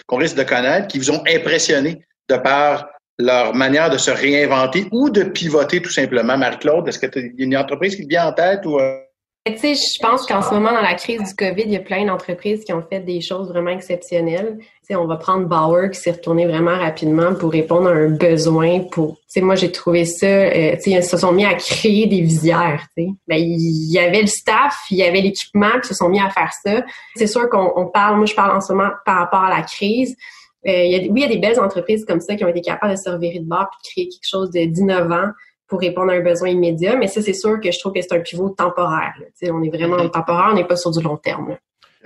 qu'on 0.06 0.16
risque 0.16 0.36
de 0.36 0.44
connaître 0.44 0.88
qui 0.88 0.98
vous 0.98 1.10
ont 1.10 1.22
impressionné 1.26 2.04
de 2.28 2.36
par 2.36 2.88
leur 3.18 3.54
manière 3.54 3.90
de 3.90 3.98
se 3.98 4.10
réinventer 4.10 4.86
ou 4.92 5.10
de 5.10 5.24
pivoter 5.24 5.82
tout 5.82 5.90
simplement? 5.90 6.38
Marie-Claude, 6.38 6.86
est-ce 6.86 6.98
qu'il 6.98 7.34
y 7.38 7.42
a 7.42 7.44
une 7.44 7.56
entreprise 7.56 7.96
qui 7.96 8.04
te 8.04 8.08
vient 8.08 8.28
en 8.28 8.32
tête 8.32 8.64
ou... 8.64 8.78
Euh? 8.78 9.00
Tu 9.54 9.58
sais, 9.58 9.74
je 9.74 10.00
pense 10.00 10.26
qu'en 10.26 10.42
ce 10.42 10.52
moment, 10.52 10.72
dans 10.72 10.82
la 10.82 10.94
crise 10.94 11.22
du 11.22 11.34
COVID, 11.34 11.62
il 11.62 11.72
y 11.72 11.76
a 11.76 11.80
plein 11.80 12.04
d'entreprises 12.04 12.64
qui 12.64 12.72
ont 12.72 12.82
fait 12.82 13.00
des 13.00 13.20
choses 13.20 13.48
vraiment 13.48 13.70
exceptionnelles. 13.70 14.56
Tu 14.58 14.66
sais, 14.82 14.96
on 14.96 15.06
va 15.06 15.16
prendre 15.16 15.46
Bauer 15.46 15.90
qui 15.90 15.98
s'est 16.00 16.10
retourné 16.10 16.46
vraiment 16.46 16.76
rapidement 16.76 17.34
pour 17.34 17.52
répondre 17.52 17.88
à 17.88 17.92
un 17.92 18.10
besoin. 18.10 18.80
Pour, 18.80 19.16
tu 19.16 19.22
sais, 19.28 19.40
moi 19.40 19.54
j'ai 19.54 19.72
trouvé 19.72 20.04
ça. 20.04 20.26
Euh, 20.26 20.76
tu 20.76 20.82
sais, 20.82 20.90
ils 20.90 21.02
se 21.02 21.16
sont 21.16 21.32
mis 21.32 21.44
à 21.44 21.54
créer 21.54 22.06
des 22.06 22.20
visières. 22.20 22.86
Tu 22.96 23.04
sais, 23.04 23.10
ben, 23.26 23.36
il 23.36 23.92
y 23.92 23.98
avait 23.98 24.22
le 24.22 24.26
staff, 24.26 24.76
il 24.90 24.98
y 24.98 25.02
avait 25.02 25.20
l'équipement, 25.20 25.70
puis 25.70 25.80
ils 25.84 25.88
se 25.88 25.94
sont 25.94 26.08
mis 26.08 26.20
à 26.20 26.30
faire 26.30 26.52
ça. 26.64 26.82
C'est 27.16 27.26
sûr 27.26 27.48
qu'on 27.48 27.86
parle. 27.86 28.16
Moi, 28.16 28.26
je 28.26 28.34
parle 28.34 28.56
en 28.56 28.60
ce 28.60 28.72
moment 28.72 28.90
par 29.06 29.18
rapport 29.18 29.44
à 29.44 29.50
la 29.50 29.62
crise. 29.62 30.16
Euh, 30.66 30.72
oui, 30.72 31.10
il 31.14 31.20
y 31.20 31.24
a 31.24 31.28
des 31.28 31.38
belles 31.38 31.60
entreprises 31.60 32.04
comme 32.04 32.20
ça 32.20 32.34
qui 32.34 32.44
ont 32.44 32.48
été 32.48 32.60
capables 32.60 32.94
de 32.94 32.98
se 32.98 33.08
revirer 33.08 33.38
de 33.38 33.48
bord 33.48 33.68
puis 33.70 33.78
de 33.78 33.92
créer 33.92 34.08
quelque 34.08 34.28
chose 34.28 34.50
d'innovant 34.50 35.30
pour 35.68 35.80
répondre 35.80 36.10
à 36.10 36.14
un 36.14 36.20
besoin 36.20 36.48
immédiat. 36.48 36.96
Mais 36.96 37.06
ça, 37.06 37.22
c'est 37.22 37.34
sûr 37.34 37.60
que 37.60 37.70
je 37.70 37.78
trouve 37.78 37.92
que 37.92 38.00
c'est 38.00 38.14
un 38.14 38.20
pivot 38.20 38.50
temporaire. 38.50 39.14
On 39.50 39.62
est 39.62 39.68
vraiment 39.68 39.98
mm-hmm. 39.98 40.10
temporaire, 40.10 40.48
on 40.52 40.54
n'est 40.54 40.66
pas 40.66 40.76
sur 40.76 40.90
du 40.90 41.02
long 41.02 41.16
terme. 41.16 41.56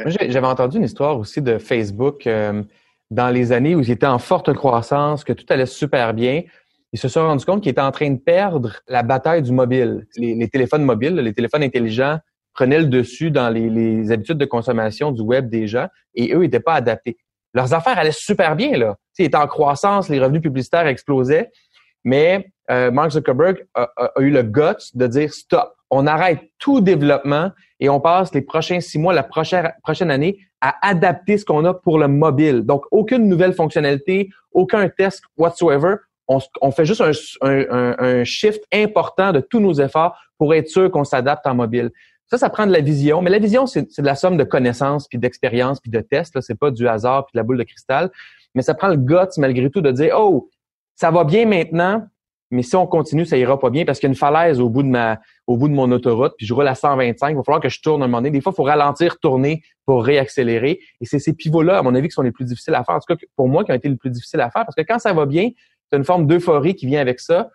J'avais 0.07 0.47
entendu 0.47 0.79
une 0.79 0.85
histoire 0.85 1.19
aussi 1.19 1.41
de 1.41 1.59
Facebook 1.59 2.27
euh, 2.27 2.63
dans 3.11 3.29
les 3.29 3.53
années 3.53 3.75
où 3.75 3.81
ils 3.81 3.91
étaient 3.91 4.07
en 4.07 4.19
forte 4.19 4.53
croissance, 4.55 5.23
que 5.23 5.33
tout 5.33 5.45
allait 5.51 5.67
super 5.67 6.15
bien. 6.15 6.43
ils 6.93 6.99
se 6.99 7.09
sont 7.09 7.23
rendus 7.23 7.45
compte 7.45 7.63
qu'ils 7.63 7.71
étaient 7.71 7.81
en 7.81 7.93
train 7.93 8.11
de 8.11 8.19
perdre 8.19 8.81
la 8.89 9.03
bataille 9.03 9.43
du 9.43 9.53
mobile. 9.53 10.07
Les, 10.17 10.49
téléphones 10.49 10.85
mobiles, 10.85 11.15
les 11.15 11.35
téléphones 11.35 11.63
intelligents 11.63 12.19
prenaient 12.55 12.81
le 12.81 12.87
dessus 12.87 13.31
dans 13.31 13.49
les, 13.49 14.11
habitudes 14.11 14.39
de 14.39 14.45
consommation 14.45 15.13
du 15.13 15.23
web 15.23 15.49
des 15.49 15.67
gens 15.69 15.87
et 16.15 16.35
eux 16.35 16.41
n'étaient 16.41 16.61
pas 16.61 16.75
adaptés. 16.75 17.17
Leurs 17.55 17.75
affaires 17.75 17.99
allaient 17.99 18.13
super 18.13 18.57
bien, 18.57 18.77
là. 18.79 18.97
Ils 19.19 19.27
étaient 19.27 19.37
en 19.37 19.47
croissance, 19.47 20.09
les 20.09 20.19
revenus 20.19 20.41
publicitaires 20.41 20.87
explosaient, 20.87 21.51
mais 22.03 22.52
euh, 22.71 22.91
Mark 22.91 23.11
Zuckerberg 23.11 23.67
a, 23.75 23.89
eu 24.19 24.31
le 24.31 24.43
guts 24.43 24.91
de 24.95 25.07
dire 25.07 25.33
stop, 25.33 25.75
on 25.91 26.07
arrête 26.07 26.41
tout 26.59 26.81
développement 26.81 27.51
et 27.81 27.89
on 27.89 28.01
passe 28.01 28.33
les 28.33 28.43
prochains 28.43 28.81
six 28.81 28.99
mois, 28.99 29.13
la 29.13 29.23
prochaine, 29.23 29.73
prochaine 29.83 30.11
année 30.11 30.39
à 30.61 30.75
adapter 30.89 31.39
ce 31.39 31.45
qu'on 31.45 31.65
a 31.65 31.75
pour 31.75 31.99
le 31.99 32.09
mobile. 32.09 32.63
Donc, 32.63 32.85
aucune 32.93 33.29
nouvelle 33.29 33.53
fonctionnalité, 33.53 34.31
aucun 34.53 34.89
test 34.89 35.25
whatsoever. 35.37 35.97
On, 36.29 36.39
on 36.61 36.71
fait 36.71 36.85
juste 36.85 37.03
un, 37.03 37.11
un, 37.43 37.97
un, 37.99 38.25
shift 38.25 38.63
important 38.73 39.33
de 39.33 39.41
tous 39.41 39.59
nos 39.59 39.75
efforts 39.75 40.17
pour 40.39 40.55
être 40.55 40.69
sûr 40.69 40.91
qu'on 40.91 41.05
s'adapte 41.05 41.47
en 41.47 41.55
mobile. 41.55 41.91
Ça, 42.33 42.39
ça 42.39 42.49
prend 42.49 42.67
de 42.67 42.73
la 42.73 42.81
vision, 42.81 43.21
mais 43.21 43.29
la 43.29 43.41
vision, 43.41 43.67
c'est 43.67 44.01
de 44.01 44.07
la 44.07 44.15
somme 44.15 44.37
de 44.37 44.45
connaissances, 44.45 45.09
puis 45.09 45.19
d'expériences, 45.19 45.81
puis 45.81 45.91
de 45.91 46.01
tests. 46.01 46.41
C'est 46.41 46.59
pas 46.59 46.71
du 46.71 46.89
hasard, 46.89 47.27
puis 47.27 47.33
de 47.35 47.39
la 47.41 47.43
boule 47.43 47.59
de 47.59 47.65
cristal. 47.65 48.11
Mais 48.55 48.63
ça 48.63 48.73
prend 48.73 48.89
le 48.89 48.97
guts, 48.97 49.37
malgré 49.37 49.69
tout, 49.69 49.81
de 49.81 49.91
dire, 49.91 50.15
oh, 50.19 50.49
ça 50.95 51.11
va 51.11 51.25
bien 51.25 51.45
maintenant, 51.45 52.07
mais 52.53 52.63
si 52.63 52.77
on 52.77 52.87
continue, 52.87 53.25
ça 53.25 53.37
ira 53.39 53.59
pas 53.59 53.71
bien 53.71 53.85
parce 53.85 53.99
qu'il 53.99 54.09
y 54.09 54.11
a 54.11 54.13
une 54.13 54.19
falaise 54.19 54.61
au 54.61 54.69
bout 54.69 54.83
de 54.83 54.89
ma, 54.89 55.19
au 55.47 55.57
bout 55.57 55.69
de 55.69 55.75
mon 55.75 55.91
autoroute, 55.91 56.35
puis 56.37 56.47
je 56.47 56.53
roule 56.53 56.69
à 56.69 56.75
125, 56.75 57.31
il 57.31 57.37
va 57.37 57.43
falloir 57.43 57.63
que 57.63 57.71
je 57.71 57.81
tourne 57.81 58.03
un 58.03 58.07
moment 58.07 58.19
donné. 58.19 58.31
Des 58.31 58.41
fois, 58.43 58.53
il 58.53 58.57
faut 58.57 58.63
ralentir, 58.63 59.19
tourner 59.19 59.63
pour 59.87 60.05
réaccélérer. 60.05 60.79
Et 61.01 61.07
c'est 61.07 61.19
ces 61.19 61.33
pivots-là, 61.33 61.79
à 61.79 61.83
mon 61.83 61.95
avis, 61.95 62.09
qui 62.09 62.15
sont 62.15 62.23
les 62.23 62.31
plus 62.31 62.45
difficiles 62.45 62.75
à 62.75 62.85
faire. 62.85 62.97
En 62.97 63.01
tout 63.01 63.15
cas, 63.15 63.21
pour 63.37 63.49
moi, 63.49 63.65
qui 63.65 63.73
ont 63.73 63.75
été 63.75 63.89
les 63.89 63.97
plus 63.97 64.11
difficiles 64.11 64.41
à 64.41 64.51
faire, 64.51 64.65
parce 64.65 64.75
que 64.75 64.83
quand 64.83 64.99
ça 64.99 65.13
va 65.15 65.25
bien, 65.25 65.49
tu 65.49 65.95
as 65.95 65.97
une 65.97 66.05
forme 66.05 66.27
d'euphorie 66.27 66.75
qui 66.75 66.87
vient 66.87 67.01
avec 67.01 67.21
ça, 67.21 67.51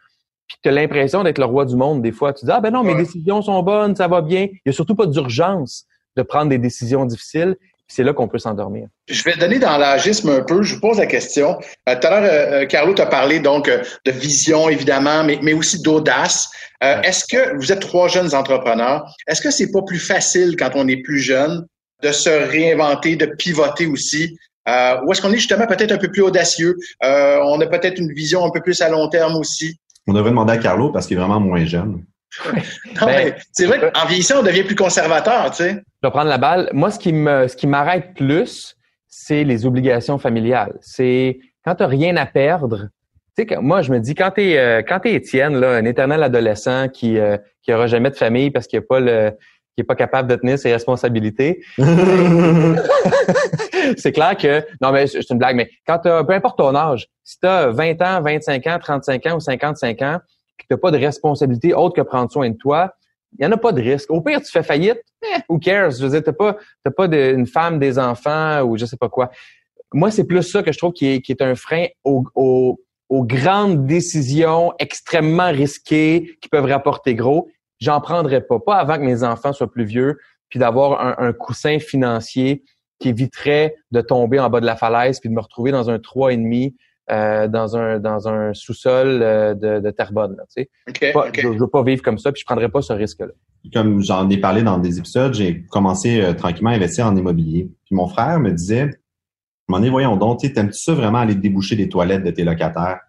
puis 0.47 0.57
tu 0.63 0.69
as 0.69 0.71
l'impression 0.71 1.23
d'être 1.23 1.37
le 1.37 1.45
roi 1.45 1.65
du 1.65 1.75
monde. 1.75 2.01
Des 2.01 2.11
fois, 2.11 2.33
tu 2.33 2.45
dis, 2.45 2.51
ah 2.51 2.59
ben 2.59 2.71
non, 2.71 2.83
mes 2.83 2.95
décisions 2.95 3.41
sont 3.41 3.61
bonnes, 3.61 3.95
ça 3.95 4.07
va 4.07 4.21
bien. 4.21 4.47
Il 4.51 4.61
y 4.65 4.69
a 4.69 4.73
surtout 4.73 4.95
pas 4.95 5.05
d'urgence 5.05 5.85
de 6.15 6.23
prendre 6.23 6.49
des 6.49 6.57
décisions 6.57 7.05
difficiles 7.05 7.55
c'est 7.87 8.03
là 8.03 8.13
qu'on 8.13 8.27
peut 8.27 8.37
s'endormir. 8.37 8.87
Je 9.07 9.23
vais 9.23 9.35
donner 9.37 9.59
dans 9.59 9.77
l'agisme 9.77 10.29
un 10.29 10.41
peu. 10.41 10.61
Je 10.61 10.75
vous 10.75 10.81
pose 10.81 10.97
la 10.97 11.05
question. 11.05 11.57
Euh, 11.87 11.95
tout 11.95 12.07
à 12.07 12.09
l'heure, 12.09 12.23
euh, 12.23 12.61
euh, 12.61 12.65
Carlo 12.65 12.93
t'a 12.93 13.05
parlé 13.05 13.39
donc 13.39 13.69
de 13.69 14.11
vision, 14.11 14.69
évidemment, 14.69 15.23
mais, 15.23 15.39
mais 15.41 15.53
aussi 15.53 15.81
d'audace. 15.81 16.49
Est-ce 16.81 17.25
que 17.25 17.55
vous 17.57 17.71
êtes 17.71 17.79
trois 17.79 18.07
jeunes 18.07 18.35
entrepreneurs? 18.35 19.03
Est-ce 19.27 19.41
que 19.41 19.49
c'est 19.49 19.71
pas 19.71 19.81
plus 19.81 19.99
facile 19.99 20.55
quand 20.55 20.69
on 20.75 20.87
est 20.87 21.01
plus 21.01 21.19
jeune 21.19 21.65
de 22.03 22.11
se 22.11 22.29
réinventer, 22.29 23.15
de 23.15 23.25
pivoter 23.25 23.87
aussi? 23.87 24.37
ou 24.67 25.11
est-ce 25.11 25.21
qu'on 25.21 25.31
est 25.31 25.37
justement 25.37 25.65
peut-être 25.65 25.93
un 25.93 25.97
peu 25.97 26.11
plus 26.11 26.21
audacieux? 26.21 26.75
on 27.01 27.59
a 27.59 27.65
peut-être 27.65 27.97
une 27.97 28.13
vision 28.13 28.45
un 28.45 28.51
peu 28.51 28.61
plus 28.61 28.79
à 28.81 28.89
long 28.89 29.09
terme 29.09 29.37
aussi? 29.37 29.79
On 30.05 30.13
devrait 30.13 30.29
demander 30.29 30.53
à 30.53 30.57
Carlo 30.57 30.91
parce 30.91 31.07
qu'il 31.07 31.17
est 31.17 31.19
vraiment 31.19 31.39
moins 31.39 31.65
jeune. 31.65 32.03
Ben, 33.01 33.33
c'est 33.51 33.65
vrai 33.65 33.79
qu'en 33.79 34.05
vieillissant, 34.05 34.39
on 34.39 34.43
devient 34.43 34.63
plus 34.63 34.75
conservateur, 34.75 35.51
tu 35.51 35.63
sais. 35.63 35.71
Je 35.71 36.07
vais 36.07 36.11
prendre 36.11 36.29
la 36.29 36.37
balle. 36.37 36.69
Moi, 36.73 36.91
ce 36.91 36.99
qui 36.99 37.13
me, 37.13 37.47
ce 37.47 37.55
qui 37.55 37.67
m'arrête 37.67 38.13
plus, 38.15 38.75
c'est 39.07 39.43
les 39.43 39.65
obligations 39.65 40.17
familiales. 40.17 40.77
C'est 40.81 41.39
quand 41.63 41.75
tu 41.75 41.83
n'as 41.83 41.89
rien 41.89 42.15
à 42.17 42.25
perdre. 42.25 42.89
Tu 43.37 43.45
sais, 43.47 43.57
moi, 43.57 43.81
je 43.81 43.91
me 43.91 43.99
dis, 43.99 44.15
quand 44.15 44.31
tu 44.31 44.41
es, 44.41 44.57
euh, 44.57 44.81
quand 44.87 45.05
es 45.05 45.13
Étienne, 45.13 45.59
là, 45.59 45.71
un 45.71 45.85
éternel 45.85 46.23
adolescent 46.23 46.87
qui, 46.89 47.17
euh, 47.17 47.37
qui 47.61 47.73
aura 47.73 47.87
jamais 47.87 48.09
de 48.09 48.15
famille 48.15 48.51
parce 48.51 48.67
qu'il 48.67 48.79
n'est 48.79 48.85
pas 48.85 48.99
le, 48.99 49.31
qui 49.77 49.81
est 49.81 49.83
pas 49.83 49.95
capable 49.95 50.27
de 50.27 50.35
tenir 50.35 50.57
ses 50.57 50.73
responsabilités. 50.73 51.63
c'est 53.97 54.11
clair 54.13 54.35
que, 54.35 54.65
non, 54.81 54.91
mais 54.91 55.05
c'est 55.05 55.29
une 55.29 55.37
blague, 55.37 55.55
mais 55.55 55.69
quand 55.85 55.99
tu 55.99 56.09
peu 56.25 56.33
importe 56.33 56.57
ton 56.57 56.73
âge, 56.73 57.07
si 57.23 57.39
tu 57.39 57.45
as 57.45 57.67
20 57.67 58.01
ans, 58.01 58.21
25 58.21 58.65
ans, 58.67 58.79
35 58.81 59.25
ans 59.27 59.35
ou 59.35 59.39
55 59.39 60.01
ans, 60.01 60.17
puis 60.57 60.67
tu 60.67 60.73
n'as 60.73 60.77
pas 60.77 60.91
de 60.91 60.97
responsabilité 60.97 61.73
autre 61.73 61.95
que 61.95 62.01
prendre 62.01 62.31
soin 62.31 62.49
de 62.49 62.57
toi, 62.57 62.93
il 63.33 63.45
n'y 63.45 63.47
en 63.47 63.51
a 63.51 63.57
pas 63.57 63.71
de 63.71 63.81
risque. 63.81 64.09
Au 64.09 64.21
pire, 64.21 64.41
tu 64.41 64.51
fais 64.51 64.63
faillite, 64.63 65.01
eh, 65.23 65.39
who 65.49 65.59
cares? 65.59 65.91
Je 65.91 66.03
veux 66.03 66.09
dire, 66.09 66.23
tu 66.23 66.29
n'as 66.29 66.33
pas, 66.33 66.57
pas 66.91 67.05
une 67.05 67.45
femme, 67.45 67.79
des 67.79 67.99
enfants 67.99 68.61
ou 68.63 68.77
je 68.77 68.85
sais 68.85 68.97
pas 68.97 69.09
quoi. 69.09 69.29
Moi, 69.93 70.11
c'est 70.11 70.25
plus 70.25 70.43
ça 70.43 70.63
que 70.63 70.71
je 70.71 70.77
trouve 70.77 70.93
qui 70.93 71.07
est, 71.07 71.21
qui 71.21 71.31
est 71.31 71.41
un 71.41 71.55
frein 71.55 71.87
aux, 72.03 72.79
grandes 73.11 73.85
décisions 73.85 74.73
extrêmement 74.79 75.49
risquées 75.49 76.37
qui 76.41 76.49
peuvent 76.49 76.65
rapporter 76.65 77.15
gros. 77.15 77.49
J'en 77.79 78.01
prendrais 78.01 78.41
pas. 78.41 78.59
Pas 78.59 78.75
avant 78.75 78.95
que 78.95 79.03
mes 79.03 79.23
enfants 79.23 79.53
soient 79.53 79.71
plus 79.71 79.85
vieux, 79.85 80.17
puis 80.49 80.59
d'avoir 80.59 80.99
un, 80.99 81.27
un 81.27 81.33
coussin 81.33 81.79
financier 81.79 82.63
qui 82.99 83.09
éviterait 83.09 83.75
de 83.91 84.01
tomber 84.01 84.39
en 84.39 84.49
bas 84.49 84.59
de 84.59 84.65
la 84.65 84.75
falaise 84.75 85.19
puis 85.19 85.29
de 85.29 85.35
me 85.35 85.41
retrouver 85.41 85.71
dans 85.71 85.89
un 85.89 85.99
trois 85.99 86.33
et 86.33 86.37
demi 86.37 86.75
euh, 87.09 87.47
dans 87.47 87.77
un 87.77 87.99
dans 87.99 88.27
un 88.27 88.53
sous-sol 88.53 89.21
euh, 89.21 89.53
de, 89.53 89.79
de 89.79 89.91
Terrebonne. 89.91 90.35
tu 90.53 90.63
sais. 90.63 90.69
Je, 90.87 91.47
ne 91.47 91.57
veux 91.57 91.67
pas 91.67 91.81
vivre 91.81 92.01
comme 92.01 92.17
ça, 92.17 92.33
puis 92.33 92.41
je 92.41 92.45
prendrais 92.45 92.67
pas 92.67 92.81
ce 92.81 92.91
risque-là. 92.91 93.31
Comme 93.73 94.03
j'en 94.03 94.29
ai 94.29 94.37
parlé 94.37 94.61
dans 94.61 94.77
des 94.77 94.99
épisodes, 94.99 95.33
j'ai 95.33 95.63
commencé 95.63 96.21
euh, 96.21 96.33
tranquillement 96.33 96.71
à 96.71 96.73
investir 96.73 97.05
en 97.05 97.15
immobilier. 97.15 97.71
Puis 97.85 97.95
mon 97.95 98.07
frère 98.07 98.41
me 98.41 98.51
disait, 98.51 98.89
m'en 99.69 99.81
est 99.81 99.89
voyons 99.89 100.17
donc, 100.17 100.41
t'aimes-tu 100.41 100.79
ça 100.79 100.93
vraiment 100.93 101.19
aller 101.19 101.35
déboucher 101.35 101.77
des 101.77 101.87
toilettes 101.87 102.25
de 102.25 102.31
tes 102.31 102.43
locataires? 102.43 102.99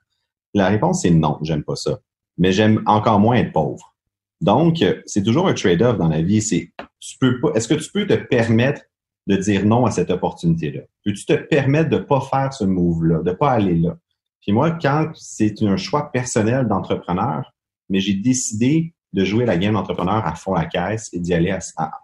La 0.54 0.68
réponse 0.68 1.04
est 1.04 1.10
non, 1.10 1.38
j'aime 1.42 1.64
pas 1.64 1.76
ça. 1.76 1.98
Mais 2.36 2.52
j'aime 2.52 2.82
encore 2.86 3.18
moins 3.18 3.34
être 3.34 3.52
pauvre. 3.52 3.96
Donc, 4.40 4.84
c'est 5.06 5.24
toujours 5.24 5.48
un 5.48 5.54
trade-off 5.54 5.98
dans 5.98 6.06
la 6.06 6.22
vie. 6.22 6.40
C'est, 6.40 6.70
tu 7.00 7.18
peux 7.18 7.40
pas, 7.40 7.50
est-ce 7.56 7.66
que 7.66 7.74
tu 7.74 7.90
peux 7.90 8.06
te 8.06 8.14
permettre 8.14 8.82
de 9.28 9.36
dire 9.36 9.64
non 9.64 9.86
à 9.86 9.92
cette 9.92 10.10
opportunité-là? 10.10 10.80
Peux-tu 11.04 11.24
te 11.24 11.34
permettre 11.34 11.90
de 11.90 11.98
pas 11.98 12.20
faire 12.20 12.52
ce 12.52 12.64
move-là, 12.64 13.22
de 13.22 13.32
pas 13.32 13.52
aller 13.52 13.76
là? 13.76 13.96
Puis 14.40 14.52
moi, 14.52 14.72
quand 14.72 15.10
c'est 15.14 15.62
un 15.62 15.76
choix 15.76 16.10
personnel 16.10 16.66
d'entrepreneur, 16.66 17.52
mais 17.88 18.00
j'ai 18.00 18.14
décidé 18.14 18.94
de 19.12 19.24
jouer 19.24 19.46
la 19.46 19.56
game 19.56 19.74
d'entrepreneur 19.74 20.26
à 20.26 20.34
fond 20.34 20.54
la 20.54 20.66
caisse 20.66 21.08
et 21.12 21.18
d'y 21.18 21.32
aller 21.32 21.56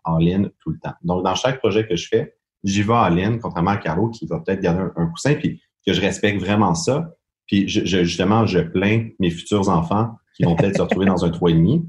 en 0.05 0.19
ligne 0.19 0.51
tout 0.61 0.71
le 0.71 0.79
temps. 0.79 0.95
Donc, 1.03 1.25
dans 1.25 1.35
chaque 1.35 1.59
projet 1.59 1.87
que 1.87 1.97
je 1.97 2.09
fais, 2.09 2.35
j'y 2.63 2.83
vais 2.83 2.95
en 2.95 3.09
ligne, 3.09 3.39
contrairement 3.39 3.73
à 3.73 3.77
Caro 3.77 4.09
qui 4.09 4.27
va 4.27 4.41
peut-être 4.41 4.61
garder 4.61 4.91
un, 4.97 5.07
coussin, 5.07 5.35
puis 5.35 5.61
que 5.87 5.93
je 5.93 6.01
respecte 6.01 6.41
vraiment 6.41 6.75
ça. 6.75 7.15
Puis 7.47 7.69
je, 7.69 7.85
justement, 7.85 8.47
je 8.47 8.61
plains 8.61 9.09
mes 9.19 9.31
futurs 9.31 9.69
enfants 9.69 10.15
qui 10.35 10.45
vont 10.45 10.57
peut-être 10.57 10.77
se 10.77 10.83
retrouver 10.83 11.07
dans 11.07 11.25
un 11.25 11.31
3,5 11.31 11.85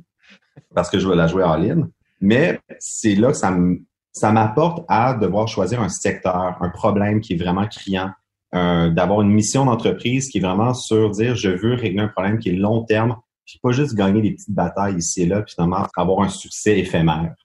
parce 0.73 0.89
que 0.89 0.99
je 0.99 1.07
vais 1.07 1.15
la 1.15 1.27
jouer 1.27 1.43
en 1.43 1.55
ligne. 1.55 1.87
Mais 2.19 2.59
c'est 2.79 3.15
là 3.15 3.29
que 3.29 3.37
ça 3.37 3.51
me, 3.51 3.81
ça 4.15 4.31
m'apporte 4.31 4.85
à 4.87 5.13
devoir 5.13 5.47
choisir 5.47 5.81
un 5.81 5.89
secteur, 5.89 6.57
un 6.61 6.69
problème 6.69 7.19
qui 7.19 7.33
est 7.33 7.37
vraiment 7.37 7.67
criant, 7.67 8.11
euh, 8.55 8.89
d'avoir 8.89 9.21
une 9.21 9.31
mission 9.31 9.65
d'entreprise 9.65 10.29
qui 10.29 10.37
est 10.37 10.41
vraiment 10.41 10.73
sur 10.73 11.11
dire 11.11 11.35
je 11.35 11.49
veux 11.49 11.73
régler 11.73 12.01
un 12.01 12.07
problème 12.07 12.39
qui 12.39 12.49
est 12.49 12.53
long 12.53 12.83
terme, 12.83 13.17
puis 13.45 13.59
pas 13.61 13.71
juste 13.71 13.93
gagner 13.93 14.21
des 14.21 14.31
petites 14.31 14.55
batailles 14.55 14.95
ici 14.95 15.23
et 15.23 15.25
là, 15.25 15.41
puis 15.41 15.53
finalement 15.53 15.85
avoir 15.97 16.21
un 16.21 16.29
succès 16.29 16.79
éphémère. 16.79 17.35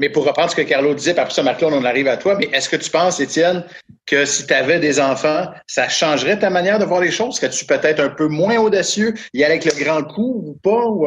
Mais 0.00 0.08
pour 0.08 0.26
reprendre 0.26 0.50
ce 0.50 0.56
que 0.56 0.62
Carlo 0.62 0.94
disait, 0.94 1.16
après 1.16 1.34
ça, 1.34 1.42
Marc-Claude, 1.42 1.74
on 1.74 1.84
arrive 1.84 2.08
à 2.08 2.16
toi, 2.16 2.36
mais 2.38 2.48
est-ce 2.52 2.70
que 2.70 2.76
tu 2.76 2.90
penses, 2.90 3.20
Étienne, 3.20 3.62
que 4.06 4.24
si 4.24 4.46
tu 4.46 4.54
avais 4.54 4.80
des 4.80 4.98
enfants, 4.98 5.46
ça 5.66 5.88
changerait 5.88 6.38
ta 6.38 6.48
manière 6.48 6.78
de 6.78 6.86
voir 6.86 7.00
les 7.00 7.10
choses? 7.10 7.36
Serais-tu 7.36 7.66
peut-être 7.66 8.00
un 8.00 8.08
peu 8.08 8.26
moins 8.26 8.56
audacieux, 8.56 9.12
y 9.34 9.44
aller 9.44 9.56
avec 9.56 9.66
le 9.66 9.84
grand 9.84 10.02
coup 10.02 10.42
ou 10.46 10.54
pas? 10.54 10.86
Ou... 10.86 11.06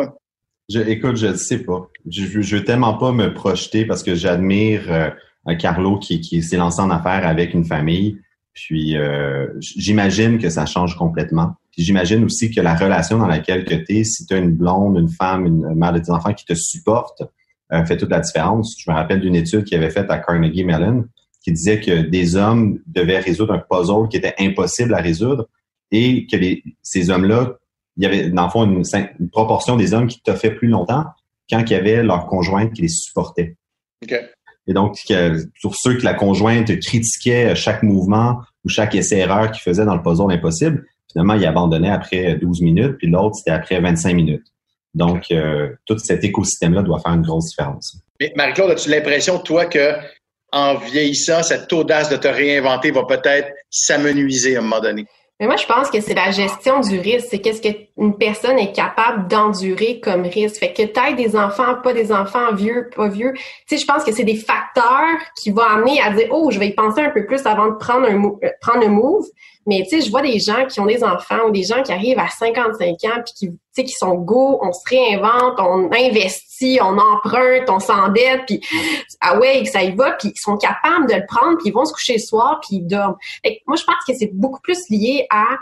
Je, 0.70 0.80
écoute, 0.82 1.16
je 1.16 1.28
ne 1.28 1.36
sais 1.36 1.60
pas. 1.60 1.90
Je, 2.10 2.42
je 2.42 2.56
veux 2.58 2.64
tellement 2.64 2.96
pas 2.96 3.12
me 3.12 3.34
projeter 3.34 3.86
parce 3.86 4.04
que 4.04 4.16
j'admire 4.16 4.84
euh, 4.90 5.56
Carlo 5.56 5.98
qui, 5.98 6.22
qui 6.22 6.42
s'est 6.42 6.58
lancé 6.58 6.82
en 6.82 6.90
affaires 6.90 7.26
avec 7.26 7.54
une 7.54 7.66
famille. 7.66 8.18
Puis 8.54 8.98
euh, 8.98 9.48
j'imagine 9.60 10.40
que 10.40 10.50
ça 10.50 10.66
change 10.66 10.98
complètement. 10.98 11.56
Puis 11.72 11.84
j'imagine 11.84 12.24
aussi 12.24 12.50
que 12.50 12.60
la 12.60 12.76
relation 12.76 13.18
dans 13.18 13.28
laquelle 13.28 13.66
que 13.66 13.76
tu 13.76 13.98
es, 13.98 14.04
si 14.04 14.26
tu 14.26 14.34
as 14.34 14.38
une 14.38 14.52
blonde, 14.52 14.98
une 14.98 15.10
femme, 15.10 15.46
une 15.46 15.76
mère 15.76 15.94
de 15.94 16.00
tes 16.00 16.12
enfants 16.12 16.34
qui 16.34 16.46
te 16.46 16.56
supporte, 16.56 17.24
euh, 17.72 17.86
fait 17.86 17.98
toute 17.98 18.10
la 18.10 18.20
différence. 18.20 18.76
Je 18.80 18.90
me 18.90 18.96
rappelle 18.96 19.22
d'une 19.22 19.36
étude 19.36 19.64
qui 19.64 19.76
avait 19.76 19.92
faite 19.92 20.10
à 20.10 20.18
Carnegie 20.18 20.64
Mellon 20.64 21.06
qui 21.44 21.52
disait 21.52 21.80
que 21.80 22.02
des 22.02 22.36
hommes 22.36 22.80
devaient 22.88 23.20
résoudre 23.20 23.54
un 23.54 23.60
puzzle 23.60 24.10
qui 24.10 24.18
était 24.18 24.34
impossible 24.40 24.94
à 24.94 24.98
résoudre 24.98 25.48
et 25.92 26.26
que 26.28 26.36
les, 26.36 26.64
ces 26.82 27.10
hommes-là 27.10 27.58
il 27.98 28.04
y 28.04 28.06
avait, 28.06 28.30
dans 28.30 28.44
le 28.44 28.50
fond, 28.50 28.64
une, 28.64 29.30
proportion 29.32 29.76
des 29.76 29.94
hommes 29.94 30.08
qui 30.08 30.22
fait 30.36 30.52
plus 30.52 30.68
longtemps 30.68 31.06
quand 31.50 31.62
il 31.62 31.72
y 31.72 31.76
avait 31.76 32.04
leur 32.04 32.28
conjointe 32.28 32.74
qui 32.74 32.84
les 32.84 32.90
supportait. 32.90 33.56
Et 34.68 34.74
donc, 34.74 34.98
pour 35.62 35.76
ceux 35.76 35.96
que 35.96 36.04
la 36.04 36.14
conjointe 36.14 36.80
critiquait 36.80 37.56
chaque 37.56 37.84
mouvement 37.84 38.42
ou 38.66 38.70
chaque 38.70 38.96
essai-erreur 38.96 39.52
qu'il 39.52 39.62
faisait 39.62 39.86
dans 39.86 39.96
le 39.96 40.02
puzzle 40.02 40.32
impossible, 40.32 40.86
finalement, 41.12 41.36
il 41.36 41.46
abandonnait 41.46 41.90
après 41.90 42.36
12 42.36 42.62
minutes, 42.62 42.98
puis 42.98 43.08
l'autre, 43.08 43.36
c'était 43.36 43.52
après 43.52 43.80
25 43.80 44.14
minutes. 44.14 44.46
Donc, 44.94 45.26
euh, 45.32 45.70
tout 45.86 45.98
cet 46.00 46.24
écosystème-là 46.24 46.82
doit 46.82 47.00
faire 47.00 47.14
une 47.14 47.22
grosse 47.22 47.50
différence. 47.50 47.98
Mais 48.20 48.34
Marie-Claude, 48.36 48.72
as-tu 48.72 48.90
l'impression, 48.90 49.40
toi, 49.40 49.66
que 49.66 49.94
en 50.52 50.76
vieillissant, 50.76 51.44
cette 51.44 51.72
audace 51.74 52.10
de 52.10 52.16
te 52.16 52.28
réinventer 52.28 52.92
va 52.92 53.04
peut-être 53.04 53.50
s'amenuiser 53.70 54.56
à 54.56 54.60
un 54.60 54.62
moment 54.62 54.80
donné? 54.80 55.06
Mais 55.40 55.46
moi, 55.46 55.56
je 55.56 55.68
pense 55.68 55.92
que 55.92 56.02
c'est 56.02 56.16
la 56.16 56.32
gestion 56.32 56.80
du 56.80 57.00
risque. 57.00 57.28
C'est 57.30 57.40
qu'est-ce 57.40 57.62
qu'une 57.62 58.18
personne 58.18 58.58
est 58.58 58.72
capable 58.72 59.28
d'endurer 59.28 60.00
comme 60.00 60.24
risque. 60.24 60.58
Fait 60.58 60.74
que 60.74 60.82
taille 60.84 61.16
des 61.16 61.36
enfants, 61.36 61.76
pas 61.84 61.94
des 61.94 62.12
enfants, 62.12 62.54
vieux, 62.54 62.90
pas 62.96 63.08
vieux. 63.08 63.34
Tu 63.36 63.44
sais, 63.68 63.78
je 63.78 63.86
pense 63.86 64.04
que 64.04 64.12
c'est 64.12 64.24
des 64.24 64.36
facteurs 64.36 65.20
qui 65.40 65.52
vont 65.52 65.62
amener 65.62 66.02
à 66.02 66.12
dire, 66.12 66.28
oh, 66.32 66.50
je 66.50 66.58
vais 66.58 66.70
y 66.70 66.74
penser 66.74 67.02
un 67.02 67.12
peu 67.12 67.26
plus 67.26 67.46
avant 67.46 67.68
de 67.68 67.76
prendre 67.76 68.08
un, 68.08 68.24
euh, 68.24 68.50
prendre 68.62 68.84
un 68.84 68.90
move. 68.90 69.28
Mais 69.68 69.84
tu 69.84 69.98
sais, 69.98 70.06
je 70.06 70.10
vois 70.10 70.24
des 70.24 70.40
gens 70.40 70.66
qui 70.66 70.80
ont 70.80 70.86
des 70.86 71.04
enfants 71.04 71.46
ou 71.48 71.52
des 71.52 71.64
gens 71.64 71.84
qui 71.84 71.92
arrivent 71.92 72.20
à 72.20 72.30
55 72.30 72.90
ans 73.04 73.22
puis 73.24 73.34
qui, 73.36 73.48
tu 73.50 73.58
sais, 73.74 73.84
qui 73.84 73.94
sont 73.94 74.16
go, 74.16 74.60
on 74.64 74.72
se 74.72 74.82
réinvente, 74.90 75.60
on 75.60 75.92
investit, 75.92 76.47
on 76.82 76.98
emprunte, 76.98 77.70
on 77.70 77.80
s'endette, 77.80 78.42
puis 78.46 78.62
ah 79.22 79.38
ouais, 79.40 79.64
que 79.64 79.70
ça 79.70 79.84
y 79.84 79.96
va, 79.96 80.12
puis 80.14 80.30
ils 80.36 80.40
sont 80.40 80.58
capables 80.58 81.08
de 81.08 81.16
le 81.16 81.26
prendre, 81.28 81.58
puis 81.58 81.70
ils 81.70 81.74
vont 81.74 81.86
se 81.86 81.94
coucher 81.94 82.14
le 82.14 82.20
soir, 82.20 82.60
puis 82.62 82.78
ils 82.78 82.88
dorment. 82.88 83.16
moi, 83.66 83.78
je 83.78 83.84
pense 83.84 84.04
que 84.08 84.14
c'est 84.18 84.32
beaucoup 84.34 84.62
plus 84.62 84.80
lié 84.90 85.26
à 85.30 85.58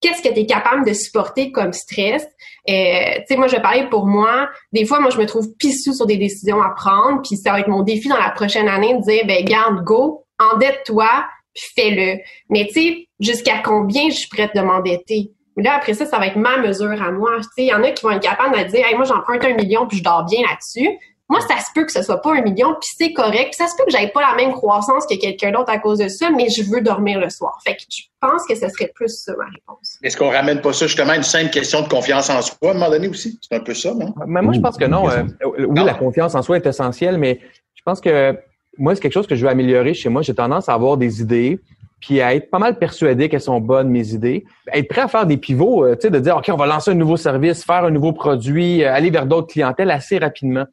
qu'est-ce 0.00 0.22
que 0.22 0.32
tu 0.32 0.40
es 0.40 0.46
capable 0.46 0.86
de 0.86 0.92
supporter 0.92 1.52
comme 1.52 1.72
stress. 1.72 2.24
Euh, 2.68 3.14
tu 3.18 3.24
sais, 3.28 3.36
moi, 3.36 3.48
je 3.48 3.56
parler 3.56 3.88
pour 3.90 4.06
moi. 4.06 4.48
Des 4.72 4.84
fois, 4.86 5.00
moi, 5.00 5.10
je 5.10 5.18
me 5.18 5.26
trouve 5.26 5.54
pissou 5.58 5.92
sur 5.92 6.06
des 6.06 6.16
décisions 6.16 6.62
à 6.62 6.70
prendre, 6.70 7.20
puis 7.22 7.36
ça 7.36 7.52
va 7.52 7.60
être 7.60 7.68
mon 7.68 7.82
défi 7.82 8.08
dans 8.08 8.16
la 8.16 8.30
prochaine 8.30 8.68
année 8.68 8.94
de 8.94 9.02
dire, 9.02 9.26
ben 9.26 9.44
garde, 9.44 9.84
go, 9.84 10.24
endette-toi, 10.38 11.24
puis 11.54 11.64
fais-le. 11.74 12.20
Mais 12.48 12.66
tu 12.66 12.72
sais, 12.74 13.08
jusqu'à 13.18 13.58
combien 13.58 14.08
je 14.08 14.16
suis 14.16 14.28
prête 14.28 14.54
de 14.54 14.60
m'endetter? 14.60 15.32
Mais 15.60 15.68
là, 15.68 15.74
après 15.76 15.92
ça, 15.92 16.06
ça 16.06 16.18
va 16.18 16.26
être 16.26 16.36
ma 16.36 16.56
mesure 16.56 17.02
à 17.02 17.12
moi. 17.12 17.32
Tu 17.36 17.42
sais, 17.42 17.50
il 17.58 17.66
y 17.66 17.74
en 17.74 17.82
a 17.82 17.90
qui 17.90 18.02
vont 18.02 18.12
être 18.12 18.22
capables 18.22 18.56
de 18.56 18.64
dire, 18.64 18.86
hey, 18.86 18.94
moi, 18.94 19.04
j'emprunte 19.04 19.44
un 19.44 19.52
million, 19.52 19.86
puis 19.86 19.98
je 19.98 20.02
dors 20.02 20.24
bien 20.24 20.40
là-dessus. 20.40 20.88
Moi, 21.28 21.38
ça 21.42 21.58
se 21.58 21.66
peut 21.74 21.84
que 21.84 21.92
ce 21.92 22.02
soit 22.02 22.22
pas 22.22 22.32
un 22.32 22.40
million, 22.40 22.74
puis 22.80 22.88
c'est 22.96 23.12
correct. 23.12 23.50
Puis 23.52 23.56
ça 23.58 23.66
se 23.66 23.76
peut 23.76 23.84
que 23.84 23.90
j'aille 23.90 24.10
pas 24.10 24.22
la 24.22 24.34
même 24.36 24.52
croissance 24.52 25.04
que 25.06 25.20
quelqu'un 25.20 25.50
d'autre 25.50 25.70
à 25.70 25.78
cause 25.78 25.98
de 25.98 26.08
ça, 26.08 26.30
mais 26.30 26.48
je 26.48 26.62
veux 26.62 26.80
dormir 26.80 27.20
le 27.20 27.28
soir. 27.28 27.58
Fait 27.62 27.74
que 27.74 27.82
je 27.90 28.04
pense 28.22 28.46
que 28.48 28.54
ce 28.54 28.70
serait 28.70 28.90
plus 28.94 29.22
ça 29.22 29.34
ma 29.36 29.44
réponse. 29.44 29.98
Est-ce 30.02 30.16
qu'on 30.16 30.30
ramène 30.30 30.62
pas 30.62 30.72
ça 30.72 30.86
justement 30.86 31.12
à 31.12 31.16
une 31.16 31.22
simple 31.22 31.50
question 31.50 31.82
de 31.82 31.88
confiance 31.88 32.30
en 32.30 32.40
soi 32.40 32.56
à 32.62 32.70
un 32.70 32.72
moment 32.72 32.88
donné 32.88 33.08
aussi? 33.08 33.38
C'est 33.42 33.56
un 33.56 33.60
peu 33.60 33.74
ça, 33.74 33.92
non? 33.92 34.14
Mais 34.26 34.40
moi, 34.40 34.54
je 34.54 34.60
pense 34.60 34.78
que 34.78 34.86
non. 34.86 35.10
Euh, 35.10 35.24
oui, 35.68 35.84
la 35.84 35.92
confiance 35.92 36.34
en 36.34 36.40
soi 36.40 36.56
est 36.56 36.66
essentielle, 36.66 37.18
mais 37.18 37.38
je 37.74 37.82
pense 37.84 38.00
que 38.00 38.34
moi, 38.78 38.94
c'est 38.94 39.02
quelque 39.02 39.12
chose 39.12 39.26
que 39.26 39.36
je 39.36 39.44
veux 39.44 39.50
améliorer 39.50 39.92
chez 39.92 40.08
moi. 40.08 40.22
J'ai 40.22 40.34
tendance 40.34 40.70
à 40.70 40.72
avoir 40.72 40.96
des 40.96 41.20
idées, 41.20 41.60
puis 42.00 42.20
à 42.20 42.34
être 42.34 42.50
pas 42.50 42.58
mal 42.58 42.78
persuadé 42.78 43.28
qu'elles 43.28 43.40
sont 43.40 43.60
bonnes, 43.60 43.88
mes 43.88 44.14
idées. 44.14 44.44
Être 44.72 44.88
prêt 44.88 45.02
à 45.02 45.08
faire 45.08 45.26
des 45.26 45.36
pivots, 45.36 45.84
euh, 45.84 45.94
tu 45.94 46.02
sais, 46.02 46.10
de 46.10 46.18
dire, 46.18 46.36
OK, 46.36 46.48
on 46.50 46.56
va 46.56 46.66
lancer 46.66 46.90
un 46.90 46.94
nouveau 46.94 47.16
service, 47.16 47.64
faire 47.64 47.84
un 47.84 47.90
nouveau 47.90 48.12
produit, 48.12 48.82
euh, 48.82 48.92
aller 48.92 49.10
vers 49.10 49.26
d'autres 49.26 49.52
clientèles 49.52 49.90
assez 49.90 50.18
rapidement. 50.18 50.64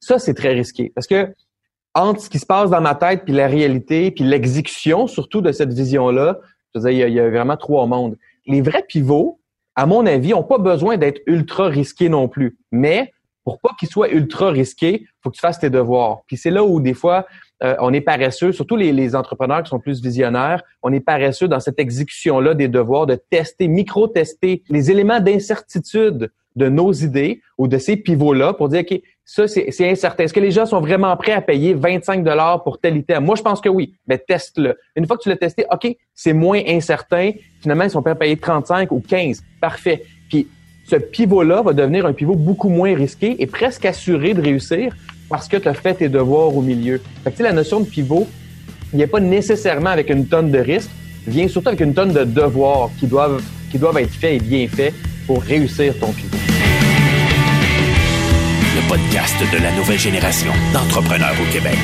Ça, 0.00 0.18
c'est 0.18 0.34
très 0.34 0.52
risqué 0.52 0.90
parce 0.94 1.06
que 1.06 1.32
entre 1.94 2.22
ce 2.22 2.30
qui 2.30 2.38
se 2.38 2.46
passe 2.46 2.70
dans 2.70 2.80
ma 2.80 2.94
tête 2.94 3.22
puis 3.24 3.34
la 3.34 3.46
réalité 3.46 4.10
puis 4.10 4.24
l'exécution 4.24 5.06
surtout 5.06 5.40
de 5.40 5.52
cette 5.52 5.72
vision-là, 5.72 6.38
je 6.74 6.80
veux 6.80 6.90
dire, 6.90 7.06
il 7.06 7.14
y, 7.14 7.20
a, 7.20 7.28
vraiment 7.28 7.56
trois 7.56 7.86
mondes. 7.86 8.16
Les 8.46 8.62
vrais 8.62 8.82
pivots, 8.82 9.38
à 9.76 9.86
mon 9.86 10.06
avis, 10.06 10.34
ont 10.34 10.42
pas 10.42 10.58
besoin 10.58 10.96
d'être 10.96 11.20
ultra 11.26 11.68
risqués 11.68 12.08
non 12.08 12.28
plus. 12.28 12.56
Mais 12.72 13.12
pour 13.44 13.60
pas 13.60 13.70
qu'ils 13.78 13.88
soient 13.88 14.10
ultra 14.10 14.50
risqués, 14.50 15.06
faut 15.22 15.30
que 15.30 15.36
tu 15.36 15.40
fasses 15.40 15.58
tes 15.58 15.70
devoirs. 15.70 16.22
Puis 16.26 16.36
c'est 16.36 16.50
là 16.50 16.64
où 16.64 16.80
des 16.80 16.94
fois 16.94 17.26
euh, 17.62 17.74
on 17.80 17.92
est 17.92 18.00
paresseux, 18.00 18.52
surtout 18.52 18.76
les, 18.76 18.92
les, 18.92 19.14
entrepreneurs 19.14 19.62
qui 19.62 19.70
sont 19.70 19.78
plus 19.78 20.02
visionnaires, 20.02 20.62
on 20.82 20.92
est 20.92 21.00
paresseux 21.00 21.48
dans 21.48 21.60
cette 21.60 21.78
exécution-là 21.78 22.54
des 22.54 22.68
devoirs 22.68 23.06
de 23.06 23.14
tester, 23.14 23.68
micro-tester 23.68 24.62
les 24.68 24.90
éléments 24.90 25.20
d'incertitude 25.20 26.30
de 26.56 26.68
nos 26.68 26.92
idées 26.92 27.40
ou 27.58 27.68
de 27.68 27.78
ces 27.78 27.96
pivots-là 27.96 28.52
pour 28.54 28.68
dire, 28.68 28.80
OK, 28.80 29.00
ça, 29.24 29.46
c'est 29.46 29.90
incertain. 29.90 30.24
Est-ce 30.24 30.34
que 30.34 30.40
les 30.40 30.50
gens 30.50 30.66
sont 30.66 30.80
vraiment 30.80 31.16
prêts 31.16 31.32
à 31.32 31.40
payer 31.40 31.74
25 31.74 32.24
dollars 32.24 32.62
pour 32.64 32.78
tel 32.78 32.96
item? 32.96 33.24
Moi, 33.24 33.36
je 33.36 33.42
pense 33.42 33.60
que 33.60 33.68
oui. 33.68 33.94
Mais 34.06 34.18
teste-le. 34.18 34.76
Une 34.96 35.06
fois 35.06 35.16
que 35.16 35.22
tu 35.22 35.28
l'as 35.28 35.36
testé, 35.36 35.64
OK, 35.72 35.96
c'est 36.14 36.32
moins 36.32 36.60
incertain. 36.66 37.30
Finalement, 37.60 37.84
ils 37.84 37.90
sont 37.90 38.02
prêts 38.02 38.12
à 38.12 38.16
payer 38.16 38.36
35 38.36 38.90
ou 38.92 39.00
15. 39.00 39.42
Parfait. 39.60 40.02
Puis, 40.28 40.48
ce 40.84 40.96
pivot-là 40.96 41.62
va 41.62 41.72
devenir 41.72 42.04
un 42.04 42.12
pivot 42.12 42.34
beaucoup 42.34 42.68
moins 42.68 42.94
risqué 42.94 43.36
et 43.40 43.46
presque 43.46 43.84
assuré 43.84 44.34
de 44.34 44.42
réussir 44.42 44.94
parce 45.32 45.48
que 45.48 45.56
tu 45.56 45.66
as 45.66 45.74
fait 45.74 45.94
tes 45.94 46.08
devoirs 46.10 46.54
au 46.54 46.60
milieu. 46.60 47.00
Fait 47.24 47.32
que, 47.32 47.42
la 47.42 47.52
notion 47.52 47.80
de 47.80 47.86
pivot, 47.86 48.28
il 48.92 48.98
n'y 48.98 49.02
a 49.02 49.08
pas 49.08 49.18
nécessairement 49.18 49.90
avec 49.90 50.10
une 50.10 50.26
tonne 50.26 50.50
de 50.50 50.58
risques, 50.58 50.90
vient 51.26 51.48
surtout 51.48 51.68
avec 51.68 51.80
une 51.80 51.94
tonne 51.94 52.12
de 52.12 52.24
devoirs 52.24 52.90
qui 53.00 53.06
doivent, 53.06 53.42
qui 53.70 53.78
doivent 53.78 53.96
être 53.96 54.12
faits 54.12 54.34
et 54.34 54.38
bien 54.38 54.68
faits 54.68 54.92
pour 55.26 55.42
réussir 55.42 55.98
ton 55.98 56.12
pivot 56.12 56.36
podcast 58.88 59.36
de 59.50 59.62
la 59.62 59.72
nouvelle 59.72 59.98
génération 59.98 60.52
d'entrepreneurs 60.74 61.34
au 61.40 61.50
Québec. 61.50 61.78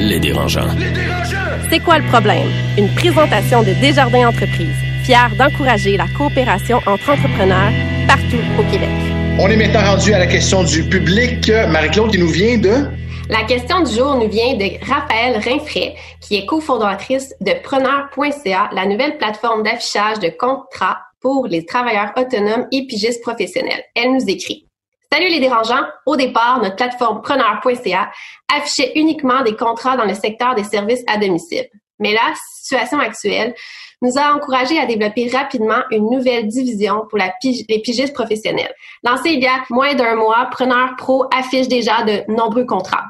Les 0.00 0.20
dérangeants. 0.20 0.68
Les 0.76 0.90
dérangeants! 0.90 1.38
C'est 1.70 1.80
quoi 1.80 1.98
le 1.98 2.04
problème? 2.08 2.48
Une 2.76 2.92
présentation 2.94 3.62
de 3.62 3.72
Desjardins 3.80 4.28
Entreprises, 4.28 4.76
fière 5.04 5.34
d'encourager 5.36 5.96
la 5.96 6.08
coopération 6.08 6.78
entre 6.86 7.10
entrepreneurs 7.10 7.72
partout 8.06 8.42
au 8.58 8.70
Québec. 8.70 9.11
On 9.44 9.50
est 9.50 9.56
maintenant 9.56 9.82
rendu 9.82 10.14
à 10.14 10.20
la 10.20 10.28
question 10.28 10.62
du 10.62 10.88
public. 10.88 11.50
Marie-Claude, 11.50 12.12
qui 12.12 12.18
nous 12.18 12.28
vient 12.28 12.58
de... 12.58 12.86
La 13.28 13.42
question 13.42 13.80
du 13.80 13.92
jour 13.92 14.14
nous 14.14 14.28
vient 14.28 14.54
de 14.54 14.78
Raphaël 14.88 15.34
Rinfray, 15.34 15.96
qui 16.20 16.36
est 16.36 16.46
cofondatrice 16.46 17.34
de 17.40 17.50
Preneur.ca, 17.60 18.70
la 18.72 18.86
nouvelle 18.86 19.18
plateforme 19.18 19.64
d'affichage 19.64 20.20
de 20.20 20.28
contrats 20.28 20.98
pour 21.20 21.48
les 21.48 21.66
travailleurs 21.66 22.12
autonomes 22.16 22.68
et 22.70 22.86
pigistes 22.86 23.20
professionnels. 23.20 23.82
Elle 23.96 24.12
nous 24.12 24.24
écrit 24.28 24.68
Salut 25.12 25.28
les 25.28 25.40
dérangeants! 25.40 25.86
Au 26.06 26.14
départ, 26.14 26.60
notre 26.62 26.76
plateforme 26.76 27.20
preneur.ca 27.20 28.12
affichait 28.48 28.92
uniquement 28.94 29.42
des 29.42 29.56
contrats 29.56 29.96
dans 29.96 30.06
le 30.06 30.14
secteur 30.14 30.54
des 30.54 30.62
services 30.62 31.02
à 31.08 31.18
domicile. 31.18 31.66
Mais 31.98 32.12
la 32.12 32.32
situation 32.62 33.00
actuelle 33.00 33.54
nous 34.02 34.18
a 34.18 34.34
encouragés 34.34 34.78
à 34.78 34.86
développer 34.86 35.28
rapidement 35.28 35.82
une 35.90 36.10
nouvelle 36.10 36.48
division 36.48 37.06
pour 37.08 37.18
les 37.18 37.78
pigistes 37.80 38.12
professionnels. 38.12 38.74
Lancé 39.02 39.30
il 39.30 39.40
y 39.40 39.46
a 39.46 39.64
moins 39.70 39.94
d'un 39.94 40.16
mois, 40.16 40.48
Preneur 40.50 40.96
Pro 40.98 41.24
affiche 41.32 41.68
déjà 41.68 42.02
de 42.02 42.30
nombreux 42.30 42.66
contrats. 42.66 43.06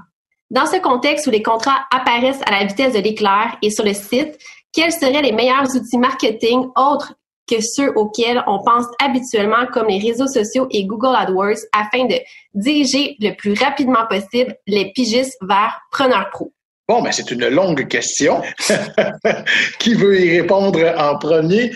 Dans 0.51 0.67
ce 0.67 0.77
contexte 0.77 1.27
où 1.27 1.31
les 1.31 1.43
contrats 1.43 1.87
apparaissent 1.91 2.43
à 2.47 2.53
la 2.53 2.67
vitesse 2.67 2.93
de 2.93 3.01
l'éclair 3.01 3.57
et 3.63 3.71
sur 3.71 3.85
le 3.85 3.95
site, 3.95 4.39
quels 4.71 4.93
seraient 4.93 5.23
les 5.23 5.33
meilleurs 5.33 5.75
outils 5.75 5.99
marketing 5.99 6.69
autres 6.77 7.15
que 7.49 7.57
ceux 7.61 7.91
auxquels 7.97 8.45
on 8.47 8.63
pense 8.63 8.87
habituellement 9.03 9.67
comme 9.73 9.89
les 9.89 9.99
réseaux 9.99 10.27
sociaux 10.27 10.67
et 10.71 10.85
Google 10.85 11.17
AdWords 11.17 11.65
afin 11.73 12.05
de 12.05 12.17
diriger 12.55 13.17
le 13.21 13.35
plus 13.35 13.55
rapidement 13.55 14.07
possible 14.09 14.55
les 14.67 14.93
pigistes 14.93 15.39
vers 15.43 15.81
Preneur 15.91 16.29
Pro? 16.31 16.53
Bon, 16.89 17.03
ben 17.03 17.13
c'est 17.13 17.31
une 17.31 17.49
longue 17.49 17.87
question. 17.89 18.43
Qui 19.79 19.95
veut 19.95 20.21
y 20.21 20.41
répondre 20.41 20.81
en 20.99 21.17
premier? 21.19 21.73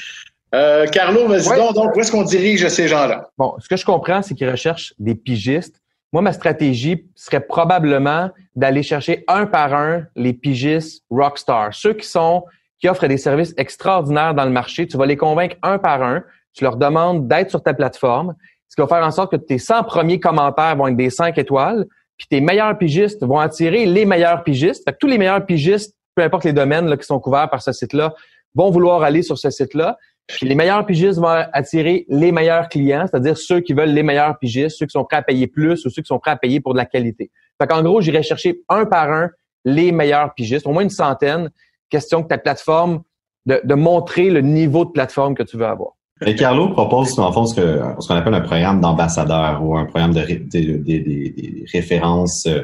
Euh, 0.54 0.86
Carlo, 0.86 1.28
vas-y 1.28 1.56
donc, 1.56 1.74
donc, 1.74 1.96
où 1.96 2.00
est-ce 2.00 2.10
qu'on 2.10 2.22
dirige 2.22 2.66
ces 2.68 2.88
gens-là? 2.88 3.28
Bon, 3.36 3.54
ce 3.58 3.68
que 3.68 3.76
je 3.76 3.84
comprends, 3.84 4.22
c'est 4.22 4.34
qu'ils 4.34 4.50
recherchent 4.50 4.94
des 4.98 5.14
pigistes. 5.14 5.80
Moi, 6.12 6.22
ma 6.22 6.32
stratégie 6.32 7.04
serait 7.14 7.40
probablement 7.40 8.30
d'aller 8.54 8.82
chercher 8.82 9.24
un 9.28 9.46
par 9.46 9.74
un 9.74 10.04
les 10.14 10.32
pigistes 10.32 11.04
rockstar, 11.10 11.74
ceux 11.74 11.94
qui 11.94 12.06
sont 12.06 12.44
qui 12.78 12.88
offrent 12.88 13.06
des 13.06 13.18
services 13.18 13.54
extraordinaires 13.56 14.34
dans 14.34 14.44
le 14.44 14.50
marché. 14.50 14.86
Tu 14.86 14.96
vas 14.96 15.06
les 15.06 15.16
convaincre 15.16 15.56
un 15.62 15.78
par 15.78 16.02
un. 16.02 16.22
Tu 16.52 16.64
leur 16.64 16.76
demandes 16.76 17.26
d'être 17.28 17.50
sur 17.50 17.62
ta 17.62 17.74
plateforme, 17.74 18.34
ce 18.68 18.76
qui 18.76 18.82
va 18.82 18.88
faire 18.88 19.06
en 19.06 19.10
sorte 19.10 19.30
que 19.30 19.36
tes 19.36 19.58
100 19.58 19.84
premiers 19.84 20.20
commentaires 20.20 20.76
vont 20.76 20.88
être 20.88 20.96
des 20.96 21.10
5 21.10 21.36
étoiles, 21.38 21.86
puis 22.18 22.26
tes 22.28 22.40
meilleurs 22.40 22.76
pigistes 22.78 23.24
vont 23.24 23.38
attirer 23.38 23.86
les 23.86 24.04
meilleurs 24.04 24.42
pigistes. 24.42 24.84
Fait 24.88 24.96
tous 24.98 25.06
les 25.06 25.18
meilleurs 25.18 25.44
pigistes, 25.44 25.94
peu 26.14 26.22
importe 26.22 26.44
les 26.44 26.52
domaines 26.52 26.86
là, 26.86 26.96
qui 26.96 27.04
sont 27.04 27.20
couverts 27.20 27.50
par 27.50 27.62
ce 27.62 27.72
site-là, 27.72 28.14
vont 28.54 28.70
vouloir 28.70 29.02
aller 29.02 29.22
sur 29.22 29.38
ce 29.38 29.50
site-là. 29.50 29.98
Puis 30.26 30.46
les 30.46 30.54
meilleurs 30.54 30.84
pigistes 30.86 31.18
vont 31.18 31.28
attirer 31.28 32.04
les 32.08 32.32
meilleurs 32.32 32.68
clients, 32.68 33.06
c'est-à-dire 33.08 33.36
ceux 33.36 33.60
qui 33.60 33.74
veulent 33.74 33.90
les 33.90 34.02
meilleurs 34.02 34.38
pigistes, 34.38 34.78
ceux 34.78 34.86
qui 34.86 34.92
sont 34.92 35.04
prêts 35.04 35.18
à 35.18 35.22
payer 35.22 35.46
plus 35.46 35.84
ou 35.84 35.90
ceux 35.90 36.02
qui 36.02 36.08
sont 36.08 36.18
prêts 36.18 36.32
à 36.32 36.36
payer 36.36 36.60
pour 36.60 36.72
de 36.72 36.78
la 36.78 36.86
qualité. 36.86 37.30
Fait 37.60 37.68
qu'en 37.68 37.82
gros, 37.82 38.00
j'irai 38.00 38.22
chercher 38.22 38.60
un 38.68 38.86
par 38.86 39.12
un 39.12 39.30
les 39.64 39.92
meilleurs 39.92 40.34
pigistes, 40.34 40.66
au 40.66 40.72
moins 40.72 40.82
une 40.82 40.90
centaine, 40.90 41.50
question 41.90 42.22
que 42.22 42.28
ta 42.28 42.38
plateforme, 42.38 43.02
de 43.46 43.74
montrer 43.74 44.30
le 44.30 44.40
niveau 44.40 44.84
de 44.84 44.90
plateforme 44.90 45.36
que 45.36 45.44
tu 45.44 45.56
veux 45.56 45.66
avoir. 45.66 45.92
Et 46.24 46.34
Carlo 46.34 46.70
propose 46.70 47.18
en 47.18 47.30
fond 47.30 47.44
ce 47.46 47.60
qu'on 48.08 48.14
appelle 48.14 48.34
un 48.34 48.40
programme 48.40 48.80
d'ambassadeur 48.80 49.62
ou 49.62 49.76
un 49.76 49.84
programme 49.84 50.14
de, 50.14 50.22
références. 51.72 52.46
Euh, 52.46 52.62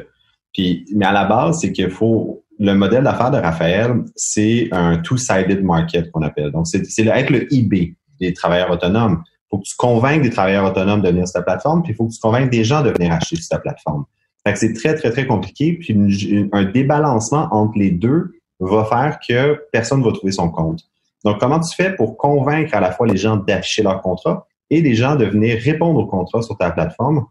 mais 0.95 1.05
à 1.05 1.11
la 1.11 1.25
base, 1.25 1.59
c'est 1.61 1.71
qu'il 1.71 1.91
faut 1.91 2.43
le 2.59 2.73
modèle 2.73 3.03
d'affaires 3.03 3.31
de 3.31 3.37
Raphaël, 3.37 4.03
c'est 4.15 4.69
un 4.71 4.97
two-sided 4.97 5.63
market 5.63 6.11
qu'on 6.11 6.21
appelle. 6.21 6.51
Donc, 6.51 6.67
c'est 6.67 7.05
être 7.05 7.29
le 7.29 7.53
eBay 7.53 7.95
des 8.19 8.33
travailleurs 8.33 8.71
autonomes. 8.71 9.23
Il 9.25 9.45
faut 9.49 9.57
que 9.57 9.63
tu 9.63 9.75
convainques 9.75 10.21
des 10.21 10.29
travailleurs 10.29 10.65
autonomes 10.65 11.01
de 11.01 11.09
venir 11.09 11.27
sur 11.27 11.33
ta 11.33 11.41
plateforme, 11.41 11.83
puis 11.83 11.93
il 11.93 11.95
faut 11.95 12.07
que 12.07 12.13
tu 12.13 12.19
convainques 12.19 12.51
des 12.51 12.63
gens 12.63 12.81
de 12.81 12.89
venir 12.89 13.11
acheter 13.11 13.35
sur 13.35 13.49
ta 13.49 13.59
plateforme. 13.59 14.05
Fait 14.45 14.55
c'est 14.55 14.73
très, 14.73 14.95
très, 14.95 15.11
très 15.11 15.25
compliqué. 15.25 15.73
Puis 15.73 16.49
un 16.51 16.63
débalancement 16.63 17.47
entre 17.51 17.77
les 17.77 17.91
deux 17.91 18.33
va 18.59 18.85
faire 18.85 19.19
que 19.27 19.61
personne 19.71 19.99
ne 19.99 20.05
va 20.05 20.11
trouver 20.11 20.31
son 20.31 20.49
compte. 20.49 20.81
Donc, 21.23 21.39
comment 21.39 21.59
tu 21.59 21.75
fais 21.75 21.95
pour 21.95 22.17
convaincre 22.17 22.75
à 22.75 22.79
la 22.79 22.91
fois 22.91 23.07
les 23.07 23.17
gens 23.17 23.37
d'afficher 23.37 23.83
leur 23.83 24.01
contrat 24.01 24.47
et 24.69 24.81
les 24.81 24.95
gens 24.95 25.15
de 25.15 25.25
venir 25.25 25.59
répondre 25.61 25.99
au 25.99 26.05
contrat 26.05 26.41
sur 26.41 26.57
ta 26.57 26.71
plateforme? 26.71 27.25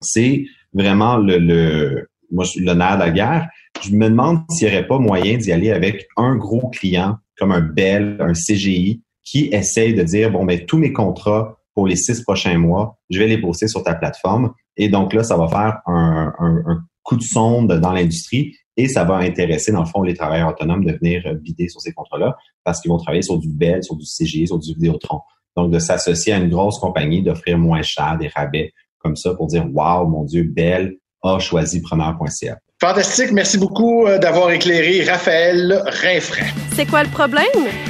C'est 0.00 0.44
vraiment 0.72 1.16
le, 1.16 1.38
le, 1.38 2.08
moi, 2.30 2.44
le 2.56 2.74
nerf 2.74 2.96
de 2.96 3.00
la 3.00 3.10
guerre. 3.10 3.48
Je 3.82 3.90
me 3.90 4.08
demande 4.08 4.40
s'il 4.50 4.68
n'y 4.68 4.74
aurait 4.74 4.86
pas 4.86 4.98
moyen 4.98 5.36
d'y 5.36 5.52
aller 5.52 5.72
avec 5.72 6.06
un 6.16 6.36
gros 6.36 6.68
client 6.68 7.16
comme 7.38 7.52
un 7.52 7.60
Bell, 7.60 8.16
un 8.20 8.32
CGI, 8.32 9.02
qui 9.22 9.48
essaye 9.52 9.92
de 9.92 10.02
dire, 10.02 10.30
bon, 10.30 10.44
mais 10.44 10.58
ben, 10.58 10.66
tous 10.66 10.78
mes 10.78 10.92
contrats 10.92 11.58
pour 11.74 11.86
les 11.86 11.96
six 11.96 12.22
prochains 12.22 12.56
mois, 12.56 12.98
je 13.10 13.18
vais 13.18 13.26
les 13.26 13.38
poster 13.38 13.68
sur 13.68 13.82
ta 13.82 13.94
plateforme. 13.94 14.54
Et 14.76 14.88
donc 14.88 15.12
là, 15.12 15.22
ça 15.22 15.36
va 15.36 15.48
faire 15.48 15.80
un, 15.86 16.32
un 16.38 16.84
coup 17.02 17.16
de 17.16 17.22
sonde 17.22 17.72
dans 17.72 17.92
l'industrie 17.92 18.56
Et 18.76 18.88
ça 18.88 19.04
va 19.04 19.16
intéresser, 19.16 19.72
dans 19.72 19.80
le 19.80 19.86
fond, 19.86 20.02
les 20.02 20.14
travailleurs 20.14 20.50
autonomes 20.50 20.84
de 20.84 20.92
venir 20.92 21.22
euh, 21.26 21.34
bider 21.34 21.68
sur 21.68 21.80
ces 21.80 21.92
contrats-là 21.92 22.36
parce 22.64 22.80
qu'ils 22.80 22.90
vont 22.90 22.98
travailler 22.98 23.22
sur 23.22 23.38
du 23.38 23.48
Bell, 23.48 23.82
sur 23.82 23.96
du 23.96 24.04
CGI, 24.04 24.46
sur 24.46 24.58
du 24.58 24.74
Vidéotron. 24.74 25.20
Donc, 25.56 25.70
de 25.70 25.78
s'associer 25.78 26.34
à 26.34 26.38
une 26.38 26.50
grosse 26.50 26.78
compagnie, 26.78 27.22
d'offrir 27.22 27.56
moins 27.56 27.82
cher, 27.82 28.18
des 28.20 28.28
rabais 28.28 28.72
comme 28.98 29.16
ça 29.16 29.34
pour 29.34 29.46
dire, 29.46 29.64
wow, 29.72 30.06
mon 30.06 30.24
Dieu, 30.24 30.42
Bell 30.42 30.96
a 31.22 31.38
choisi 31.38 31.80
preneur.ca. 31.80 32.58
Fantastique. 32.80 33.32
Merci 33.32 33.56
beaucoup 33.56 34.06
euh, 34.06 34.18
d'avoir 34.18 34.50
éclairé 34.50 35.04
Raphaël 35.04 35.82
Rinfrain. 35.86 36.46
C'est 36.74 36.86
quoi 36.86 37.04
le 37.04 37.08
problème? 37.08 37.46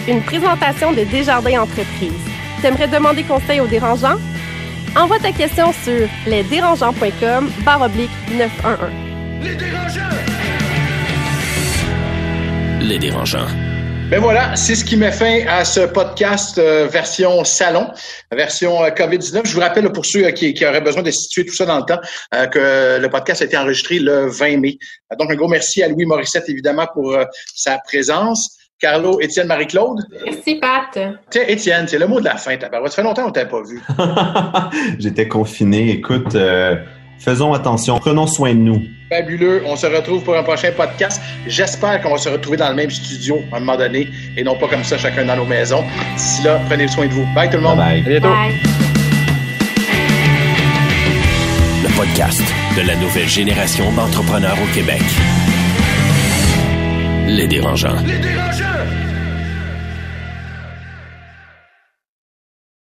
Une 0.08 0.20
présentation 0.22 0.92
de 0.92 1.02
Desjardins 1.04 1.62
Entreprises. 1.62 2.12
T'aimerais 2.62 2.88
demander 2.88 3.24
conseil 3.24 3.60
aux 3.60 3.66
dérangeants? 3.66 4.18
Envoie 4.96 5.18
ta 5.18 5.32
question 5.32 5.72
sur 5.72 6.08
lesdérangeants.com 6.26 7.50
barre 7.64 7.82
oblique 7.82 8.10
911. 8.38 8.78
Les 9.42 9.56
dérangeants! 9.56 10.35
Les 12.80 12.98
dérangeants. 12.98 13.46
Ben 14.10 14.20
voilà, 14.20 14.54
c'est 14.54 14.76
ce 14.76 14.84
qui 14.84 14.96
met 14.96 15.10
fin 15.10 15.40
à 15.48 15.64
ce 15.64 15.80
podcast 15.80 16.58
euh, 16.58 16.86
version 16.86 17.42
salon, 17.42 17.88
version 18.30 18.84
euh, 18.84 18.90
COVID-19. 18.90 19.46
Je 19.46 19.54
vous 19.54 19.60
rappelle 19.60 19.90
pour 19.90 20.06
ceux 20.06 20.26
euh, 20.26 20.30
qui, 20.30 20.54
qui, 20.54 20.64
auraient 20.64 20.80
besoin 20.80 21.02
de 21.02 21.10
situer 21.10 21.44
tout 21.44 21.54
ça 21.54 21.66
dans 21.66 21.78
le 21.78 21.84
temps, 21.84 21.98
que 22.52 23.00
le 23.00 23.08
podcast 23.08 23.42
a 23.42 23.46
été 23.46 23.56
enregistré 23.56 23.98
le 23.98 24.28
20 24.28 24.58
mai. 24.58 24.78
donc 25.18 25.30
un 25.30 25.34
gros 25.34 25.48
merci 25.48 25.82
à 25.82 25.88
Louis 25.88 26.06
Morissette 26.06 26.48
évidemment 26.48 26.86
pour 26.92 27.18
sa 27.54 27.78
présence. 27.78 28.56
Carlo, 28.78 29.18
Étienne, 29.20 29.46
Marie-Claude. 29.46 29.98
Merci, 30.24 30.56
Pat. 30.56 30.98
Tiens, 31.30 31.44
Étienne, 31.48 31.88
c'est 31.88 31.98
le 31.98 32.06
mot 32.06 32.20
de 32.20 32.26
la 32.26 32.36
fin. 32.36 32.56
Ça 32.60 32.90
fait 32.90 33.02
longtemps 33.02 33.24
qu'on 33.24 33.32
t'a 33.32 33.46
pas 33.46 33.62
vu. 33.62 33.82
J'étais 34.98 35.26
confiné. 35.26 35.90
Écoute, 35.90 36.36
faisons 37.18 37.54
attention. 37.54 37.98
Prenons 37.98 38.26
soin 38.26 38.54
de 38.54 38.60
nous. 38.60 38.82
Fabuleux. 39.08 39.62
On 39.66 39.76
se 39.76 39.86
retrouve 39.86 40.22
pour 40.24 40.36
un 40.36 40.42
prochain 40.42 40.70
podcast. 40.76 41.20
J'espère 41.46 42.00
qu'on 42.02 42.10
va 42.10 42.18
se 42.18 42.28
retrouver 42.28 42.56
dans 42.56 42.68
le 42.68 42.74
même 42.74 42.90
studio 42.90 43.44
à 43.52 43.56
un 43.56 43.60
moment 43.60 43.76
donné 43.76 44.08
et 44.36 44.42
non 44.42 44.56
pas 44.56 44.68
comme 44.68 44.84
ça, 44.84 44.98
chacun 44.98 45.24
dans 45.24 45.36
nos 45.36 45.44
maisons. 45.44 45.84
D'ici 46.16 46.42
là, 46.42 46.60
prenez 46.68 46.88
soin 46.88 47.06
de 47.06 47.12
vous. 47.12 47.26
Bye 47.34 47.48
tout 47.48 47.56
le 47.56 47.62
monde. 47.62 47.78
Bye. 47.78 48.00
À 48.00 48.08
bientôt. 48.08 48.28
Bye. 48.28 48.54
Le 51.82 51.96
podcast 51.96 52.42
de 52.76 52.86
la 52.86 52.96
nouvelle 52.96 53.28
génération 53.28 53.92
d'entrepreneurs 53.92 54.56
au 54.62 54.74
Québec. 54.74 55.02
Les 57.28 57.46
dérangeants. 57.46 57.96
Les 58.04 58.18
dérangeants! 58.18 58.75